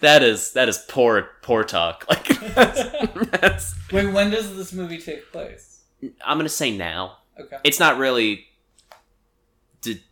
that 0.00 0.22
is 0.22 0.52
that 0.52 0.68
is 0.70 0.78
poor 0.88 1.28
poor 1.42 1.64
talk. 1.64 2.06
Like 2.08 2.28
that's, 2.54 2.82
that's- 3.30 3.74
Wait, 3.92 4.06
when 4.12 4.30
does 4.30 4.56
this 4.56 4.72
movie 4.72 4.98
take 4.98 5.30
place? 5.32 5.73
I'm 6.24 6.38
gonna 6.38 6.48
say 6.48 6.76
now. 6.76 7.18
Okay. 7.38 7.58
It's 7.64 7.80
not 7.80 7.98
really. 7.98 8.46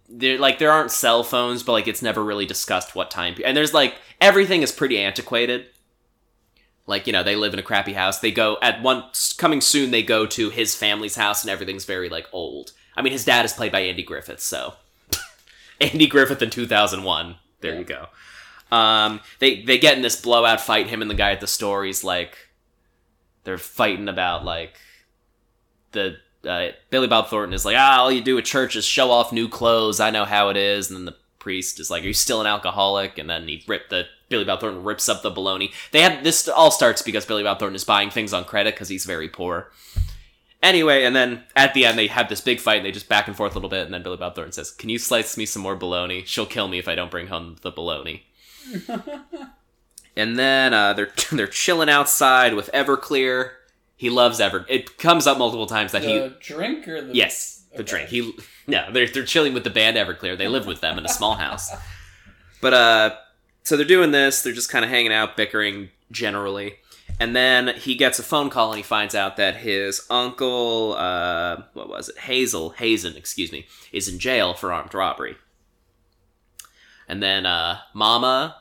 There 0.09 0.39
like 0.39 0.59
there 0.59 0.71
aren't 0.71 0.91
cell 0.91 1.25
phones, 1.25 1.63
but 1.63 1.73
like 1.73 1.89
it's 1.89 2.03
never 2.03 2.23
really 2.23 2.45
discussed 2.45 2.95
what 2.95 3.11
time. 3.11 3.35
And 3.45 3.57
there's 3.57 3.73
like 3.73 3.95
everything 4.21 4.63
is 4.63 4.71
pretty 4.71 4.99
antiquated. 4.99 5.67
Like 6.87 7.07
you 7.07 7.13
know 7.13 7.23
they 7.23 7.37
live 7.37 7.55
in 7.55 7.59
a 7.59 7.63
crappy 7.63 7.95
house. 7.95 8.19
They 8.19 8.31
go 8.31 8.59
at 8.61 8.83
one 8.83 9.05
coming 9.39 9.61
soon. 9.61 9.91
They 9.91 10.03
go 10.03 10.27
to 10.27 10.51
his 10.51 10.75
family's 10.75 11.17
house, 11.17 11.43
and 11.43 11.51
everything's 11.51 11.87
very 11.87 12.09
like 12.09 12.27
old. 12.33 12.73
I 12.95 13.03
mean, 13.03 13.13
his 13.13 13.25
dad 13.25 13.45
is 13.45 13.55
played 13.55 13.73
by 13.73 13.81
Andy 13.81 14.03
Griffith, 14.03 14.41
so 14.41 14.75
Andy 15.81 16.07
Griffith 16.07 16.43
in 16.43 16.51
2001. 16.51 17.37
There 17.61 17.79
you 17.79 17.85
go. 17.85 18.09
Um, 18.71 19.21
they 19.39 19.63
they 19.63 19.79
get 19.79 19.97
in 19.97 20.03
this 20.03 20.21
blowout 20.21 20.61
fight. 20.61 20.89
Him 20.89 21.01
and 21.01 21.11
the 21.11 21.15
guy 21.15 21.33
at 21.33 21.41
the 21.41 21.47
store. 21.47 21.85
He's 21.85 22.03
like, 22.03 22.37
they're 23.45 23.59
fighting 23.59 24.09
about 24.09 24.45
like 24.45 24.79
the 25.93 26.17
uh, 26.49 26.73
Billy 26.91 27.07
Bob 27.07 27.29
Thornton 27.29 27.55
is 27.55 27.65
like, 27.65 27.77
ah, 27.79 28.01
all 28.01 28.13
you 28.13 28.21
do 28.21 28.39
at 28.39 28.45
church 28.45 28.77
is 28.77 28.85
show 28.85 29.11
off 29.11 29.33
new 29.33 29.49
clothes. 29.49 30.01
I 30.01 30.11
know 30.11 30.25
how 30.25 30.49
it 30.49 30.57
is. 30.57 30.91
And 30.91 30.97
then 30.97 31.05
the 31.05 31.17
priest 31.39 31.81
is 31.81 31.91
like, 31.91 32.03
are 32.03 32.09
you 32.09 32.15
still 32.15 32.41
an 32.41 32.47
alcoholic? 32.47 33.19
And 33.19 33.31
then 33.31 33.47
he 33.49 33.65
ripped 33.67 33.91
the 33.91 34.07
Billy 34.29 34.45
Bob 34.45 34.61
Thornton 34.61 34.83
rips 34.83 35.09
up 35.09 35.23
the 35.23 35.31
baloney. 35.31 35.73
They 35.91 36.01
have 36.01 36.25
this 36.25 36.49
all 36.49 36.71
starts 36.71 37.03
because 37.03 37.27
Billy 37.27 37.43
Bob 37.43 37.59
Thornton 37.59 37.77
is 37.77 37.85
buying 37.85 38.11
things 38.11 38.33
on 38.33 38.45
credit 38.45 38.75
because 38.75 38.89
he's 38.89 39.05
very 39.05 39.29
poor. 39.29 39.71
Anyway, 40.63 41.05
and 41.05 41.15
then 41.15 41.43
at 41.55 41.75
the 41.75 41.85
end 41.85 41.99
they 41.99 42.07
have 42.07 42.29
this 42.29 42.41
big 42.41 42.59
fight. 42.59 42.79
and 42.79 42.87
They 42.87 42.93
just 42.93 43.09
back 43.09 43.27
and 43.27 43.37
forth 43.37 43.53
a 43.53 43.57
little 43.57 43.69
bit, 43.69 43.85
and 43.85 43.93
then 43.93 44.03
Billy 44.03 44.17
Bob 44.17 44.35
Thornton 44.35 44.53
says, 44.53 44.71
"Can 44.71 44.89
you 44.89 44.99
slice 44.99 45.37
me 45.37 45.45
some 45.45 45.61
more 45.61 45.77
bologna? 45.77 46.25
She'll 46.25 46.47
kill 46.47 46.69
me 46.69 46.79
if 46.79 46.89
I 46.89 46.95
don't 46.95 47.11
bring 47.11 47.27
home 47.27 47.57
the 47.61 47.71
bologna." 47.71 48.25
and 50.17 50.39
then 50.39 50.73
uh, 50.73 50.93
they're 50.95 51.13
they're 51.33 51.47
chilling 51.47 51.91
outside 51.91 52.55
with 52.55 52.71
Everclear. 52.73 53.51
He 54.03 54.11
loves 54.11 54.41
Ever. 54.41 54.67
It 54.69 54.99
comes 54.99 55.29
up 55.29 55.39
multiple 55.39 55.67
times 55.67 55.93
that 55.93 56.03
he 56.03 56.19
The 56.19 56.35
drink 56.41 56.89
or 56.89 57.01
the 57.01 57.15
Yes, 57.15 57.63
the 57.71 57.83
Okay. 57.83 57.85
drink. 57.85 58.09
He 58.09 58.33
no, 58.67 58.91
they're 58.91 59.07
they're 59.07 59.25
chilling 59.25 59.55
with 59.55 59.63
the 59.63 59.71
band 59.71 59.97
Everclear. 59.97 60.37
They 60.37 60.49
live 60.49 60.67
with 60.67 60.81
them 60.81 60.99
in 60.99 61.05
a 61.07 61.09
small 61.09 61.37
house. 61.37 61.71
But 62.61 62.75
uh 62.75 63.15
so 63.63 63.77
they're 63.77 63.87
doing 63.87 64.11
this, 64.11 64.43
they're 64.43 64.53
just 64.53 64.71
kind 64.73 64.85
of 64.85 64.91
hanging 64.91 65.13
out, 65.13 65.37
bickering 65.37 65.91
generally. 66.11 66.79
And 67.21 67.37
then 67.37 67.77
he 67.77 67.95
gets 67.95 68.19
a 68.19 68.25
phone 68.25 68.51
call 68.51 68.73
and 68.73 68.79
he 68.79 68.83
finds 68.83 69.15
out 69.15 69.37
that 69.37 69.59
his 69.59 70.05
uncle 70.11 70.95
uh 70.99 71.63
what 71.73 71.89
was 71.89 72.09
it? 72.09 72.19
Hazel, 72.19 72.71
Hazen, 72.71 73.17
excuse 73.17 73.53
me, 73.53 73.69
is 73.93 74.09
in 74.09 74.19
jail 74.19 74.53
for 74.53 74.73
armed 74.73 74.95
robbery. 74.95 75.37
And 77.07 77.23
then 77.23 77.47
uh 77.47 77.79
Mama 77.95 78.57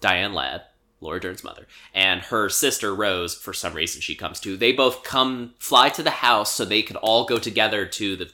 Diane 0.00 0.32
Ladd, 0.32 0.62
Laura 1.00 1.20
Dern's 1.20 1.44
mother, 1.44 1.66
and 1.94 2.22
her 2.22 2.48
sister 2.48 2.94
Rose, 2.94 3.34
for 3.34 3.52
some 3.52 3.74
reason 3.74 4.00
she 4.00 4.14
comes 4.14 4.40
too. 4.40 4.56
They 4.56 4.72
both 4.72 5.04
come 5.04 5.54
fly 5.58 5.90
to 5.90 6.02
the 6.02 6.10
house 6.10 6.54
so 6.54 6.64
they 6.64 6.82
could 6.82 6.96
all 6.96 7.24
go 7.24 7.38
together 7.38 7.86
to 7.86 8.16
the 8.16 8.30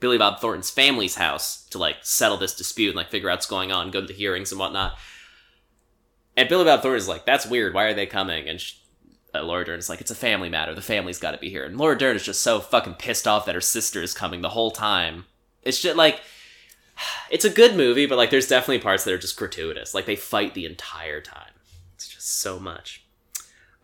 Billy 0.00 0.18
Bob 0.18 0.40
Thornton's 0.40 0.70
family's 0.70 1.16
house 1.16 1.66
to 1.70 1.78
like 1.78 1.96
settle 2.02 2.38
this 2.38 2.56
dispute 2.56 2.88
and 2.88 2.96
like 2.96 3.10
figure 3.10 3.30
out 3.30 3.34
what's 3.34 3.46
going 3.46 3.70
on, 3.70 3.90
go 3.90 4.00
to 4.00 4.06
the 4.06 4.12
hearings 4.12 4.50
and 4.50 4.58
whatnot. 4.58 4.96
And 6.36 6.48
Billy 6.48 6.64
Bob 6.64 6.82
Thornton 6.82 6.98
is 6.98 7.08
like, 7.08 7.26
"That's 7.26 7.46
weird. 7.46 7.74
Why 7.74 7.84
are 7.84 7.94
they 7.94 8.06
coming?" 8.06 8.48
And 8.48 8.60
sh 8.60 8.76
uh, 9.34 9.42
Laura 9.42 9.64
Dern 9.64 9.78
is 9.78 9.88
like, 9.88 10.00
"It's 10.00 10.10
a 10.10 10.16
family 10.16 10.48
matter. 10.48 10.74
The 10.74 10.82
family's 10.82 11.18
got 11.18 11.32
to 11.32 11.38
be 11.38 11.50
here." 11.50 11.64
And 11.64 11.76
Laura 11.76 11.96
Dern 11.96 12.16
is 12.16 12.24
just 12.24 12.40
so 12.40 12.60
fucking 12.60 12.94
pissed 12.94 13.28
off 13.28 13.46
that 13.46 13.54
her 13.54 13.60
sister 13.60 14.02
is 14.02 14.14
coming 14.14 14.40
the 14.40 14.48
whole 14.48 14.70
time. 14.70 15.26
It's 15.62 15.80
just 15.80 15.96
like 15.96 16.20
it's 17.30 17.44
a 17.44 17.50
good 17.50 17.76
movie, 17.76 18.06
but 18.06 18.18
like 18.18 18.30
there's 18.30 18.48
definitely 18.48 18.80
parts 18.80 19.04
that 19.04 19.14
are 19.14 19.18
just 19.18 19.36
gratuitous. 19.36 19.94
Like 19.94 20.06
they 20.06 20.16
fight 20.16 20.54
the 20.54 20.66
entire 20.66 21.20
time. 21.20 21.49
It's 22.00 22.08
just 22.08 22.38
so 22.38 22.58
much. 22.58 23.04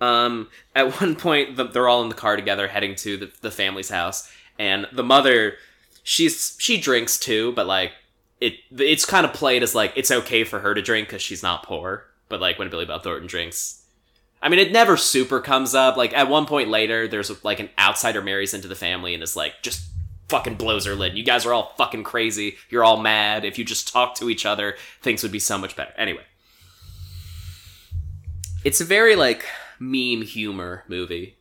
Um, 0.00 0.48
at 0.74 1.00
one 1.00 1.16
point, 1.16 1.56
the, 1.56 1.64
they're 1.64 1.88
all 1.88 2.02
in 2.02 2.08
the 2.08 2.14
car 2.14 2.36
together, 2.36 2.68
heading 2.68 2.94
to 2.96 3.18
the, 3.18 3.32
the 3.42 3.50
family's 3.50 3.90
house, 3.90 4.32
and 4.58 4.86
the 4.90 5.04
mother, 5.04 5.56
she's 6.02 6.56
she 6.58 6.80
drinks 6.80 7.18
too, 7.18 7.52
but 7.52 7.66
like 7.66 7.92
it, 8.40 8.54
it's 8.70 9.04
kind 9.04 9.26
of 9.26 9.34
played 9.34 9.62
as 9.62 9.74
like 9.74 9.92
it's 9.96 10.10
okay 10.10 10.44
for 10.44 10.60
her 10.60 10.72
to 10.74 10.80
drink 10.80 11.08
because 11.08 11.20
she's 11.20 11.42
not 11.42 11.62
poor. 11.62 12.06
But 12.28 12.40
like 12.40 12.58
when 12.58 12.70
Billy 12.70 12.86
Bob 12.86 13.02
Thornton 13.02 13.28
drinks, 13.28 13.84
I 14.40 14.48
mean, 14.48 14.58
it 14.58 14.72
never 14.72 14.96
super 14.96 15.40
comes 15.40 15.74
up. 15.74 15.98
Like 15.98 16.14
at 16.14 16.28
one 16.28 16.46
point 16.46 16.70
later, 16.70 17.06
there's 17.06 17.44
like 17.44 17.60
an 17.60 17.68
outsider 17.78 18.22
marries 18.22 18.54
into 18.54 18.66
the 18.66 18.74
family 18.74 19.12
and 19.12 19.22
is 19.22 19.36
like 19.36 19.62
just 19.62 19.90
fucking 20.28 20.54
blows 20.54 20.86
her 20.86 20.94
lid. 20.94 21.18
You 21.18 21.22
guys 21.22 21.44
are 21.44 21.52
all 21.52 21.74
fucking 21.76 22.02
crazy. 22.02 22.56
You're 22.70 22.82
all 22.82 22.96
mad. 22.96 23.44
If 23.44 23.58
you 23.58 23.64
just 23.64 23.92
talk 23.92 24.14
to 24.16 24.30
each 24.30 24.46
other, 24.46 24.76
things 25.02 25.22
would 25.22 25.32
be 25.32 25.38
so 25.38 25.58
much 25.58 25.76
better. 25.76 25.92
Anyway, 25.98 26.24
it's 28.66 28.80
a 28.80 28.84
very 28.84 29.14
like 29.14 29.46
meme 29.78 30.22
humor 30.22 30.82
movie. 30.88 31.36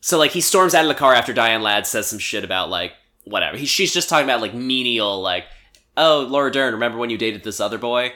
So 0.00 0.18
like 0.18 0.32
he 0.32 0.40
storms 0.40 0.74
out 0.74 0.84
of 0.84 0.88
the 0.88 0.96
car 0.96 1.14
after 1.14 1.32
Diane 1.32 1.62
Ladd 1.62 1.86
says 1.86 2.08
some 2.08 2.18
shit 2.18 2.42
about 2.42 2.68
like 2.68 2.94
whatever. 3.22 3.56
He, 3.56 3.64
she's 3.64 3.94
just 3.94 4.08
talking 4.08 4.24
about 4.24 4.40
like 4.40 4.54
menial 4.54 5.22
like 5.22 5.44
oh 5.96 6.26
Laura 6.28 6.50
Dern, 6.50 6.74
remember 6.74 6.98
when 6.98 7.10
you 7.10 7.16
dated 7.16 7.44
this 7.44 7.60
other 7.60 7.78
boy? 7.78 8.12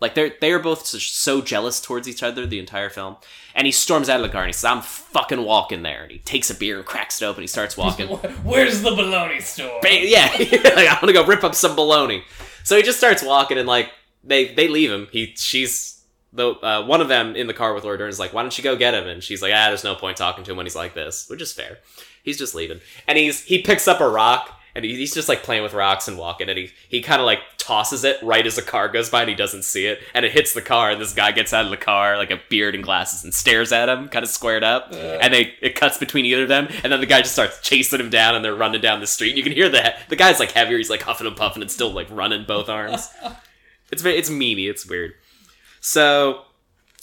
Like 0.00 0.14
they're 0.14 0.32
they 0.40 0.50
are 0.50 0.58
both 0.58 0.86
so, 0.86 1.40
jealous 1.40 1.80
towards 1.80 2.08
each 2.08 2.24
other 2.24 2.46
the 2.46 2.58
entire 2.58 2.90
film. 2.90 3.16
And 3.54 3.64
he 3.64 3.70
storms 3.70 4.08
out 4.08 4.18
of 4.18 4.26
the 4.26 4.32
car 4.32 4.42
and 4.42 4.48
he 4.48 4.54
says, 4.54 4.64
"I'm 4.64 4.82
fucking 4.82 5.44
walking 5.44 5.82
there." 5.82 6.02
And 6.02 6.10
he 6.10 6.18
takes 6.18 6.50
a 6.50 6.54
beer 6.54 6.78
and 6.78 6.86
cracks 6.86 7.22
it 7.22 7.26
open. 7.26 7.42
He 7.42 7.46
starts 7.46 7.76
walking. 7.76 8.08
Where's 8.42 8.82
the 8.82 8.90
bologna 8.90 9.40
store? 9.40 9.78
Ba- 9.82 10.08
yeah, 10.08 10.32
like, 10.36 10.90
I'm 10.90 11.00
gonna 11.00 11.12
go 11.12 11.24
rip 11.24 11.44
up 11.44 11.54
some 11.54 11.76
bologna. 11.76 12.24
So 12.64 12.76
he 12.76 12.82
just 12.82 12.98
starts 12.98 13.22
walking, 13.22 13.56
and 13.56 13.68
like 13.68 13.90
they 14.24 14.52
they 14.52 14.66
leave 14.66 14.90
him. 14.90 15.06
He 15.12 15.34
she's 15.36 15.99
the 16.32 16.50
uh, 16.50 16.84
one 16.86 17.00
of 17.00 17.08
them 17.08 17.34
in 17.36 17.46
the 17.46 17.54
car 17.54 17.74
with 17.74 17.84
Laura 17.84 17.98
Dern 17.98 18.08
is 18.08 18.18
like, 18.20 18.32
"Why 18.32 18.42
don't 18.42 18.56
you 18.56 18.64
go 18.64 18.76
get 18.76 18.94
him?" 18.94 19.06
And 19.06 19.22
she's 19.22 19.42
like, 19.42 19.52
"Ah, 19.54 19.68
there's 19.68 19.84
no 19.84 19.94
point 19.94 20.16
talking 20.16 20.44
to 20.44 20.50
him 20.50 20.56
when 20.56 20.66
he's 20.66 20.76
like 20.76 20.94
this," 20.94 21.28
which 21.28 21.42
is 21.42 21.52
fair. 21.52 21.78
He's 22.22 22.38
just 22.38 22.54
leaving, 22.54 22.80
and 23.08 23.18
he's 23.18 23.42
he 23.42 23.62
picks 23.62 23.88
up 23.88 24.00
a 24.00 24.08
rock. 24.08 24.56
And 24.72 24.84
he's 24.84 25.12
just 25.12 25.28
like 25.28 25.42
playing 25.42 25.64
with 25.64 25.74
rocks 25.74 26.06
and 26.06 26.16
walking, 26.16 26.48
and 26.48 26.56
he, 26.56 26.70
he 26.88 27.02
kind 27.02 27.20
of 27.20 27.26
like 27.26 27.40
tosses 27.58 28.04
it 28.04 28.22
right 28.22 28.46
as 28.46 28.56
a 28.56 28.62
car 28.62 28.88
goes 28.88 29.10
by, 29.10 29.22
and 29.22 29.28
he 29.28 29.34
doesn't 29.34 29.64
see 29.64 29.86
it, 29.86 29.98
and 30.14 30.24
it 30.24 30.30
hits 30.30 30.54
the 30.54 30.62
car, 30.62 30.92
and 30.92 31.00
this 31.00 31.12
guy 31.12 31.32
gets 31.32 31.52
out 31.52 31.64
of 31.64 31.72
the 31.72 31.76
car 31.76 32.16
like 32.16 32.30
a 32.30 32.40
beard 32.48 32.76
and 32.76 32.84
glasses 32.84 33.24
and 33.24 33.34
stares 33.34 33.72
at 33.72 33.88
him, 33.88 34.06
kind 34.08 34.22
of 34.22 34.30
squared 34.30 34.62
up, 34.62 34.92
and 34.92 35.34
they 35.34 35.54
it 35.60 35.74
cuts 35.74 35.98
between 35.98 36.24
either 36.24 36.44
of 36.44 36.48
them, 36.48 36.68
and 36.84 36.92
then 36.92 37.00
the 37.00 37.06
guy 37.06 37.20
just 37.20 37.32
starts 37.32 37.60
chasing 37.62 37.98
him 37.98 38.10
down, 38.10 38.36
and 38.36 38.44
they're 38.44 38.54
running 38.54 38.80
down 38.80 39.00
the 39.00 39.08
street. 39.08 39.30
And 39.30 39.38
you 39.38 39.42
can 39.42 39.52
hear 39.52 39.68
the 39.68 39.92
the 40.08 40.14
guy's 40.14 40.38
like 40.38 40.52
heavier, 40.52 40.78
he's 40.78 40.88
like 40.88 41.02
huffing 41.02 41.26
and 41.26 41.36
puffing, 41.36 41.62
and 41.62 41.70
still 41.70 41.90
like 41.90 42.06
running 42.08 42.44
both 42.46 42.68
arms. 42.68 43.08
It's 43.92 44.04
it's 44.04 44.30
memey, 44.30 44.70
it's 44.70 44.86
weird. 44.86 45.14
So 45.80 46.42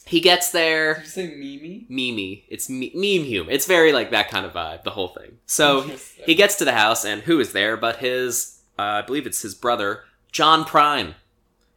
he 0.06 0.20
gets 0.22 0.52
there, 0.52 0.96
Did 0.96 1.04
you 1.04 1.10
say 1.10 1.28
Mimi? 1.36 1.86
memey. 1.90 2.44
It's 2.48 2.70
me- 2.70 2.92
meme 2.94 3.26
hume. 3.26 3.50
It's 3.50 3.66
very 3.66 3.92
like 3.92 4.12
that 4.12 4.30
kind 4.30 4.46
of 4.46 4.54
vibe, 4.54 4.84
the 4.84 4.92
whole 4.92 5.10
thing. 5.10 5.38
So 5.46 5.82
he 6.26 6.36
gets 6.36 6.56
to 6.56 6.66
the 6.66 6.72
house, 6.74 7.04
and 7.04 7.22
who 7.24 7.40
is 7.40 7.52
there 7.54 7.76
but 7.78 7.98
his, 7.98 8.60
uh, 8.80 8.82
I 8.82 9.02
believe 9.02 9.26
it's 9.28 9.42
his 9.42 9.56
brother, 9.56 10.04
John 10.32 10.64
Prine. 10.64 11.16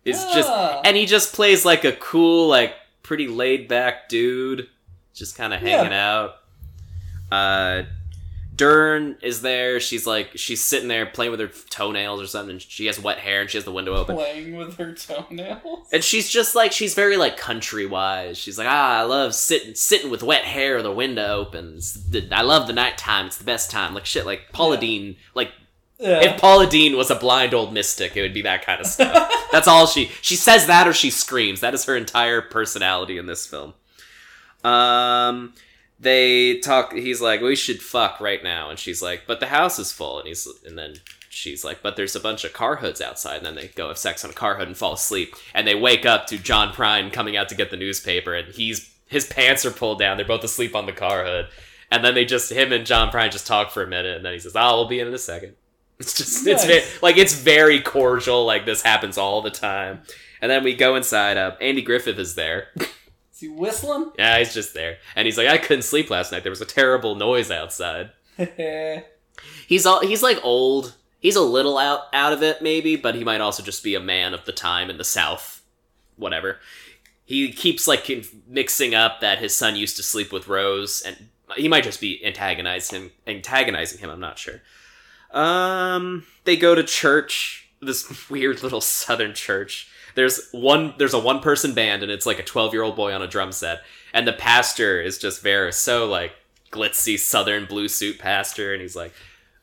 Is 0.04 0.24
just, 0.32 0.48
Ah. 0.48 0.80
and 0.84 0.96
he 0.96 1.04
just 1.04 1.34
plays 1.34 1.64
like 1.66 1.84
a 1.84 1.92
cool, 1.92 2.48
like 2.48 2.74
pretty 3.02 3.28
laid 3.28 3.68
back 3.68 4.08
dude, 4.08 4.68
just 5.14 5.36
kind 5.36 5.52
of 5.52 5.60
Yeah. 5.62 5.76
hanging 5.78 5.92
out. 5.92 6.36
Uh, 7.30 7.82
Dern 8.60 9.16
is 9.22 9.40
there. 9.42 9.80
She's 9.80 10.06
like, 10.06 10.32
she's 10.36 10.62
sitting 10.62 10.88
there 10.88 11.06
playing 11.06 11.30
with 11.30 11.40
her 11.40 11.48
toenails 11.70 12.20
or 12.20 12.26
something. 12.26 12.50
and 12.52 12.62
She 12.62 12.86
has 12.86 13.00
wet 13.00 13.18
hair, 13.18 13.40
and 13.40 13.48
she 13.50 13.56
has 13.56 13.64
the 13.64 13.72
window 13.72 13.94
open. 13.94 14.16
Playing 14.16 14.56
with 14.56 14.76
her 14.76 14.92
toenails? 14.94 15.88
And 15.92 16.04
she's 16.04 16.28
just 16.28 16.54
like 16.54 16.70
she's 16.72 16.94
very 16.94 17.16
like 17.16 17.36
country 17.36 17.86
wise. 17.86 18.36
She's 18.38 18.58
like, 18.58 18.68
ah, 18.68 18.98
I 18.98 19.02
love 19.02 19.34
sitting 19.34 19.74
sitting 19.74 20.10
with 20.10 20.22
wet 20.22 20.44
hair, 20.44 20.82
the 20.82 20.92
window 20.92 21.38
open. 21.38 21.74
It's 21.78 21.92
the- 21.94 22.28
I 22.32 22.42
love 22.42 22.66
the 22.66 22.72
nighttime. 22.74 23.26
It's 23.26 23.38
the 23.38 23.44
best 23.44 23.70
time. 23.70 23.94
Like 23.94 24.04
shit, 24.06 24.26
like 24.26 24.52
Paula 24.52 24.74
Yeah. 24.74 24.80
Deen. 24.80 25.16
Like 25.34 25.52
Yeah. 25.98 26.20
if 26.22 26.40
Paula 26.40 26.66
Deen 26.66 26.96
was 26.96 27.10
a 27.10 27.14
blind 27.16 27.54
old 27.54 27.72
mystic, 27.72 28.16
it 28.16 28.22
would 28.22 28.34
be 28.34 28.42
that 28.42 28.64
kind 28.66 28.80
of 28.80 28.86
stuff. 28.86 29.32
That's 29.52 29.66
all 29.68 29.86
she 29.86 30.10
she 30.20 30.36
says 30.36 30.66
that 30.66 30.86
or 30.86 30.92
she 30.92 31.10
screams. 31.10 31.60
That 31.60 31.72
is 31.74 31.84
her 31.86 31.96
entire 31.96 32.42
personality 32.42 33.16
in 33.18 33.26
this 33.26 33.46
film. 33.46 33.72
Um, 34.62 35.54
they 36.00 36.58
talk. 36.58 36.94
He's 36.94 37.20
like, 37.20 37.40
"We 37.42 37.54
should 37.54 37.82
fuck 37.82 38.20
right 38.20 38.42
now," 38.42 38.70
and 38.70 38.78
she's 38.78 39.02
like, 39.02 39.24
"But 39.26 39.40
the 39.40 39.46
house 39.46 39.78
is 39.78 39.92
full." 39.92 40.18
And 40.18 40.28
he's 40.28 40.48
and 40.64 40.78
then 40.78 40.94
she's 41.28 41.62
like, 41.62 41.82
"But 41.82 41.96
there's 41.96 42.16
a 42.16 42.20
bunch 42.20 42.42
of 42.44 42.54
car 42.54 42.76
hoods 42.76 43.00
outside." 43.00 43.36
And 43.36 43.46
then 43.46 43.54
they 43.54 43.68
go 43.68 43.88
have 43.88 43.98
sex 43.98 44.24
on 44.24 44.30
a 44.30 44.34
car 44.34 44.56
hood 44.56 44.66
and 44.66 44.76
fall 44.76 44.94
asleep. 44.94 45.34
And 45.54 45.66
they 45.66 45.74
wake 45.74 46.06
up 46.06 46.26
to 46.28 46.38
John 46.38 46.72
Prine 46.72 47.12
coming 47.12 47.36
out 47.36 47.50
to 47.50 47.54
get 47.54 47.70
the 47.70 47.76
newspaper, 47.76 48.34
and 48.34 48.52
he's 48.54 48.90
his 49.06 49.26
pants 49.26 49.66
are 49.66 49.70
pulled 49.70 49.98
down. 49.98 50.16
They're 50.16 50.26
both 50.26 50.44
asleep 50.44 50.74
on 50.74 50.86
the 50.86 50.92
car 50.92 51.24
hood. 51.24 51.48
And 51.92 52.04
then 52.04 52.14
they 52.14 52.24
just 52.24 52.50
him 52.50 52.72
and 52.72 52.86
John 52.86 53.10
Prine 53.10 53.30
just 53.30 53.46
talk 53.46 53.70
for 53.70 53.82
a 53.82 53.86
minute, 53.86 54.16
and 54.16 54.24
then 54.24 54.32
he 54.32 54.38
says, 54.38 54.56
"Oh, 54.56 54.76
we'll 54.76 54.88
be 54.88 55.00
in 55.00 55.08
in 55.08 55.14
a 55.14 55.18
second. 55.18 55.54
It's 56.00 56.16
just 56.16 56.46
it's 56.46 56.64
very, 56.64 56.82
like 57.02 57.18
it's 57.18 57.34
very 57.34 57.78
cordial. 57.78 58.46
Like 58.46 58.64
this 58.64 58.80
happens 58.80 59.18
all 59.18 59.42
the 59.42 59.50
time. 59.50 60.00
And 60.40 60.50
then 60.50 60.64
we 60.64 60.74
go 60.74 60.96
inside. 60.96 61.36
Uh, 61.36 61.56
Andy 61.60 61.82
Griffith 61.82 62.18
is 62.18 62.36
there. 62.36 62.68
Is 63.40 63.48
he 63.48 63.54
whistling? 63.54 64.12
Yeah, 64.18 64.38
he's 64.38 64.52
just 64.52 64.74
there, 64.74 64.98
and 65.16 65.24
he's 65.24 65.38
like, 65.38 65.48
"I 65.48 65.56
couldn't 65.56 65.82
sleep 65.82 66.10
last 66.10 66.30
night. 66.30 66.42
There 66.42 66.50
was 66.50 66.60
a 66.60 66.66
terrible 66.66 67.14
noise 67.14 67.50
outside." 67.50 68.10
He's 69.66 69.86
all 69.86 70.00
he's 70.00 70.22
like 70.22 70.38
old. 70.42 70.94
He's 71.20 71.36
a 71.36 71.40
little 71.40 71.78
out 71.78 72.02
out 72.12 72.34
of 72.34 72.42
it, 72.42 72.60
maybe, 72.60 72.96
but 72.96 73.14
he 73.14 73.24
might 73.24 73.40
also 73.40 73.62
just 73.62 73.82
be 73.82 73.94
a 73.94 74.00
man 74.00 74.34
of 74.34 74.44
the 74.44 74.52
time 74.52 74.90
in 74.90 74.98
the 74.98 75.04
South. 75.04 75.62
Whatever. 76.16 76.58
He 77.24 77.50
keeps 77.52 77.88
like 77.88 78.10
mixing 78.46 78.94
up 78.94 79.20
that 79.20 79.38
his 79.38 79.54
son 79.54 79.74
used 79.74 79.96
to 79.96 80.02
sleep 80.02 80.32
with 80.32 80.48
Rose, 80.48 81.00
and 81.00 81.28
he 81.56 81.68
might 81.68 81.84
just 81.84 82.00
be 82.00 82.22
antagonizing 82.24 83.00
him. 83.00 83.10
Antagonizing 83.26 84.00
him, 84.00 84.10
I'm 84.10 84.20
not 84.20 84.38
sure. 84.38 84.60
Um, 85.30 86.26
they 86.44 86.56
go 86.56 86.74
to 86.74 86.82
church. 86.82 87.70
This 87.80 88.28
weird 88.30 88.62
little 88.62 88.82
Southern 88.82 89.32
church. 89.32 89.88
There's 90.20 90.50
one. 90.52 90.92
There's 90.98 91.14
a 91.14 91.18
one 91.18 91.40
person 91.40 91.72
band, 91.72 92.02
and 92.02 92.12
it's 92.12 92.26
like 92.26 92.38
a 92.38 92.42
12 92.42 92.74
year 92.74 92.82
old 92.82 92.94
boy 92.94 93.14
on 93.14 93.22
a 93.22 93.26
drum 93.26 93.52
set, 93.52 93.80
and 94.12 94.28
the 94.28 94.34
pastor 94.34 95.00
is 95.00 95.16
just 95.16 95.40
very 95.40 95.72
so 95.72 96.04
like 96.04 96.32
glitzy 96.70 97.18
Southern 97.18 97.64
blue 97.64 97.88
suit 97.88 98.18
pastor, 98.18 98.74
and 98.74 98.82
he's 98.82 98.94
like, 98.94 99.14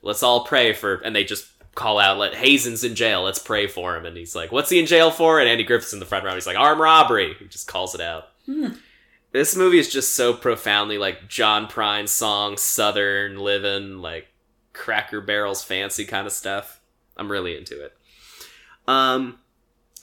"Let's 0.01 0.23
all 0.23 0.45
pray 0.45 0.73
for," 0.73 0.95
and 0.95 1.15
they 1.15 1.23
just 1.23 1.45
call 1.75 1.99
out, 1.99 2.17
"Let 2.17 2.33
Hazen's 2.33 2.83
in 2.83 2.95
jail. 2.95 3.21
Let's 3.21 3.37
pray 3.37 3.67
for 3.67 3.95
him." 3.95 4.03
And 4.03 4.17
he's 4.17 4.35
like, 4.35 4.51
"What's 4.51 4.71
he 4.71 4.79
in 4.79 4.87
jail 4.87 5.11
for?" 5.11 5.39
And 5.39 5.47
Andy 5.47 5.63
Griffith's 5.63 5.93
in 5.93 5.99
the 5.99 6.07
front 6.07 6.25
row. 6.25 6.33
He's 6.33 6.47
like, 6.47 6.57
"Armed 6.57 6.81
robbery." 6.81 7.35
He 7.37 7.45
just 7.45 7.67
calls 7.67 7.93
it 7.93 8.01
out. 8.01 8.29
Hmm. 8.47 8.69
This 9.31 9.55
movie 9.55 9.77
is 9.77 9.93
just 9.93 10.15
so 10.15 10.33
profoundly 10.33 10.97
like 10.97 11.27
John 11.27 11.67
Prine 11.67 12.09
song, 12.09 12.57
Southern 12.57 13.37
living, 13.37 13.99
like 13.99 14.29
Cracker 14.73 15.21
Barrel's 15.21 15.63
fancy 15.63 16.03
kind 16.03 16.25
of 16.25 16.33
stuff. 16.33 16.79
I'm 17.15 17.31
really 17.31 17.55
into 17.55 17.79
it. 17.79 17.95
Um, 18.87 19.37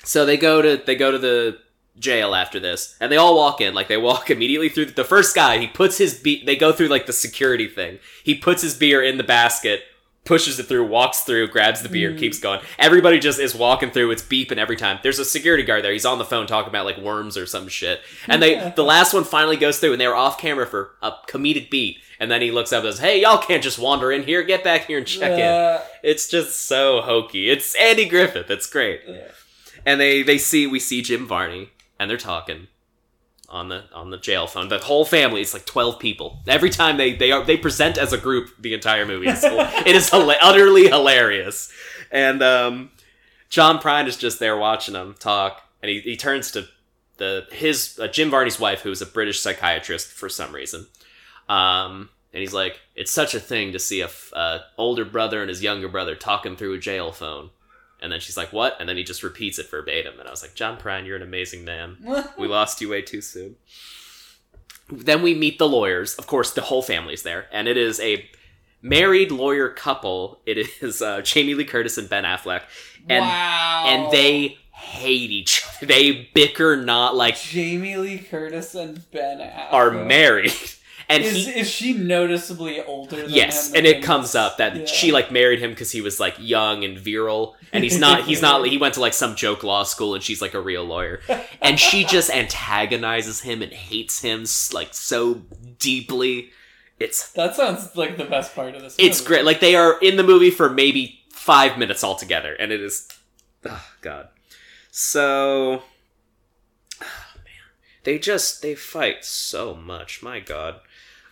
so 0.05 0.25
they 0.25 0.37
go 0.37 0.63
to 0.63 0.77
they 0.85 0.95
go 0.97 1.11
to 1.11 1.19
the 1.19 1.59
jail 1.99 2.35
after 2.35 2.59
this, 2.61 2.97
and 3.01 3.11
they 3.11 3.17
all 3.17 3.37
walk 3.37 3.61
in. 3.61 3.75
Like 3.75 3.89
they 3.89 3.97
walk 3.97 4.31
immediately 4.37 4.69
through 4.69 4.87
the 4.87 5.05
first 5.05 5.35
guy. 5.35 5.59
He 5.59 5.67
puts 5.67 5.99
his 5.99 6.15
be- 6.15 6.45
They 6.45 6.57
go 6.57 6.73
through 6.73 6.89
like 6.89 7.07
the 7.07 7.13
security 7.13 7.69
thing. 7.69 7.99
He 8.23 8.35
puts 8.35 8.63
his 8.63 8.75
beer 8.75 9.03
in 9.03 9.17
the 9.17 9.23
basket, 9.25 9.83
pushes 10.25 10.59
it 10.59 10.65
through, 10.67 10.87
walks 10.87 11.21
through, 11.21 11.49
grabs 11.49 11.83
the 11.83 11.89
beer, 11.89 12.11
Mm. 12.13 12.19
keeps 12.19 12.39
going. 12.41 12.61
Everybody 12.79 13.19
just 13.19 13.39
is 13.39 13.55
walking 13.55 13.91
through. 13.91 14.11
It's 14.11 14.23
beeping 14.23 14.57
every 14.57 14.77
time. 14.77 14.99
There's 15.03 15.19
a 15.19 15.25
security 15.25 15.63
guard 15.63 15.85
there. 15.85 15.93
He's 15.93 16.07
on 16.07 16.19
the 16.19 16.25
phone 16.25 16.47
talking 16.47 16.71
about 16.71 16.85
like 16.87 16.99
worms 16.99 17.37
or 17.37 17.47
some 17.47 17.69
shit. 17.69 18.01
And 18.29 18.43
they 18.43 18.73
the 18.75 18.83
last 18.85 19.15
one 19.15 19.25
finally 19.25 19.57
goes 19.57 19.79
through, 19.79 19.93
and 19.93 20.01
they 20.01 20.09
were 20.09 20.17
off 20.17 20.39
camera 20.39 20.67
for 20.67 20.93
a 21.03 21.13
comedic 21.29 21.71
beat. 21.71 21.99
And 22.21 22.31
then 22.31 22.43
he 22.43 22.51
looks 22.53 22.73
up 22.73 22.85
and 22.85 22.93
says, 22.95 23.01
"Hey, 23.01 23.21
y'all 23.23 23.39
can't 23.39 23.63
just 23.63 23.79
wander 23.79 24.11
in 24.13 24.23
here. 24.23 24.43
Get 24.45 24.63
back 24.65 24.87
here 24.87 24.99
and 24.99 25.07
check 25.07 25.33
in." 25.33 25.41
Uh, 25.47 25.83
It's 26.03 26.29
just 26.29 26.67
so 26.67 27.01
hokey. 27.03 27.51
It's 27.51 27.75
Andy 27.75 28.05
Griffith. 28.07 28.51
It's 28.51 28.67
great. 28.67 29.01
yeah. 29.07 29.29
And 29.87 30.01
they 30.01 30.22
they 30.22 30.39
see 30.39 30.66
we 30.66 30.80
see 30.80 31.03
Jim 31.03 31.26
Varney 31.26 31.70
and 31.99 32.11
they're 32.11 32.16
talking 32.16 32.68
on 33.49 33.68
the 33.68 33.85
on 33.93 34.11
the 34.11 34.18
jail 34.18 34.47
phone. 34.47 34.68
The 34.68 34.78
whole 34.78 35.05
family 35.05 35.41
is 35.41 35.55
like 35.55 35.66
twelve 35.66 35.99
people. 35.99 36.41
Every 36.47 36.70
time 36.70 36.97
they 36.97 37.14
they 37.14 37.32
are 37.32 37.45
they 37.45 37.57
present 37.57 37.99
as 37.99 38.12
a 38.12 38.18
group 38.18 38.51
the 38.59 38.74
entire 38.74 39.07
movie. 39.07 39.28
It's, 39.28 39.45
it 39.45 39.95
is 39.95 40.11
hila- 40.11 40.37
utterly 40.41 40.89
hilarious. 40.89 41.72
And 42.11 42.43
um, 42.43 42.91
John 43.49 43.78
Prine 43.78 44.07
is 44.07 44.16
just 44.16 44.39
there 44.39 44.57
watching 44.57 44.95
them 44.95 45.14
talk, 45.18 45.62
and 45.82 45.91
he, 45.91 46.01
he 46.01 46.16
turns 46.16 46.51
to 46.53 46.66
the 47.18 47.47
his 47.53 47.99
uh, 48.01 48.09
Jim 48.09 48.30
Varney's 48.30 48.59
wife, 48.59 48.80
who 48.80 48.91
is 48.91 49.03
a 49.03 49.07
British 49.07 49.41
psychiatrist 49.41 50.09
for 50.09 50.28
some 50.28 50.53
reason. 50.53 50.87
Um, 51.49 52.09
and 52.32 52.41
he's 52.41 52.55
like, 52.55 52.80
"It's 52.97 53.12
such 53.12 53.35
a 53.35 53.41
thing 53.41 53.72
to 53.72 53.78
see 53.78 54.01
a 54.01 54.07
f- 54.07 54.32
uh, 54.35 54.59
older 54.76 55.05
brother 55.05 55.41
and 55.41 55.49
his 55.49 55.62
younger 55.62 55.89
brother 55.89 56.16
talking 56.16 56.57
through 56.57 56.74
a 56.74 56.78
jail 56.78 57.12
phone." 57.12 57.51
And 58.05 58.13
then 58.13 58.21
she's 58.21 58.37
like, 58.37 58.53
"What?" 58.53 58.77
And 58.79 58.89
then 58.89 58.97
he 58.97 59.03
just 59.03 59.23
repeats 59.23 59.59
it 59.59 59.71
verbatim. 59.71 60.21
And 60.21 60.29
I 60.29 60.31
was 60.31 60.43
like, 60.43 60.55
"John 60.55 60.79
Prine, 60.79 61.07
you're 61.07 61.17
an 61.17 61.23
amazing 61.23 61.65
man. 61.65 61.97
We 62.39 62.47
lost 62.47 62.81
you 62.81 62.91
way 62.91 63.03
too 63.03 63.21
soon." 63.21 63.57
Then 64.91 65.23
we 65.23 65.35
meet 65.35 65.59
the 65.59 65.69
lawyers. 65.69 66.15
Of 66.15 66.27
course, 66.27 66.53
the 66.53 66.61
whole 66.61 66.83
family's 66.83 67.23
there, 67.23 67.47
and 67.51 67.67
it 67.67 67.77
is 67.77 67.99
a 68.01 68.29
married 68.83 69.33
lawyer 69.33 69.71
couple. 69.71 70.41
It 70.47 70.69
is 70.83 71.03
uh, 71.03 71.23
Jamie 71.23 71.55
Lee 71.55 71.65
Curtis 71.65 71.99
and 71.99 72.09
Ben 72.09 72.25
Affleck, 72.25 72.63
and 73.09 73.25
wow. 73.25 73.85
and 73.89 74.13
they 74.13 74.59
hate 74.71 75.31
each 75.31 75.65
other. 75.67 75.87
They 75.87 76.31
bicker 76.35 76.77
not 76.77 77.17
like 77.17 77.39
Jamie 77.39 77.97
Lee 77.97 78.19
Curtis 78.19 78.75
and 78.75 79.11
Ben 79.11 79.39
Affleck 79.39 79.73
are 79.73 79.91
married. 79.91 80.53
And 81.09 81.23
Is 81.23 81.47
he 81.47 81.51
is 81.61 81.69
she 81.71 81.93
noticeably 81.93 82.81
older? 82.83 83.17
Than 83.23 83.31
yes, 83.31 83.73
and 83.75 83.87
it 83.87 84.03
comes 84.03 84.35
up 84.35 84.57
that 84.57 84.75
Yeah. 84.77 84.85
she 84.87 85.13
like 85.13 85.31
married 85.31 85.59
him 85.61 85.71
because 85.71 85.91
he 85.93 86.01
was 86.01 86.19
like 86.19 86.35
young 86.39 86.83
and 86.83 86.99
virile, 86.99 87.57
and 87.73 87.85
he's 87.85 87.99
not. 87.99 88.25
He's 88.25 88.41
not. 88.41 88.67
He 88.67 88.79
went 88.79 88.95
to 88.95 89.01
like 89.01 89.13
some 89.13 89.35
joke 89.37 89.63
law 89.63 89.83
school, 89.83 90.15
and 90.15 90.23
she's 90.25 90.41
like 90.41 90.55
a 90.55 90.61
real 90.61 90.85
lawyer, 90.85 91.21
and 91.61 91.79
she 91.79 92.05
just 92.05 92.31
antagonizes 92.31 93.41
him 93.43 93.61
and 93.61 93.71
hates 93.73 94.23
him 94.23 94.45
like 94.73 94.95
so 94.95 95.43
deeply. 95.79 96.51
It's 96.99 97.33
That 97.33 97.55
sounds 97.55 97.95
like 97.97 98.17
the 98.17 98.25
best 98.25 98.55
part 98.55 98.75
of 98.75 98.81
this. 98.83 98.95
it's 98.99 99.19
movie. 99.21 99.29
great. 99.29 99.45
Like 99.45 99.61
they 99.61 99.75
are 99.77 99.99
in 100.01 100.17
the 100.17 100.23
movie 100.23 100.51
for 100.51 100.71
maybe 100.71 101.21
five 101.31 101.77
minutes 101.77 102.03
altogether, 102.03 102.55
and 102.55 102.73
it 102.73 102.81
is, 102.81 103.09
oh 103.67 103.85
god. 104.01 104.29
So, 104.91 105.83
oh, 107.03 107.05
man, 107.37 107.45
they 108.05 108.19
just 108.19 108.63
they 108.63 108.75
fight 108.75 109.25
so 109.25 109.75
much. 109.75 110.23
My 110.23 110.41
god. 110.41 110.81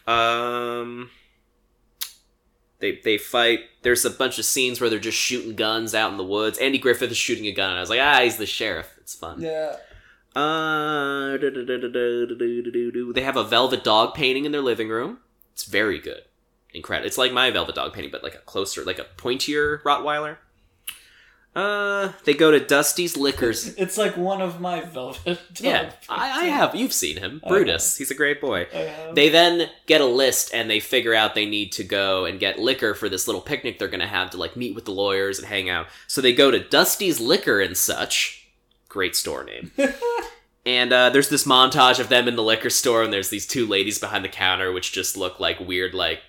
Um, 0.07 1.11
they 2.81 3.01
they 3.03 3.19
fight. 3.19 3.61
There's 3.83 4.05
a 4.05 4.11
bunch 4.11 4.39
of 4.39 4.45
scenes 4.45 4.81
where 4.81 4.91
they're 4.91 4.99
just 4.99 5.19
shooting 5.19 5.55
guns 5.55 5.95
out 5.95 6.11
in 6.11 6.17
the 6.17 6.25
woods. 6.25 6.59
Andy 6.59 6.79
Griffith 6.79 7.11
is 7.11 7.17
shooting 7.17 7.47
a 7.47 7.53
gun, 7.53 7.71
and 7.71 7.79
I 7.79 7.81
was 7.81 7.91
like, 7.91 8.01
ah, 8.01 8.21
he's 8.23 8.37
the 8.37 8.47
sheriff. 8.47 8.93
It's 8.99 9.15
fun. 9.15 9.41
Yeah. 9.41 9.77
Uh, 10.35 11.37
they 13.15 13.23
have 13.23 13.37
a 13.37 13.45
velvet 13.45 13.85
dog 13.85 14.15
painting 14.15 14.47
in 14.47 14.53
their 14.53 14.63
living 14.63 14.89
room. 14.89 15.19
It's 15.53 15.65
very 15.65 15.99
good, 15.99 16.23
incredible. 16.73 17.07
It's 17.07 17.19
like 17.19 17.33
my 17.33 17.51
velvet 17.51 17.75
dog 17.75 17.93
painting, 17.93 18.11
but 18.11 18.23
like 18.23 18.35
a 18.35 18.39
closer, 18.39 18.83
like 18.83 18.99
a 18.99 19.07
pointier 19.19 19.83
Rottweiler. 19.83 20.39
Uh, 21.55 22.13
they 22.25 22.33
go 22.33 22.51
to 22.51 22.59
Dusty's 22.59 23.17
Liquors. 23.17 23.75
It's 23.79 23.99
like 23.99 24.17
one 24.17 24.41
of 24.41 24.61
my 24.61 24.81
velvet. 24.81 25.39
Yeah, 25.61 25.93
I, 26.09 26.43
I 26.43 26.45
have. 26.45 26.75
You've 26.75 26.93
seen 26.93 27.19
him, 27.19 27.43
Brutus. 27.47 27.97
He's 27.99 28.11
a 28.11 28.15
great 28.15 28.41
boy. 28.41 28.67
They 29.15 29.29
then 29.29 29.69
get 29.87 30.01
a 30.01 30.07
list 30.07 30.55
and 30.55 30.71
they 30.71 30.81
figure 30.81 31.15
out 31.15 31.35
they 31.35 31.47
need 31.47 31.73
to 31.73 31.85
go 31.85 32.25
and 32.25 32.41
get 32.41 32.59
liquor 32.59 32.95
for 32.95 33.09
this 33.09 33.27
little 33.27 33.43
picnic 33.43 33.79
they're 33.79 33.89
going 33.89 34.01
to 34.01 34.07
have 34.07 34.31
to 34.31 34.39
like 34.39 34.57
meet 34.57 34.75
with 34.75 34.87
the 34.87 34.93
lawyers 34.93 35.39
and 35.39 35.47
hang 35.47 35.69
out. 35.69 35.87
So 36.07 36.21
they 36.21 36.33
go 36.33 36.51
to 36.51 36.59
Dusty's 36.59 37.21
Liquor 37.21 37.61
and 37.61 37.77
such. 37.77 38.49
Great 38.89 39.15
store 39.15 39.45
name. 39.45 39.73
and 40.67 40.93
uh, 40.93 41.11
there's 41.11 41.29
this 41.29 41.45
montage 41.47 41.99
of 41.99 42.09
them 42.09 42.29
in 42.29 42.37
the 42.37 42.43
liquor 42.43 42.71
store 42.71 43.03
and 43.03 43.13
there's 43.13 43.31
these 43.31 43.47
two 43.47 43.67
ladies 43.67 43.99
behind 43.99 44.25
the 44.25 44.29
counter 44.29 44.73
which 44.73 44.93
just 44.93 45.17
look 45.17 45.39
like 45.41 45.61
weird 45.61 45.93
like 45.93 46.21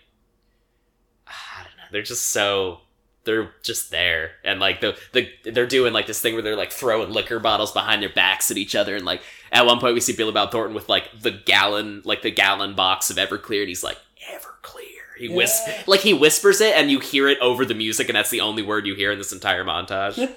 I 1.28 1.64
don't 1.64 1.78
know. 1.78 1.84
They're 1.92 2.02
just 2.02 2.28
so 2.28 2.80
they're 3.26 3.52
just 3.64 3.90
there 3.92 4.32
and 4.44 4.60
like 4.60 4.82
the, 4.82 4.98
the 5.14 5.30
they're 5.52 5.66
doing 5.66 5.94
like 5.94 6.08
this 6.08 6.20
thing 6.22 6.34
where 6.34 6.42
they're 6.44 6.56
like 6.58 6.72
throwing 6.72 7.10
liquor 7.12 7.40
bottles 7.40 7.72
behind 7.72 8.02
their 8.02 8.10
backs 8.10 8.52
at 8.52 8.58
each 8.58 8.76
other 8.76 8.96
and 8.96 9.06
like 9.06 9.22
at 9.52 9.66
one 9.66 9.80
point 9.80 9.94
we 9.94 10.00
see 10.02 10.14
Billy 10.16 10.32
Bob 10.34 10.52
Thornton 10.52 10.76
with 10.76 10.90
like 10.90 11.10
the 11.22 11.32
gallon 11.32 12.02
like 12.06 12.22
the 12.22 12.32
gallon 12.32 12.76
box 12.76 13.10
of 13.10 13.18
Everclear 13.18 13.62
and 13.62 13.70
he's 13.70 13.84
like 13.84 13.98
Everclear 14.30 14.84
he 15.18 15.30
whis- 15.30 15.62
Yeah. 15.68 15.84
like 15.88 16.02
he 16.02 16.14
whispers 16.14 16.60
it 16.62 16.76
and 16.76 16.90
you 16.92 17.00
hear 17.00 17.28
it 17.30 17.38
over 17.40 17.66
the 17.66 17.74
music 17.76 18.10
and 18.10 18.16
that's 18.16 18.30
the 18.30 18.42
only 18.42 18.64
word 18.64 18.86
you 18.86 18.96
hear 18.96 19.12
in 19.12 19.18
this 19.18 19.32
entire 19.34 19.64
montage 19.64 20.18
and 20.18 20.30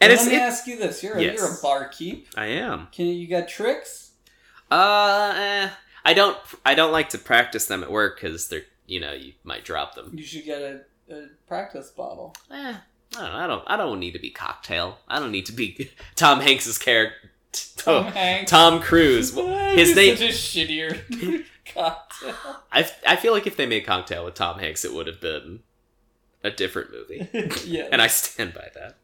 Let 0.00 0.10
it's 0.10 0.26
me 0.26 0.34
it, 0.34 0.40
ask 0.40 0.66
you 0.66 0.76
this: 0.78 1.02
You're 1.02 1.16
a, 1.16 1.22
Yes. 1.22 1.36
you're 1.38 1.46
a 1.46 1.56
barkeep. 1.62 2.26
I 2.36 2.46
am 2.46 2.88
Can 2.92 3.06
you, 3.06 3.12
you 3.12 3.28
got 3.28 3.48
tricks? 3.48 4.10
uh 4.70 5.32
eh, 5.36 5.68
I 6.04 6.14
don't 6.14 6.36
I 6.64 6.74
don't 6.74 6.92
like 6.92 7.10
to 7.10 7.18
practice 7.18 7.66
them 7.66 7.82
at 7.84 7.90
work 7.90 8.16
because 8.20 8.48
they're 8.48 8.62
you 8.86 9.00
know 9.00 9.12
you 9.12 9.34
might 9.44 9.64
drop 9.64 9.94
them 9.94 10.10
You 10.14 10.24
should 10.24 10.44
get 10.44 10.60
a, 10.60 10.80
a 11.10 11.26
practice 11.46 11.90
bottle. 11.90 12.34
Eh, 12.50 12.74
I 13.16 13.20
don't, 13.20 13.30
I 13.30 13.46
don't. 13.46 13.64
I 13.66 13.76
don't 13.76 14.00
need 14.00 14.12
to 14.12 14.18
be 14.18 14.30
cocktail. 14.30 14.98
I 15.08 15.18
don't 15.18 15.30
need 15.32 15.46
to 15.46 15.52
be 15.52 15.90
Tom 16.16 16.40
Hanks's 16.40 16.78
character. 16.78 17.30
Tom 17.76 17.94
Oh, 18.06 18.10
Hanks. 18.10 18.50
Tom 18.50 18.80
Cruise. 18.80 19.32
Well, 19.36 19.74
His 19.76 19.88
He's 19.88 19.96
name. 19.96 20.16
Such 20.16 20.28
a 20.28 20.32
shittier 20.32 21.44
cocktail. 21.72 22.34
I 22.72 22.88
I 23.06 23.16
feel 23.16 23.32
like 23.32 23.46
if 23.46 23.56
they 23.56 23.66
made 23.66 23.84
Cocktail 23.86 24.24
with 24.24 24.34
Tom 24.34 24.58
Hanks, 24.58 24.84
it 24.84 24.92
would 24.94 25.06
have 25.06 25.20
been 25.20 25.60
a 26.44 26.50
different 26.50 26.90
movie, 26.92 27.28
yeah. 27.64 27.88
and 27.90 28.00
I 28.00 28.06
stand 28.06 28.54
by 28.54 28.68
that. 28.74 28.96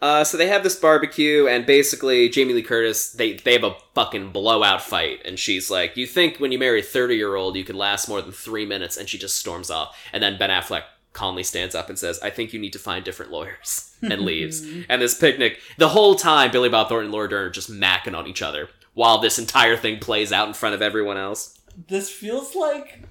Uh, 0.00 0.22
so 0.22 0.36
they 0.36 0.46
have 0.46 0.62
this 0.62 0.76
barbecue, 0.76 1.48
and 1.48 1.66
basically 1.66 2.28
Jamie 2.28 2.54
Lee 2.54 2.62
Curtis 2.62 3.10
they 3.12 3.32
they 3.34 3.52
have 3.54 3.64
a 3.64 3.74
fucking 3.94 4.30
blowout 4.30 4.80
fight, 4.82 5.20
and 5.24 5.38
she's 5.38 5.70
like, 5.70 5.96
"You 5.96 6.06
think 6.06 6.38
when 6.38 6.52
you 6.52 6.58
marry 6.58 6.80
a 6.80 6.84
thirty 6.84 7.16
year 7.16 7.34
old 7.34 7.56
you 7.56 7.64
could 7.64 7.74
last 7.76 8.08
more 8.08 8.22
than 8.22 8.30
three 8.32 8.64
minutes?" 8.64 8.96
And 8.96 9.08
she 9.08 9.18
just 9.18 9.36
storms 9.38 9.70
off, 9.70 9.98
and 10.12 10.22
then 10.22 10.38
Ben 10.38 10.50
Affleck 10.50 10.84
calmly 11.12 11.42
stands 11.42 11.74
up 11.74 11.88
and 11.88 11.98
says, 11.98 12.18
"I 12.20 12.30
think 12.30 12.52
you 12.52 12.60
need 12.60 12.72
to 12.72 12.78
find 12.78 13.04
different 13.04 13.32
lawyers," 13.32 13.94
and 14.02 14.22
leaves. 14.22 14.62
and 14.88 15.02
this 15.02 15.14
picnic, 15.14 15.60
the 15.76 15.88
whole 15.88 16.14
time, 16.14 16.50
Billy 16.50 16.68
Bob 16.68 16.88
Thornton 16.88 17.06
and 17.06 17.12
Laura 17.12 17.28
Dern 17.28 17.46
are 17.46 17.50
just 17.50 17.70
macking 17.70 18.16
on 18.16 18.26
each 18.26 18.42
other 18.42 18.68
while 18.94 19.18
this 19.18 19.38
entire 19.38 19.76
thing 19.76 19.98
plays 19.98 20.32
out 20.32 20.48
in 20.48 20.54
front 20.54 20.74
of 20.74 20.82
everyone 20.82 21.16
else. 21.16 21.58
This 21.86 22.10
feels 22.10 22.54
like 22.54 23.02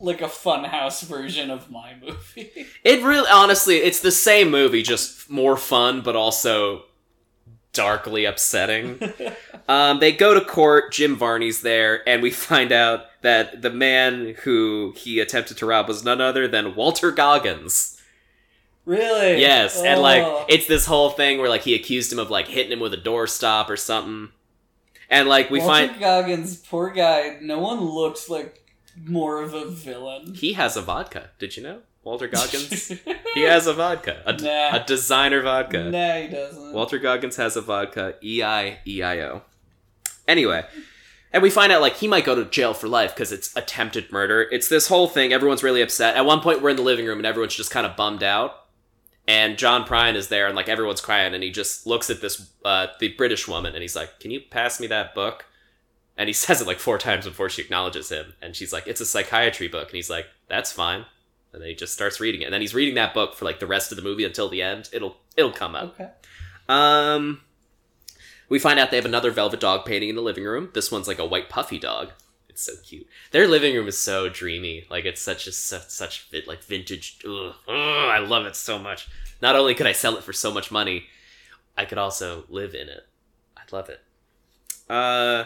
like 0.00 0.22
a 0.22 0.26
funhouse 0.28 1.02
version 1.02 1.50
of 1.50 1.70
my 1.70 1.94
movie. 2.00 2.66
It 2.84 3.02
really, 3.02 3.28
honestly, 3.28 3.76
it's 3.76 4.00
the 4.00 4.12
same 4.12 4.50
movie, 4.50 4.82
just 4.82 5.28
more 5.28 5.56
fun, 5.56 6.00
but 6.00 6.16
also 6.16 6.84
darkly 7.72 8.24
upsetting. 8.24 8.98
um, 9.68 9.98
they 10.00 10.12
go 10.12 10.34
to 10.34 10.40
court. 10.40 10.92
Jim 10.92 11.16
Varney's 11.16 11.62
there, 11.62 12.08
and 12.08 12.22
we 12.22 12.30
find 12.30 12.72
out 12.72 13.06
that 13.22 13.62
the 13.62 13.70
man 13.70 14.34
who 14.44 14.94
he 14.96 15.18
attempted 15.20 15.56
to 15.58 15.66
rob 15.66 15.88
was 15.88 16.04
none 16.04 16.20
other 16.20 16.46
than 16.48 16.74
Walter 16.74 17.10
Goggins. 17.10 18.00
really? 18.84 19.40
Yes, 19.40 19.82
and 19.82 20.00
like 20.00 20.22
Oh. 20.22 20.46
it's 20.48 20.66
this 20.66 20.86
whole 20.86 21.10
thing 21.10 21.38
where 21.38 21.48
like 21.48 21.62
he 21.62 21.74
accused 21.74 22.12
him 22.12 22.18
of 22.18 22.30
like 22.30 22.48
hitting 22.48 22.72
him 22.72 22.80
with 22.80 22.94
a 22.94 22.98
doorstop 22.98 23.68
or 23.68 23.76
something, 23.76 24.30
and 25.10 25.28
like 25.28 25.50
we 25.50 25.60
find. 25.60 25.68
Walter 25.68 25.88
find 25.88 26.00
Goggins, 26.00 26.56
poor 26.56 26.90
guy. 26.90 27.38
No 27.42 27.58
one 27.58 27.80
looks 27.80 28.28
like 28.30 28.64
more 29.04 29.42
of 29.42 29.52
a 29.54 29.66
villain. 29.68 30.34
he 30.34 30.54
has 30.54 30.76
a 30.76 30.82
vodka. 30.82 31.30
Did 31.38 31.56
you 31.56 31.62
know 31.62 31.80
Walter 32.02 32.28
Goggins? 32.34 32.88
he 33.34 33.42
has 33.42 33.66
a 33.66 33.74
vodka, 33.74 34.22
a, 34.24 34.32
Nah. 34.32 34.76
a 34.82 34.84
designer 34.86 35.42
vodka. 35.42 35.84
Nah, 35.90 36.14
he 36.16 36.28
doesn't. 36.28 36.72
Walter 36.72 36.98
Goggins 36.98 37.36
has 37.36 37.56
a 37.56 37.60
vodka. 37.60 38.14
E 38.22 38.42
I 38.42 38.78
E 38.86 39.02
I 39.02 39.20
O. 39.20 39.42
Anyway, 40.26 40.64
and 41.32 41.42
we 41.42 41.50
find 41.50 41.72
out 41.72 41.80
like 41.80 41.96
he 41.96 42.08
might 42.08 42.24
go 42.24 42.34
to 42.34 42.44
jail 42.44 42.74
for 42.74 42.88
life 42.88 43.14
because 43.14 43.32
it's 43.32 43.54
attempted 43.56 44.10
murder. 44.10 44.42
It's 44.50 44.68
this 44.68 44.88
whole 44.88 45.08
thing. 45.08 45.32
Everyone's 45.32 45.62
really 45.62 45.82
upset. 45.82 46.16
At 46.16 46.24
one 46.24 46.40
point, 46.40 46.62
we're 46.62 46.70
in 46.70 46.76
the 46.76 46.82
living 46.82 47.06
room 47.06 47.18
and 47.18 47.26
everyone's 47.26 47.54
just 47.54 47.70
kind 47.70 47.86
of 47.86 47.96
bummed 47.96 48.22
out. 48.22 48.64
And 49.26 49.58
John 49.58 49.84
Prine 49.84 50.14
is 50.14 50.28
there 50.28 50.46
and 50.46 50.56
like 50.56 50.70
everyone's 50.70 51.02
crying 51.02 51.34
and 51.34 51.42
he 51.42 51.50
just 51.50 51.86
looks 51.86 52.08
at 52.08 52.22
this 52.22 52.50
uh, 52.64 52.86
the 52.98 53.08
British 53.08 53.46
woman 53.46 53.74
and 53.74 53.82
he's 53.82 53.96
like, 53.96 54.20
"Can 54.20 54.30
you 54.30 54.40
pass 54.40 54.80
me 54.80 54.86
that 54.86 55.14
book?" 55.14 55.44
And 56.16 56.28
he 56.28 56.32
says 56.32 56.60
it 56.62 56.66
like 56.66 56.78
four 56.78 56.98
times 56.98 57.26
before 57.26 57.50
she 57.50 57.62
acknowledges 57.62 58.08
him. 58.10 58.32
And 58.40 58.56
she's 58.56 58.72
like, 58.72 58.86
"It's 58.86 59.02
a 59.02 59.06
psychiatry 59.06 59.68
book." 59.68 59.88
And 59.88 59.96
he's 59.96 60.10
like, 60.10 60.26
"That's 60.48 60.72
fine." 60.72 61.04
And 61.52 61.62
then 61.62 61.68
he 61.68 61.74
just 61.74 61.92
starts 61.94 62.20
reading 62.20 62.42
it. 62.42 62.44
And 62.44 62.54
then 62.54 62.60
he's 62.60 62.74
reading 62.74 62.94
that 62.94 63.14
book 63.14 63.34
for 63.34 63.44
like 63.44 63.58
the 63.58 63.66
rest 63.66 63.92
of 63.92 63.96
the 63.96 64.02
movie 64.02 64.24
until 64.24 64.48
the 64.48 64.62
end. 64.62 64.88
It'll 64.92 65.16
it'll 65.36 65.52
come 65.52 65.74
up. 65.74 66.00
okay. 66.00 66.10
Um, 66.68 67.42
we 68.48 68.58
find 68.58 68.78
out 68.78 68.90
they 68.90 68.96
have 68.96 69.04
another 69.04 69.30
velvet 69.30 69.60
dog 69.60 69.84
painting 69.84 70.08
in 70.08 70.16
the 70.16 70.22
living 70.22 70.44
room. 70.44 70.70
This 70.74 70.90
one's 70.90 71.08
like 71.08 71.18
a 71.18 71.26
white 71.26 71.48
puffy 71.48 71.78
dog. 71.78 72.12
It's 72.48 72.62
so 72.62 72.72
cute. 72.82 73.06
Their 73.30 73.46
living 73.46 73.74
room 73.74 73.88
is 73.88 73.98
so 73.98 74.28
dreamy. 74.28 74.86
Like 74.90 75.04
it's 75.04 75.20
such 75.20 75.46
a 75.46 75.52
such, 75.52 75.88
such 75.88 76.28
like 76.46 76.62
vintage. 76.64 77.18
Ugh, 77.24 77.54
ugh, 77.68 77.74
I 77.74 78.18
love 78.18 78.46
it 78.46 78.56
so 78.56 78.78
much. 78.78 79.08
Not 79.40 79.54
only 79.54 79.74
could 79.74 79.86
I 79.86 79.92
sell 79.92 80.16
it 80.16 80.24
for 80.24 80.32
so 80.32 80.52
much 80.52 80.70
money, 80.70 81.04
I 81.76 81.84
could 81.84 81.98
also 81.98 82.44
live 82.48 82.74
in 82.74 82.88
it. 82.88 83.06
I'd 83.56 83.72
love 83.72 83.88
it. 83.88 84.00
Uh, 84.90 85.44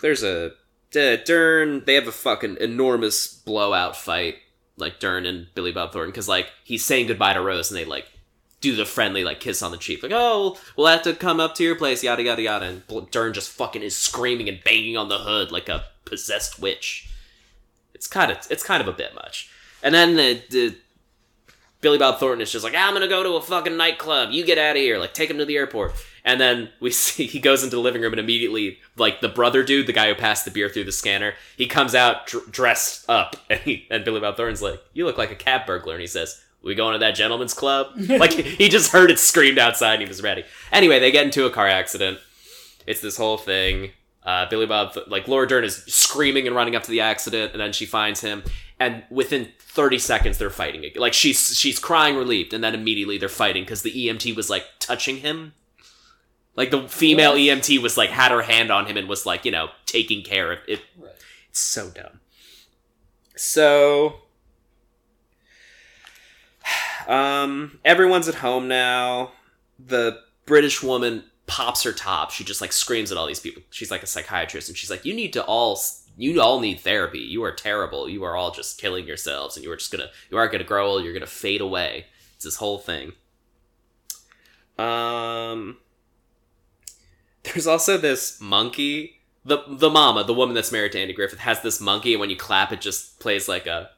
there's 0.00 0.22
a 0.22 0.52
D- 0.90 1.18
Dern. 1.24 1.84
They 1.84 1.94
have 1.94 2.06
a 2.08 2.12
fucking 2.12 2.58
enormous 2.60 3.26
blowout 3.26 3.96
fight. 3.96 4.36
Like 4.78 5.00
Dern 5.00 5.24
and 5.24 5.46
Billy 5.54 5.72
Bob 5.72 5.92
Thornton, 5.92 6.10
because 6.10 6.28
like 6.28 6.50
he's 6.62 6.84
saying 6.84 7.06
goodbye 7.06 7.32
to 7.32 7.40
Rose, 7.40 7.70
and 7.70 7.78
they 7.78 7.86
like 7.86 8.06
do 8.60 8.74
the 8.74 8.86
friendly 8.86 9.22
like 9.22 9.40
kiss 9.40 9.62
on 9.62 9.70
the 9.70 9.76
cheek, 9.76 10.02
like 10.02 10.12
oh 10.14 10.58
we'll 10.76 10.86
have 10.86 11.02
to 11.02 11.14
come 11.14 11.40
up 11.40 11.54
to 11.56 11.64
your 11.64 11.76
place, 11.76 12.02
yada 12.02 12.22
yada 12.22 12.42
yada. 12.42 12.66
And 12.66 13.10
Dern 13.10 13.32
just 13.32 13.50
fucking 13.50 13.82
is 13.82 13.96
screaming 13.96 14.48
and 14.48 14.62
banging 14.64 14.96
on 14.96 15.08
the 15.08 15.18
hood 15.18 15.52
like 15.52 15.68
a 15.68 15.84
possessed 16.04 16.58
witch. 16.58 17.08
It's 17.94 18.06
kind 18.06 18.30
of 18.30 18.38
it's 18.50 18.64
kind 18.64 18.80
of 18.80 18.88
a 18.88 18.92
bit 18.92 19.14
much. 19.14 19.50
And 19.82 19.94
then 19.94 20.16
the, 20.16 20.42
the 20.50 20.76
Billy 21.80 21.98
Bob 21.98 22.18
Thornton 22.18 22.40
is 22.40 22.50
just 22.50 22.64
like 22.64 22.74
I'm 22.74 22.94
gonna 22.94 23.08
go 23.08 23.22
to 23.22 23.34
a 23.34 23.42
fucking 23.42 23.76
nightclub. 23.76 24.30
You 24.30 24.44
get 24.44 24.58
out 24.58 24.76
of 24.76 24.82
here. 24.82 24.98
Like 24.98 25.14
take 25.14 25.30
him 25.30 25.38
to 25.38 25.44
the 25.44 25.56
airport. 25.56 25.92
And 26.24 26.40
then 26.40 26.70
we 26.80 26.90
see 26.92 27.26
he 27.26 27.38
goes 27.38 27.62
into 27.62 27.76
the 27.76 27.82
living 27.82 28.02
room 28.02 28.12
and 28.12 28.20
immediately 28.20 28.78
like 28.96 29.20
the 29.20 29.28
brother 29.28 29.62
dude, 29.62 29.86
the 29.86 29.92
guy 29.92 30.08
who 30.08 30.14
passed 30.14 30.44
the 30.44 30.50
beer 30.50 30.68
through 30.68 30.84
the 30.84 30.92
scanner, 30.92 31.34
he 31.56 31.66
comes 31.66 31.94
out 31.94 32.26
dr- 32.26 32.50
dressed 32.50 33.08
up 33.08 33.36
and 33.50 33.60
he 33.60 33.86
and 33.90 34.04
Billy 34.04 34.20
Bob 34.20 34.36
Thornton's 34.36 34.62
like 34.62 34.80
you 34.94 35.04
look 35.04 35.18
like 35.18 35.30
a 35.30 35.36
cat 35.36 35.66
burglar 35.66 35.94
and 35.94 36.00
he 36.00 36.06
says 36.06 36.42
we 36.62 36.74
going 36.74 36.92
to 36.94 36.98
that 36.98 37.14
gentleman's 37.14 37.54
club? 37.54 37.88
like 38.08 38.32
he 38.32 38.68
just 38.68 38.92
heard 38.92 39.10
it 39.10 39.18
screamed 39.18 39.58
outside 39.58 39.94
and 39.94 40.02
he 40.02 40.08
was 40.08 40.22
ready. 40.22 40.44
Anyway, 40.72 40.98
they 40.98 41.10
get 41.10 41.24
into 41.24 41.46
a 41.46 41.50
car 41.50 41.68
accident. 41.68 42.18
It's 42.86 43.00
this 43.00 43.16
whole 43.16 43.36
thing. 43.38 43.90
Uh, 44.22 44.48
Billy 44.48 44.66
Bob, 44.66 44.96
like 45.06 45.28
Laura 45.28 45.46
Dern, 45.46 45.62
is 45.64 45.84
screaming 45.84 46.46
and 46.48 46.56
running 46.56 46.74
up 46.74 46.82
to 46.82 46.90
the 46.90 47.00
accident, 47.00 47.52
and 47.52 47.60
then 47.60 47.72
she 47.72 47.86
finds 47.86 48.20
him. 48.20 48.42
And 48.80 49.04
within 49.08 49.48
30 49.60 49.98
seconds, 50.00 50.38
they're 50.38 50.50
fighting. 50.50 50.84
again. 50.84 51.00
Like 51.00 51.14
she's 51.14 51.56
she's 51.56 51.78
crying 51.78 52.16
relieved, 52.16 52.52
and 52.52 52.62
then 52.64 52.74
immediately 52.74 53.18
they're 53.18 53.28
fighting 53.28 53.62
because 53.62 53.82
the 53.82 53.92
EMT 53.92 54.34
was 54.34 54.50
like 54.50 54.64
touching 54.80 55.18
him. 55.18 55.54
Like 56.56 56.70
the 56.72 56.88
female 56.88 57.32
What? 57.32 57.40
EMT 57.40 57.80
was 57.80 57.96
like 57.96 58.10
had 58.10 58.32
her 58.32 58.42
hand 58.42 58.70
on 58.72 58.86
him 58.86 58.96
and 58.96 59.08
was 59.08 59.26
like 59.26 59.44
you 59.44 59.52
know 59.52 59.68
taking 59.86 60.22
care 60.24 60.50
of 60.52 60.58
it. 60.66 60.80
Right. 60.98 61.12
It's 61.50 61.60
so 61.60 61.90
dumb. 61.90 62.20
So, 63.36 64.20
um, 67.06 67.78
everyone's 67.84 68.28
at 68.28 68.36
home 68.36 68.68
now. 68.68 69.32
The 69.78 70.20
British 70.46 70.82
woman 70.82 71.24
pops 71.46 71.82
her 71.82 71.92
top. 71.92 72.30
She 72.30 72.44
just 72.44 72.60
like 72.60 72.72
screams 72.72 73.12
at 73.12 73.18
all 73.18 73.26
these 73.26 73.40
people. 73.40 73.62
She's 73.70 73.90
like 73.90 74.02
a 74.02 74.06
psychiatrist, 74.06 74.68
and 74.68 74.76
she's 74.76 74.90
like, 74.90 75.04
"You 75.04 75.14
need 75.14 75.32
to 75.34 75.44
all, 75.44 75.78
you 76.16 76.40
all 76.40 76.60
need 76.60 76.80
therapy. 76.80 77.20
You 77.20 77.42
are 77.44 77.52
terrible. 77.52 78.08
You 78.08 78.24
are 78.24 78.36
all 78.36 78.50
just 78.50 78.80
killing 78.80 79.06
yourselves, 79.06 79.56
and 79.56 79.64
you 79.64 79.70
are 79.70 79.76
just 79.76 79.92
gonna, 79.92 80.10
you 80.30 80.36
aren't 80.36 80.52
gonna 80.52 80.64
grow 80.64 80.88
old. 80.88 81.04
You're 81.04 81.14
gonna 81.14 81.26
fade 81.26 81.60
away." 81.60 82.06
It's 82.34 82.44
this 82.44 82.56
whole 82.56 82.78
thing. 82.78 83.12
Um, 84.78 85.78
there's 87.44 87.66
also 87.66 87.96
this 87.96 88.40
monkey 88.40 89.16
the 89.46 89.62
the 89.68 89.88
mama, 89.88 90.24
the 90.24 90.34
woman 90.34 90.54
that's 90.54 90.72
married 90.72 90.92
to 90.92 91.00
Andy 91.00 91.14
Griffith, 91.14 91.38
has 91.38 91.62
this 91.62 91.80
monkey, 91.80 92.12
and 92.12 92.20
when 92.20 92.30
you 92.30 92.36
clap, 92.36 92.72
it 92.72 92.80
just 92.80 93.20
plays 93.20 93.48
like 93.48 93.66
a 93.66 93.90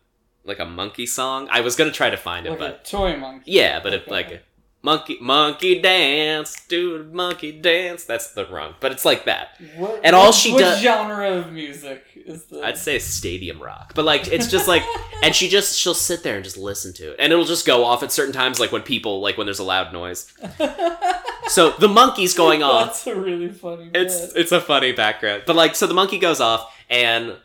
like 0.48 0.58
a 0.58 0.64
monkey 0.66 1.06
song. 1.06 1.48
I 1.50 1.60
was 1.60 1.76
gonna 1.76 1.92
try 1.92 2.10
to 2.10 2.16
find 2.16 2.46
it, 2.46 2.50
Like 2.50 2.58
but 2.58 2.80
a 2.86 2.90
toy 2.90 3.16
monkey. 3.16 3.52
yeah, 3.52 3.80
but 3.80 3.92
it 3.92 4.02
Okay. 4.02 4.10
like 4.10 4.44
monkey 4.82 5.18
monkey 5.20 5.80
dance, 5.80 6.56
dude, 6.68 7.12
monkey 7.12 7.52
dance. 7.52 8.04
That's 8.04 8.32
the 8.32 8.46
wrong, 8.46 8.74
but 8.80 8.92
it's 8.92 9.04
like 9.04 9.24
that. 9.26 9.60
What, 9.76 10.00
And 10.04 10.14
all 10.16 10.26
what- 10.26 10.34
she 10.34 10.52
what 10.52 10.60
does- 10.60 10.80
genre 10.80 11.30
of 11.36 11.52
music 11.52 12.04
is 12.14 12.44
the? 12.44 12.62
I'd 12.64 12.78
say 12.78 12.98
stadium 12.98 13.60
rock, 13.62 13.92
but 13.94 14.04
like 14.04 14.28
it's 14.28 14.46
just 14.46 14.68
like, 14.68 14.82
and 15.22 15.34
she 15.34 15.48
just 15.48 15.78
she'll 15.78 15.94
sit 15.94 16.22
there 16.22 16.36
and 16.36 16.44
just 16.44 16.56
listen 16.56 16.92
to 16.94 17.10
it, 17.12 17.16
and 17.18 17.32
it'll 17.32 17.44
just 17.44 17.66
go 17.66 17.84
off 17.84 18.02
at 18.02 18.12
certain 18.12 18.32
times, 18.32 18.60
like 18.60 18.70
when 18.72 18.82
people 18.82 19.20
like 19.20 19.36
when 19.36 19.46
there's 19.46 19.58
a 19.58 19.64
loud 19.64 19.92
noise. 19.92 20.32
So 21.48 21.70
the 21.70 21.88
monkey's 21.88 22.34
going 22.34 22.62
off. 22.62 22.88
That's 22.88 23.06
a 23.06 23.18
really 23.18 23.48
funny. 23.50 23.90
It's 23.94 24.20
bit. 24.32 24.36
it's 24.36 24.52
a 24.52 24.60
funny 24.60 24.92
background, 24.92 25.44
but 25.46 25.56
like 25.56 25.74
so 25.76 25.86
the 25.86 25.94
monkey 25.94 26.18
goes 26.18 26.40
off, 26.42 26.70
and 26.90 27.36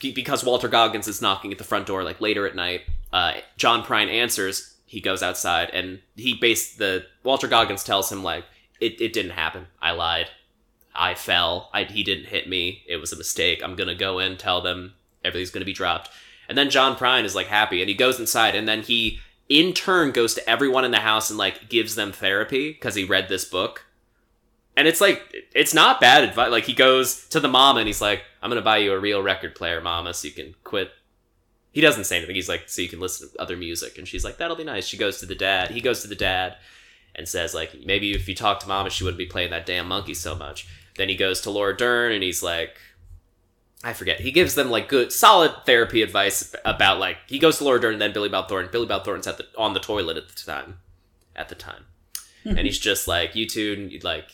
because 0.00 0.44
Walter 0.44 0.68
Goggins 0.68 1.08
is 1.08 1.22
knocking 1.22 1.52
at 1.52 1.58
the 1.58 1.64
front 1.64 1.86
door 1.86 2.02
like 2.02 2.20
later 2.20 2.46
at 2.46 2.54
night, 2.54 2.82
uh, 3.12 3.34
John 3.56 3.82
Prine 3.82 4.08
answers. 4.08 4.74
He 4.84 5.00
goes 5.00 5.22
outside, 5.22 5.70
and 5.70 6.00
he 6.16 6.34
based 6.34 6.78
the 6.78 7.04
Walter 7.22 7.48
Goggins 7.48 7.84
tells 7.84 8.10
him 8.10 8.22
like 8.22 8.44
it, 8.80 9.00
it 9.00 9.12
didn't 9.12 9.32
happen. 9.32 9.66
I 9.80 9.92
lied. 9.92 10.28
I 10.94 11.14
fell. 11.14 11.70
I, 11.72 11.84
he 11.84 12.02
didn't 12.02 12.26
hit 12.26 12.48
me. 12.48 12.82
It 12.88 12.96
was 12.96 13.12
a 13.12 13.16
mistake. 13.16 13.62
I'm 13.62 13.76
gonna 13.76 13.94
go 13.94 14.18
in, 14.18 14.36
tell 14.36 14.60
them 14.60 14.94
everything's 15.24 15.50
gonna 15.50 15.64
be 15.64 15.72
dropped. 15.72 16.10
And 16.48 16.56
then 16.56 16.70
John 16.70 16.96
Prine 16.96 17.24
is 17.24 17.34
like 17.34 17.48
happy, 17.48 17.80
and 17.80 17.88
he 17.88 17.94
goes 17.94 18.18
inside, 18.18 18.54
and 18.54 18.66
then 18.66 18.82
he 18.82 19.20
in 19.48 19.72
turn 19.72 20.10
goes 20.10 20.34
to 20.34 20.50
everyone 20.50 20.84
in 20.84 20.90
the 20.90 21.00
house 21.00 21.30
and 21.30 21.38
like 21.38 21.68
gives 21.68 21.94
them 21.94 22.12
therapy 22.12 22.72
because 22.72 22.94
he 22.94 23.04
read 23.04 23.28
this 23.28 23.44
book 23.44 23.86
and 24.76 24.86
it's 24.86 25.00
like 25.00 25.48
it's 25.54 25.74
not 25.74 26.00
bad 26.00 26.22
advice 26.22 26.50
like 26.50 26.64
he 26.64 26.74
goes 26.74 27.26
to 27.28 27.40
the 27.40 27.48
mom 27.48 27.76
and 27.76 27.86
he's 27.86 28.00
like 28.00 28.22
i'm 28.42 28.50
gonna 28.50 28.62
buy 28.62 28.78
you 28.78 28.92
a 28.92 28.98
real 28.98 29.22
record 29.22 29.54
player 29.54 29.80
mama 29.80 30.14
so 30.14 30.28
you 30.28 30.34
can 30.34 30.54
quit. 30.64 30.90
He 31.70 31.80
doesn't 31.80 32.04
say 32.04 32.16
anything. 32.16 32.34
He's 32.34 32.48
like 32.48 32.68
so 32.68 32.82
you 32.82 32.88
can 32.88 32.98
listen 32.98 33.28
to 33.28 33.40
other 33.40 33.56
music. 33.56 33.98
And 33.98 34.08
she's 34.08 34.24
like 34.24 34.38
that'll 34.38 34.56
be 34.56 34.64
nice. 34.64 34.86
She 34.86 34.96
goes 34.96 35.20
to 35.20 35.26
the 35.26 35.34
dad. 35.34 35.70
He 35.70 35.80
goes 35.80 36.02
to 36.02 36.08
the 36.08 36.14
dad 36.14 36.56
and 37.14 37.28
says 37.28 37.54
like 37.54 37.72
maybe 37.84 38.12
if 38.12 38.28
you 38.28 38.34
talk 38.34 38.60
to 38.60 38.68
mama 38.68 38.90
she 38.90 39.04
wouldn't 39.04 39.18
be 39.18 39.26
playing 39.26 39.50
that 39.50 39.66
damn 39.66 39.86
monkey 39.86 40.14
so 40.14 40.34
much. 40.34 40.66
Then 40.96 41.08
he 41.08 41.14
goes 41.14 41.40
to 41.42 41.50
laura 41.50 41.76
dern 41.76 42.12
and 42.12 42.22
he's 42.22 42.42
like 42.42 42.78
I 43.84 43.92
forget. 43.92 44.20
He 44.20 44.32
gives 44.32 44.54
them 44.54 44.70
like 44.70 44.88
good, 44.88 45.12
solid 45.12 45.52
therapy 45.64 46.02
advice 46.02 46.54
about 46.64 46.98
like 46.98 47.18
he 47.26 47.38
goes 47.38 47.58
to 47.58 47.64
Laura 47.64 47.80
Dern 47.80 47.92
and 47.92 48.02
then 48.02 48.12
Billy 48.12 48.28
Bob 48.28 48.48
Thornton. 48.48 48.72
Billy 48.72 48.86
Bob 48.86 49.04
Thornton's 49.04 49.28
at 49.28 49.38
the 49.38 49.46
on 49.56 49.72
the 49.72 49.80
toilet 49.80 50.16
at 50.16 50.28
the 50.28 50.34
time, 50.34 50.78
at 51.36 51.48
the 51.48 51.54
time, 51.54 51.84
and 52.44 52.58
he's 52.58 52.78
just 52.78 53.06
like 53.06 53.36
you 53.36 53.46
two, 53.46 54.00
like 54.02 54.30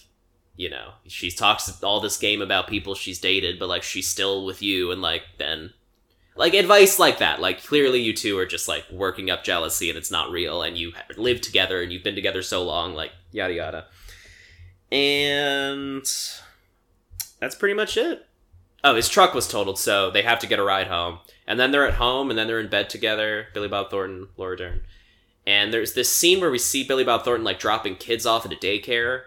you 0.56 0.70
know, 0.70 0.92
she 1.06 1.30
talks 1.30 1.82
all 1.82 2.00
this 2.00 2.18
game 2.18 2.40
about 2.40 2.68
people 2.68 2.94
she's 2.94 3.18
dated, 3.18 3.58
but 3.58 3.68
like 3.68 3.82
she's 3.82 4.08
still 4.08 4.44
with 4.44 4.62
you, 4.62 4.90
and 4.90 5.02
like 5.02 5.22
then 5.38 5.72
like 6.36 6.54
advice 6.54 6.98
like 6.98 7.18
that. 7.18 7.40
Like 7.40 7.64
clearly 7.64 8.00
you 8.00 8.12
two 8.12 8.38
are 8.38 8.46
just 8.46 8.68
like 8.68 8.84
working 8.90 9.30
up 9.30 9.44
jealousy 9.44 9.88
and 9.88 9.98
it's 9.98 10.10
not 10.10 10.30
real, 10.30 10.62
and 10.62 10.76
you 10.76 10.92
live 11.16 11.40
together 11.40 11.82
and 11.82 11.92
you've 11.92 12.04
been 12.04 12.14
together 12.14 12.42
so 12.42 12.62
long, 12.62 12.94
like 12.94 13.12
yada 13.32 13.54
yada. 13.54 13.86
And 14.92 16.04
that's 17.40 17.54
pretty 17.56 17.74
much 17.74 17.96
it. 17.96 18.26
Oh, 18.84 18.94
his 18.94 19.08
truck 19.08 19.32
was 19.32 19.48
totaled, 19.48 19.78
so 19.78 20.10
they 20.10 20.22
have 20.22 20.38
to 20.40 20.46
get 20.46 20.58
a 20.58 20.62
ride 20.62 20.88
home. 20.88 21.20
And 21.46 21.58
then 21.58 21.72
they're 21.72 21.88
at 21.88 21.94
home, 21.94 22.28
and 22.28 22.38
then 22.38 22.46
they're 22.46 22.60
in 22.60 22.68
bed 22.68 22.90
together. 22.90 23.46
Billy 23.54 23.66
Bob 23.66 23.90
Thornton, 23.90 24.28
Laura 24.36 24.56
Dern. 24.56 24.82
And 25.46 25.72
there's 25.72 25.94
this 25.94 26.10
scene 26.10 26.40
where 26.40 26.50
we 26.50 26.58
see 26.58 26.84
Billy 26.84 27.02
Bob 27.02 27.24
Thornton 27.24 27.44
like 27.44 27.58
dropping 27.58 27.96
kids 27.96 28.26
off 28.26 28.46
at 28.46 28.52
a 28.52 28.56
daycare, 28.56 29.22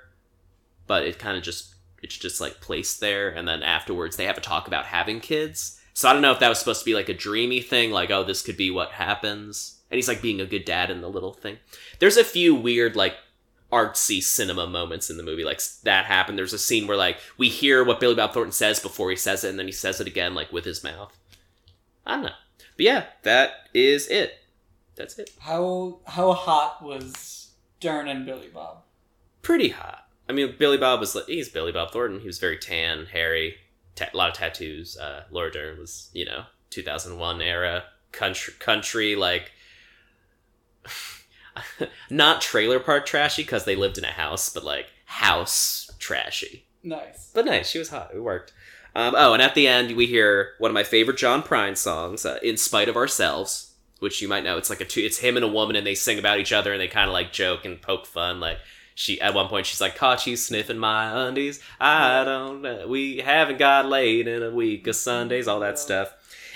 but 0.87 1.03
it 1.03 1.19
kind 1.19 1.37
of 1.37 1.43
just 1.43 1.75
it's 2.01 2.17
just 2.17 2.41
like 2.41 2.61
placed 2.61 2.99
there. 2.99 3.29
And 3.29 3.47
then 3.47 3.63
afterwards, 3.63 4.15
they 4.15 4.25
have 4.25 4.37
a 4.37 4.41
talk 4.41 4.67
about 4.67 4.85
having 4.85 5.19
kids. 5.19 5.79
So 5.93 6.07
I 6.07 6.13
don't 6.13 6.21
know 6.21 6.31
if 6.31 6.39
that 6.39 6.49
was 6.49 6.59
supposed 6.59 6.81
to 6.81 6.85
be 6.85 6.93
like 6.93 7.09
a 7.09 7.13
dreamy 7.13 7.61
thing, 7.61 7.91
like 7.91 8.11
oh, 8.11 8.23
this 8.23 8.41
could 8.41 8.57
be 8.57 8.71
what 8.71 8.91
happens. 8.91 9.79
And 9.89 9.97
he's 9.97 10.07
like 10.07 10.21
being 10.21 10.41
a 10.41 10.45
good 10.45 10.65
dad 10.65 10.89
in 10.91 11.01
the 11.01 11.09
little 11.09 11.33
thing. 11.33 11.57
There's 11.99 12.17
a 12.17 12.23
few 12.23 12.53
weird 12.55 12.95
like 12.95 13.15
artsy 13.71 14.23
cinema 14.23 14.65
moments 14.65 15.09
in 15.09 15.17
the 15.17 15.23
movie 15.23 15.43
like 15.43 15.61
that 15.83 16.05
happened 16.05 16.37
there's 16.37 16.53
a 16.53 16.57
scene 16.57 16.87
where 16.87 16.95
like 16.95 17.17
we 17.37 17.49
hear 17.49 17.83
what 17.83 17.99
billy 17.99 18.15
bob 18.15 18.31
thornton 18.31 18.53
says 18.53 18.79
before 18.79 19.09
he 19.09 19.15
says 19.17 19.43
it 19.43 19.49
and 19.49 19.59
then 19.59 19.65
he 19.65 19.73
says 19.73 19.99
it 19.99 20.07
again 20.07 20.33
like 20.33 20.53
with 20.53 20.63
his 20.63 20.85
mouth 20.85 21.13
i 22.05 22.13
don't 22.15 22.23
know 22.23 22.29
but 22.77 22.85
yeah 22.85 23.03
that 23.23 23.67
is 23.73 24.07
it 24.07 24.35
that's 24.95 25.19
it 25.19 25.31
How 25.39 25.99
how 26.07 26.31
hot 26.31 26.81
was 26.81 27.49
Dern 27.81 28.07
and 28.07 28.25
Billy 28.25 28.47
Bob? 28.47 28.83
pretty 29.41 29.67
hot 29.69 30.06
i 30.29 30.33
mean 30.33 30.55
billy 30.57 30.77
bob 30.77 30.99
was 30.99 31.15
like 31.15 31.25
he's 31.25 31.49
billy 31.49 31.71
bob 31.71 31.91
thornton 31.91 32.19
he 32.19 32.27
was 32.27 32.39
very 32.39 32.57
tan 32.57 33.05
hairy 33.07 33.55
ta- 33.95 34.09
a 34.13 34.17
lot 34.17 34.29
of 34.29 34.35
tattoos 34.35 34.97
uh 34.97 35.23
laura 35.31 35.51
dern 35.51 35.79
was 35.79 36.09
you 36.13 36.25
know 36.25 36.43
2001 36.69 37.41
era 37.41 37.83
country 38.11 38.53
country 38.59 39.15
like 39.15 39.51
not 42.09 42.41
trailer 42.41 42.79
park 42.79 43.05
trashy 43.05 43.43
because 43.43 43.65
they 43.65 43.75
lived 43.75 43.97
in 43.97 44.03
a 44.03 44.11
house 44.11 44.49
but 44.49 44.63
like 44.63 44.87
house 45.05 45.91
trashy 45.99 46.67
Nice. 46.87 47.31
But 47.33 47.45
nice, 47.45 47.69
she 47.69 47.79
was 47.79 47.89
hot. 47.89 48.11
It 48.13 48.21
worked. 48.21 48.53
Um, 48.95 49.13
oh, 49.15 49.33
and 49.33 49.41
at 49.41 49.55
the 49.55 49.67
end 49.67 49.95
we 49.95 50.07
hear 50.07 50.53
one 50.57 50.71
of 50.71 50.75
my 50.75 50.83
favorite 50.83 51.17
John 51.17 51.43
Prine 51.43 51.77
songs, 51.77 52.25
uh, 52.25 52.39
"In 52.41 52.57
Spite 52.57 52.89
of 52.89 52.95
Ourselves," 52.95 53.73
which 53.99 54.21
you 54.21 54.27
might 54.27 54.43
know. 54.43 54.57
It's 54.57 54.69
like 54.69 54.81
a 54.81 54.85
two. 54.85 55.01
It's 55.01 55.19
him 55.19 55.35
and 55.35 55.43
a 55.43 55.49
woman, 55.49 55.75
and 55.75 55.85
they 55.85 55.95
sing 55.95 56.17
about 56.17 56.39
each 56.39 56.53
other, 56.53 56.71
and 56.71 56.81
they 56.81 56.87
kind 56.87 57.09
of 57.09 57.13
like 57.13 57.33
joke 57.33 57.65
and 57.65 57.81
poke 57.81 58.05
fun. 58.05 58.39
Like 58.39 58.59
she 58.97 59.21
at 59.21 59.35
one 59.35 59.47
point 59.47 59.67
she's 59.67 59.79
like, 59.79 59.95
"Caught 59.95 60.25
you 60.25 60.35
sniffing 60.35 60.79
my 60.79 61.27
undies." 61.27 61.61
I 61.79 62.23
don't. 62.23 62.63
know. 62.63 62.87
We 62.87 63.17
haven't 63.19 63.59
got 63.59 63.85
laid 63.85 64.27
in 64.27 64.41
a 64.41 64.49
week 64.49 64.87
of 64.87 64.95
Sundays. 64.95 65.47
All 65.47 65.59
that 65.59 65.77
stuff. 65.77 66.11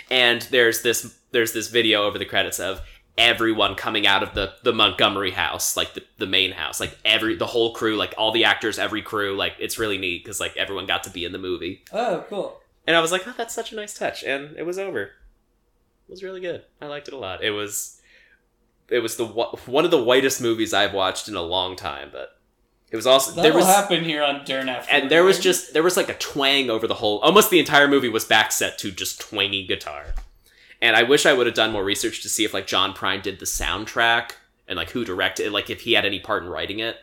And 0.09 0.41
there's 0.49 0.81
this 0.81 1.15
there's 1.29 1.53
this 1.53 1.69
video 1.69 2.03
over 2.03 2.17
the 2.17 2.25
credits 2.25 2.59
of 2.59 2.81
everyone 3.15 3.75
coming 3.75 4.07
out 4.07 4.23
of 4.23 4.33
the 4.33 4.55
the 4.63 4.73
Montgomery 4.73 5.29
house, 5.29 5.77
like 5.77 5.93
the, 5.93 6.03
the 6.17 6.25
main 6.25 6.53
house, 6.53 6.79
like 6.79 6.97
every 7.05 7.35
the 7.35 7.45
whole 7.45 7.75
crew, 7.75 7.95
like 7.95 8.15
all 8.17 8.31
the 8.31 8.45
actors, 8.45 8.79
every 8.79 9.03
crew, 9.03 9.35
like 9.35 9.53
it's 9.59 9.77
really 9.77 9.99
neat 9.99 10.23
because 10.23 10.39
like 10.39 10.57
everyone 10.57 10.87
got 10.87 11.03
to 11.03 11.11
be 11.11 11.23
in 11.23 11.33
the 11.33 11.37
movie. 11.37 11.83
Oh, 11.93 12.25
cool. 12.27 12.59
And 12.87 12.95
I 12.95 13.01
was 13.01 13.11
like, 13.11 13.27
oh, 13.27 13.35
that's 13.37 13.53
such 13.53 13.71
a 13.71 13.75
nice 13.75 13.93
touch, 13.93 14.23
and 14.23 14.57
it 14.57 14.65
was 14.65 14.79
over. 14.79 15.03
It 15.03 16.09
was 16.09 16.23
really 16.23 16.41
good. 16.41 16.63
I 16.81 16.87
liked 16.87 17.07
it 17.07 17.13
a 17.13 17.17
lot. 17.17 17.43
It 17.43 17.51
was 17.51 18.00
it 18.91 18.99
was 18.99 19.15
the 19.15 19.25
one 19.25 19.85
of 19.85 19.91
the 19.91 20.03
whitest 20.03 20.41
movies 20.41 20.73
I've 20.73 20.93
watched 20.93 21.27
in 21.27 21.35
a 21.35 21.41
long 21.41 21.75
time, 21.75 22.09
but 22.11 22.37
it 22.91 22.95
was 22.95 23.07
also 23.07 23.31
That 23.31 23.41
there 23.43 23.51
will 23.53 23.59
was 23.61 23.67
happen 23.67 24.03
here 24.03 24.21
on 24.23 24.43
Dern 24.45 24.67
after. 24.69 24.91
and 24.91 25.09
there 25.09 25.23
was 25.23 25.39
just 25.39 25.73
there 25.73 25.83
was 25.83 25.95
like 25.97 26.09
a 26.09 26.13
twang 26.17 26.69
over 26.69 26.87
the 26.87 26.95
whole 26.95 27.19
almost 27.19 27.49
the 27.49 27.59
entire 27.59 27.87
movie 27.87 28.09
was 28.09 28.25
back 28.25 28.51
set 28.51 28.77
to 28.79 28.91
just 28.91 29.19
twangy 29.21 29.65
guitar. 29.65 30.13
And 30.81 30.95
i 30.95 31.03
wish 31.03 31.25
i 31.25 31.33
would 31.33 31.45
have 31.45 31.55
done 31.55 31.71
more 31.71 31.83
research 31.85 32.21
to 32.23 32.29
see 32.29 32.43
if 32.43 32.53
like 32.53 32.67
john 32.67 32.93
prine 32.93 33.21
did 33.21 33.39
the 33.39 33.45
soundtrack 33.45 34.31
and 34.67 34.75
like 34.77 34.89
who 34.89 35.05
directed 35.05 35.45
it 35.45 35.51
like 35.51 35.69
if 35.69 35.81
he 35.81 35.93
had 35.93 36.05
any 36.05 36.19
part 36.19 36.43
in 36.43 36.49
writing 36.49 36.79
it. 36.79 36.97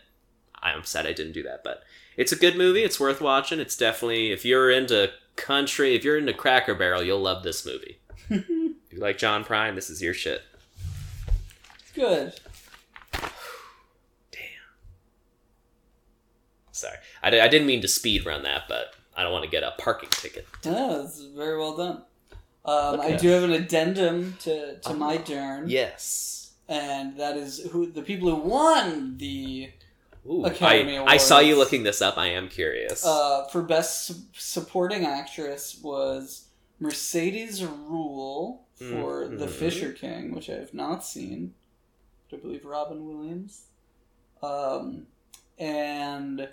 I'm 0.62 0.84
sad 0.84 1.06
i 1.06 1.12
didn't 1.12 1.32
do 1.32 1.42
that 1.44 1.62
but 1.64 1.82
it's 2.16 2.32
a 2.32 2.36
good 2.36 2.56
movie 2.56 2.82
it's 2.82 2.98
worth 3.00 3.20
watching 3.20 3.60
it's 3.60 3.76
definitely 3.76 4.30
if 4.32 4.44
you're 4.44 4.70
into 4.70 5.10
country 5.36 5.94
if 5.94 6.04
you're 6.04 6.18
into 6.18 6.34
cracker 6.34 6.74
barrel 6.74 7.02
you'll 7.02 7.20
love 7.20 7.42
this 7.44 7.64
movie. 7.64 7.98
If 8.30 8.94
you 8.94 9.00
like 9.00 9.16
john 9.18 9.44
prine 9.44 9.74
this 9.74 9.88
is 9.90 10.02
your 10.02 10.14
shit 10.14 10.42
good. 11.98 12.32
Damn. 14.30 14.40
Sorry 16.72 16.96
i, 17.22 17.30
di- 17.30 17.40
I 17.40 17.48
didn't 17.48 17.66
mean 17.66 17.80
to 17.82 17.88
speed 17.88 18.24
run 18.26 18.42
that 18.44 18.62
but 18.68 18.94
i 19.16 19.22
don't 19.22 19.32
want 19.32 19.44
to 19.44 19.50
get 19.50 19.62
a 19.62 19.72
parking 19.78 20.08
ticket 20.10 20.46
No, 20.64 21.02
that's 21.02 21.20
very 21.24 21.58
well 21.58 21.76
done. 21.76 22.02
Um, 22.64 23.00
I 23.00 23.12
do 23.16 23.28
have 23.28 23.44
an 23.44 23.52
addendum 23.52 24.36
to, 24.40 24.78
to 24.80 24.94
my 24.94 25.16
Dern, 25.16 25.68
yes 25.68 26.52
and 26.68 27.16
that 27.18 27.36
is 27.36 27.60
who 27.72 27.90
the 27.90 28.02
people 28.02 28.28
who 28.34 28.42
won 28.48 29.16
the 29.16 29.70
Ooh, 30.28 30.44
Academy 30.44 30.98
I, 30.98 31.04
I 31.04 31.16
saw 31.16 31.38
you 31.38 31.56
looking 31.56 31.82
this 31.84 32.02
up. 32.02 32.18
I 32.18 32.26
am 32.26 32.48
curious. 32.48 33.06
uh, 33.06 33.46
for 33.50 33.62
best 33.62 34.04
su- 34.08 34.14
supporting 34.34 35.06
actress 35.06 35.78
was 35.82 36.48
Mercedes 36.78 37.62
Ruehl 37.62 38.58
for 38.78 39.26
The 39.28 39.46
Mhm. 39.46 39.50
Fisher 39.50 39.92
King, 39.92 40.34
which 40.34 40.50
I 40.50 40.54
have 40.56 40.74
not 40.74 41.02
seen. 41.04 41.54
I 42.32 42.36
believe 42.36 42.64
Robin 42.64 43.06
Williams, 43.06 43.62
um, 44.42 45.06
and 45.58 46.48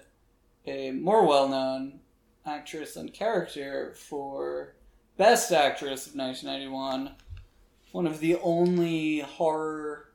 a 0.65 0.91
more 0.91 1.25
well-known 1.27 1.99
actress 2.45 2.95
and 2.95 3.13
character 3.13 3.93
for 3.95 4.75
Best 5.17 5.51
Actress 5.51 6.07
of 6.07 6.15
1991. 6.15 7.15
One 7.91 8.07
of 8.07 8.19
the 8.19 8.35
only 8.37 9.19
horror 9.19 10.09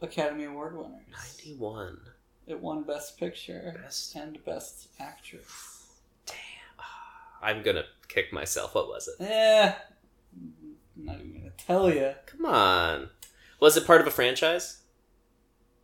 Academy 0.00 0.44
Award 0.44 0.76
winners. 0.76 1.36
91. 1.44 1.98
It 2.46 2.60
won 2.60 2.82
Best 2.84 3.18
Picture 3.18 3.78
Best. 3.82 4.14
and 4.14 4.42
Best 4.44 4.88
Actress. 5.00 5.86
Damn. 6.26 6.36
I'm 7.42 7.62
gonna 7.62 7.84
kick 8.08 8.32
myself. 8.32 8.74
What 8.74 8.88
was 8.88 9.08
it? 9.08 9.22
Eh, 9.24 9.72
I'm 10.36 11.04
not 11.04 11.16
even 11.16 11.32
gonna 11.34 11.50
tell 11.56 11.92
you. 11.92 12.12
Come 12.26 12.44
on. 12.46 13.10
Was 13.60 13.76
it 13.76 13.86
part 13.86 14.00
of 14.00 14.06
a 14.06 14.10
franchise? 14.10 14.78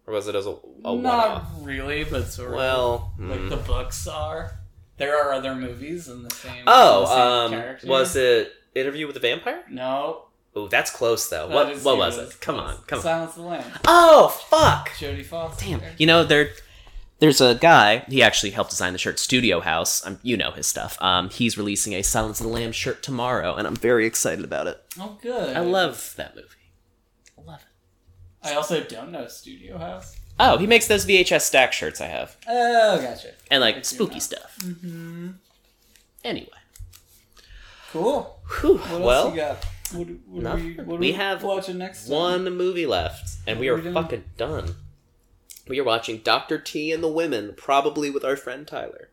Or 0.06 0.14
was 0.14 0.28
it 0.28 0.34
as 0.34 0.46
a, 0.46 0.56
a 0.84 0.94
not 0.94 1.28
off? 1.28 1.48
really, 1.62 2.04
but 2.04 2.26
sort 2.26 2.50
of. 2.50 2.56
Well, 2.56 3.14
like 3.18 3.40
mm. 3.40 3.50
the 3.50 3.56
books 3.56 4.06
are. 4.06 4.58
There 4.96 5.16
are 5.18 5.32
other 5.32 5.54
movies 5.54 6.08
in 6.08 6.22
the 6.22 6.30
same. 6.30 6.62
oh, 6.66 7.00
the 7.00 7.06
same 7.06 7.18
um, 7.18 7.50
character. 7.62 7.86
was 7.88 8.14
it 8.16 8.52
Interview 8.74 9.06
with 9.06 9.14
the 9.14 9.20
Vampire? 9.20 9.64
No. 9.70 10.26
Oh, 10.54 10.68
that's 10.68 10.90
close 10.90 11.28
though. 11.28 11.48
that 11.48 11.54
What 11.54 11.76
what 11.82 11.96
was 11.98 12.16
was- 12.16 12.34
it? 12.34 12.40
Come 12.40 12.56
on, 12.56 12.76
come 12.86 12.98
on. 12.98 13.02
Silence 13.02 13.30
of 13.36 13.42
the 13.42 13.48
Lambs. 13.48 13.76
Oh, 13.86 14.28
fuck! 14.50 14.90
Jodie 14.90 15.24
Foster. 15.24 15.64
Damn. 15.64 15.80
You 15.98 16.06
know, 16.06 16.22
there, 16.22 16.50
there's 17.18 17.40
a 17.40 17.56
guy. 17.56 18.04
He 18.08 18.22
actually 18.22 18.50
helped 18.50 18.70
design 18.70 18.92
the 18.92 18.98
shirt. 18.98 19.18
Studio 19.18 19.60
House. 19.60 20.06
Um, 20.06 20.20
you 20.22 20.36
know 20.36 20.52
his 20.52 20.66
stuff. 20.68 21.00
Um, 21.02 21.30
he's 21.30 21.58
releasing 21.58 21.94
a 21.94 22.02
Silence 22.02 22.38
of 22.40 22.46
the 22.46 22.52
Lambs 22.52 22.76
shirt 22.76 23.02
tomorrow, 23.02 23.56
and 23.56 23.66
I'm 23.66 23.74
very 23.74 24.06
excited 24.06 24.44
about 24.44 24.66
it. 24.68 24.80
Oh, 25.00 25.18
good. 25.20 25.56
I 25.56 25.60
love 25.60 26.14
that 26.16 26.36
movie. 26.36 26.48
I 28.44 28.48
love 28.48 28.52
it. 28.52 28.52
I 28.52 28.56
also 28.56 28.80
don't 28.84 29.10
know 29.12 29.26
Studio 29.28 29.78
House. 29.78 30.16
Oh, 30.38 30.58
he 30.58 30.66
makes 30.66 30.86
those 30.88 31.06
VHS 31.06 31.42
stack 31.42 31.72
shirts 31.72 32.00
I 32.00 32.06
have, 32.06 32.36
Oh, 32.48 33.00
gotcha. 33.00 33.28
and 33.50 33.60
like 33.60 33.84
spooky 33.84 34.18
stuff. 34.20 34.56
Mm-hmm. 34.60 35.30
Anyway, 36.24 36.48
Cool. 37.92 38.40
Whew, 38.60 38.78
What 38.78 39.00
well, 39.00 39.30
you 39.30 39.36
got? 39.36 39.64
What, 39.92 40.08
what 40.26 40.52
are 40.52 40.56
we, 40.56 40.62
nothing. 40.74 40.86
what 40.86 40.94
are 40.96 40.98
We 40.98 41.06
we 41.08 41.12
have 41.12 41.42
watching 41.44 41.78
next? 41.78 42.04
time? 42.08 42.16
one 42.16 42.56
movie 42.56 42.86
left, 42.86 43.36
and 43.46 43.60
we 43.60 43.68
are 43.68 43.76
are 43.76 43.92
fucking 43.92 44.24
done. 44.36 44.74
We 45.68 45.78
are 45.80 45.84
watching 45.84 46.18
Doctor 46.18 46.58
T 46.58 46.90
and 46.92 47.02
the 47.02 47.08
Women, 47.08 47.54
probably 47.56 48.10
with 48.10 48.24
our 48.24 48.36
friend 48.36 48.66
Tyler. 48.66 49.10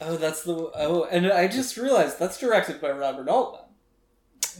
Oh, 0.00 0.16
that's 0.16 0.42
the 0.42 0.54
oh, 0.74 1.06
and 1.10 1.26
I 1.30 1.46
just 1.48 1.76
realized 1.76 2.18
that's 2.18 2.38
directed 2.38 2.80
by 2.80 2.90
Robert 2.90 3.28
Altman, 3.28 3.66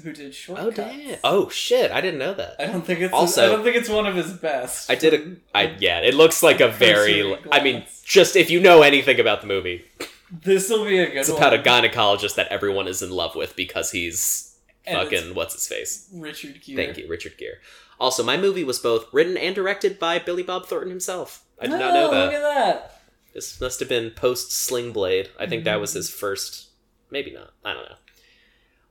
who 0.03 0.13
did 0.13 0.35
Short 0.35 0.59
Cuts. 0.59 0.79
Oh 0.79 0.83
damn! 0.83 1.19
Oh 1.25 1.49
shit! 1.49 1.91
I 1.91 1.99
I 1.99 2.01
didn't 2.01 2.19
know 2.19 2.35
that. 2.35 2.57
I 2.59 2.67
don't 2.67 2.85
think 2.85 3.01
it's 3.01 3.13
Also- 3.13 3.45
I 3.45 3.49
don't 3.49 3.63
think 3.65 3.77
it's 3.77 3.89
one 3.89 4.07
of 4.07 4.15
his 4.15 4.33
best. 4.33 4.91
I 4.91 4.95
did 4.95 5.15
a. 5.15 5.37
I 5.57 5.77
yeah. 5.79 6.01
It 6.01 6.15
looks 6.15 6.43
like 6.43 6.61
a 6.61 6.69
very. 6.87 7.37
I 7.51 7.63
mean, 7.63 7.85
just 8.05 8.37
if 8.37 8.51
you 8.51 8.61
know 8.61 8.83
anything 8.83 9.21
about 9.21 9.41
the 9.41 9.47
movie, 9.47 9.85
This 10.31 10.69
will 10.71 10.85
be 10.85 10.99
a 10.99 11.07
good 11.07 11.17
it's 11.19 11.29
one. 11.29 11.39
about 11.39 11.55
a 11.55 11.59
gynecologist 11.59 12.35
that 12.37 12.49
everyone 12.49 12.89
is 12.89 13.03
in 13.03 13.11
love 13.11 13.35
with 13.35 13.55
because 13.57 13.91
he's 13.91 14.57
And 14.87 14.97
fucking 14.99 15.35
what's 15.35 15.55
his 15.55 15.67
face. 15.69 16.09
Richard 16.15 16.61
Gere. 16.63 16.77
Thank 16.87 16.99
you, 16.99 17.09
Richard 17.09 17.37
Gere. 17.39 17.57
Also, 18.01 18.23
my 18.25 18.37
movie 18.37 18.65
was 18.65 18.79
both 18.81 19.07
written 19.13 19.37
and 19.37 19.55
directed 19.55 19.99
by 19.99 20.19
Billy 20.19 20.43
Bob 20.43 20.67
Thornton 20.67 20.91
himself. 20.91 21.45
I 21.61 21.67
did 21.67 21.79
not 21.79 21.95
know 21.95 22.09
Oh, 22.09 22.11
that. 22.11 22.25
Look 22.25 22.35
at 22.35 22.41
that. 22.43 23.01
This 23.35 23.61
must 23.61 23.79
have 23.81 23.89
been 23.89 24.11
post 24.11 24.51
Sling 24.53 24.93
Blade. 24.93 25.29
I 25.39 25.47
think 25.47 25.63
that 25.65 25.73
Mm-hmm. 25.75 25.81
was 25.83 25.93
his 25.93 26.11
first. 26.11 26.71
Maybe 27.11 27.31
not. 27.31 27.51
I 27.65 27.73
don't 27.75 27.85
know. 27.85 27.95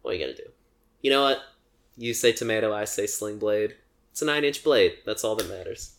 What 0.01 0.11
are 0.11 0.13
you 0.17 0.23
gonna 0.25 0.37
do? 0.37 0.43
You 1.01 1.11
know 1.11 1.23
what? 1.23 1.41
You 1.97 2.13
say 2.13 2.31
tomato, 2.31 2.73
I 2.73 2.85
say 2.85 3.07
Sling 3.07 3.39
Blade. 3.39 3.75
It's 4.11 4.21
a 4.21 4.25
nine 4.25 4.43
inch 4.43 4.63
blade. 4.63 4.97
That's 5.05 5.23
all 5.23 5.35
that 5.35 5.49
matters. 5.49 5.95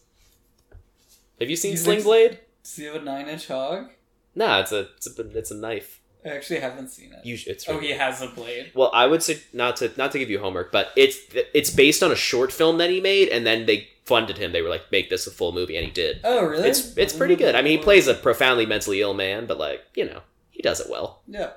Have 1.41 1.51
you 1.51 1.57
seen 1.57 1.73
You 1.73 1.79
Sling 1.79 2.03
Blade? 2.03 2.41
Have 2.79 2.95
a 2.97 3.05
nine 3.05 3.29
inch 3.29 3.49
hog? 3.49 3.91
No, 4.35 4.61
it's 4.61 4.73
a 4.73 4.89
it's 4.97 5.19
a 5.19 5.39
it's 5.39 5.51
a 5.51 5.57
knife. 5.57 6.01
I 6.25 6.29
actually 6.29 6.61
haven't 6.61 6.89
seen 6.89 7.13
it. 7.13 7.27
You, 7.27 7.37
it's 7.47 7.69
oh, 7.69 7.79
he 7.79 7.91
has 7.91 8.23
a 8.23 8.29
blade. 8.29 8.71
Well, 8.75 8.91
I 8.95 9.07
would 9.07 9.23
say 9.23 9.41
not 9.53 9.77
to 9.77 9.91
not 9.97 10.13
to 10.13 10.19
give 10.19 10.31
you 10.31 10.39
homework, 10.39 10.71
but 10.71 10.91
it's 10.97 11.19
it's 11.53 11.71
based 11.71 12.03
on 12.03 12.13
a 12.13 12.17
short 12.17 12.53
film 12.53 12.79
that 12.79 12.91
he 12.91 13.01
made, 13.01 13.29
and 13.29 13.45
then 13.45 13.67
they 13.67 13.89
funded 14.05 14.39
him. 14.39 14.53
They 14.53 14.63
were 14.63 14.69
like, 14.69 14.93
make 14.93 15.11
this 15.11 15.27
a 15.27 15.33
full 15.33 15.53
movie, 15.53 15.77
and 15.77 15.85
he 15.85 15.91
did. 15.91 16.21
Oh, 16.23 16.45
really? 16.45 16.69
It's 16.69 16.97
it's 16.97 17.13
pretty 17.13 17.35
good. 17.35 17.57
I 17.57 17.63
mean, 17.63 17.73
he 17.73 17.79
oh. 17.79 17.83
plays 17.83 18.07
a 18.07 18.15
profoundly 18.15 18.67
mentally 18.67 19.01
ill 19.01 19.15
man, 19.15 19.47
but 19.47 19.59
like 19.59 19.83
you 19.97 20.05
know, 20.05 20.21
he 20.51 20.63
does 20.63 20.81
it 20.81 20.89
well. 20.89 21.23
Yeah. 21.27 21.51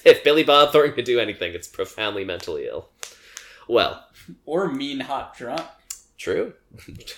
If 0.04 0.22
Billy 0.24 0.42
Bob 0.44 0.72
Thornton 0.72 0.94
could 0.94 1.04
do 1.04 1.18
anything, 1.20 1.52
it's 1.54 1.68
profoundly 1.68 2.24
mentally 2.24 2.66
ill. 2.66 2.88
Well, 3.68 4.04
Or 4.44 4.68
mean 4.68 5.00
hot 5.00 5.36
drunk. 5.36 5.62
true. 6.18 6.54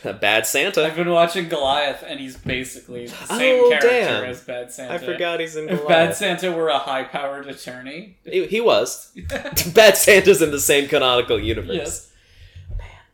a 0.05 0.13
bad 0.13 0.47
Santa. 0.47 0.85
I've 0.85 0.97
been 0.97 1.11
watching 1.11 1.49
Goliath, 1.49 2.03
and 2.07 2.19
he's 2.21 2.37
basically 2.37 3.07
the 3.07 3.15
same 3.27 3.61
Oh, 3.65 3.69
character 3.71 3.89
damn. 3.91 4.25
as 4.25 4.41
Bad 4.43 4.73
Santa. 4.73 4.95
I 4.95 4.99
forgot 4.99 5.41
he's 5.41 5.57
in 5.57 5.69
If 5.69 5.87
Bad 5.89 6.15
Santa 6.15 6.53
were 6.53 6.69
a 6.69 6.79
high-powered 6.79 7.47
attorney. 7.49 8.17
He, 8.25 8.47
he 8.47 8.61
was. 8.61 9.13
Bad 9.75 9.97
Santa's 9.97 10.41
in 10.43 10.51
the 10.51 10.61
same 10.61 10.89
canonical 10.89 11.39
universe. 11.41 11.75
yes. 11.77 12.13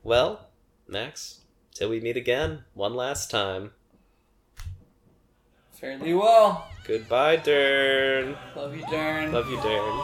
Well, 0.03 0.49
Max, 0.87 1.41
till 1.75 1.89
we 1.91 2.01
meet 2.01 2.17
again, 2.17 2.65
one 2.75 2.95
last 2.95 3.31
time. 3.31 3.73
You 5.85 6.19
well. 6.21 6.67
Goodbye, 6.87 7.37
Dern. 7.37 8.37
Love 8.57 8.75
you, 8.75 8.87
Dern. 8.91 9.33
Love 9.33 9.51
you, 9.51 9.61
Dern. 9.61 10.01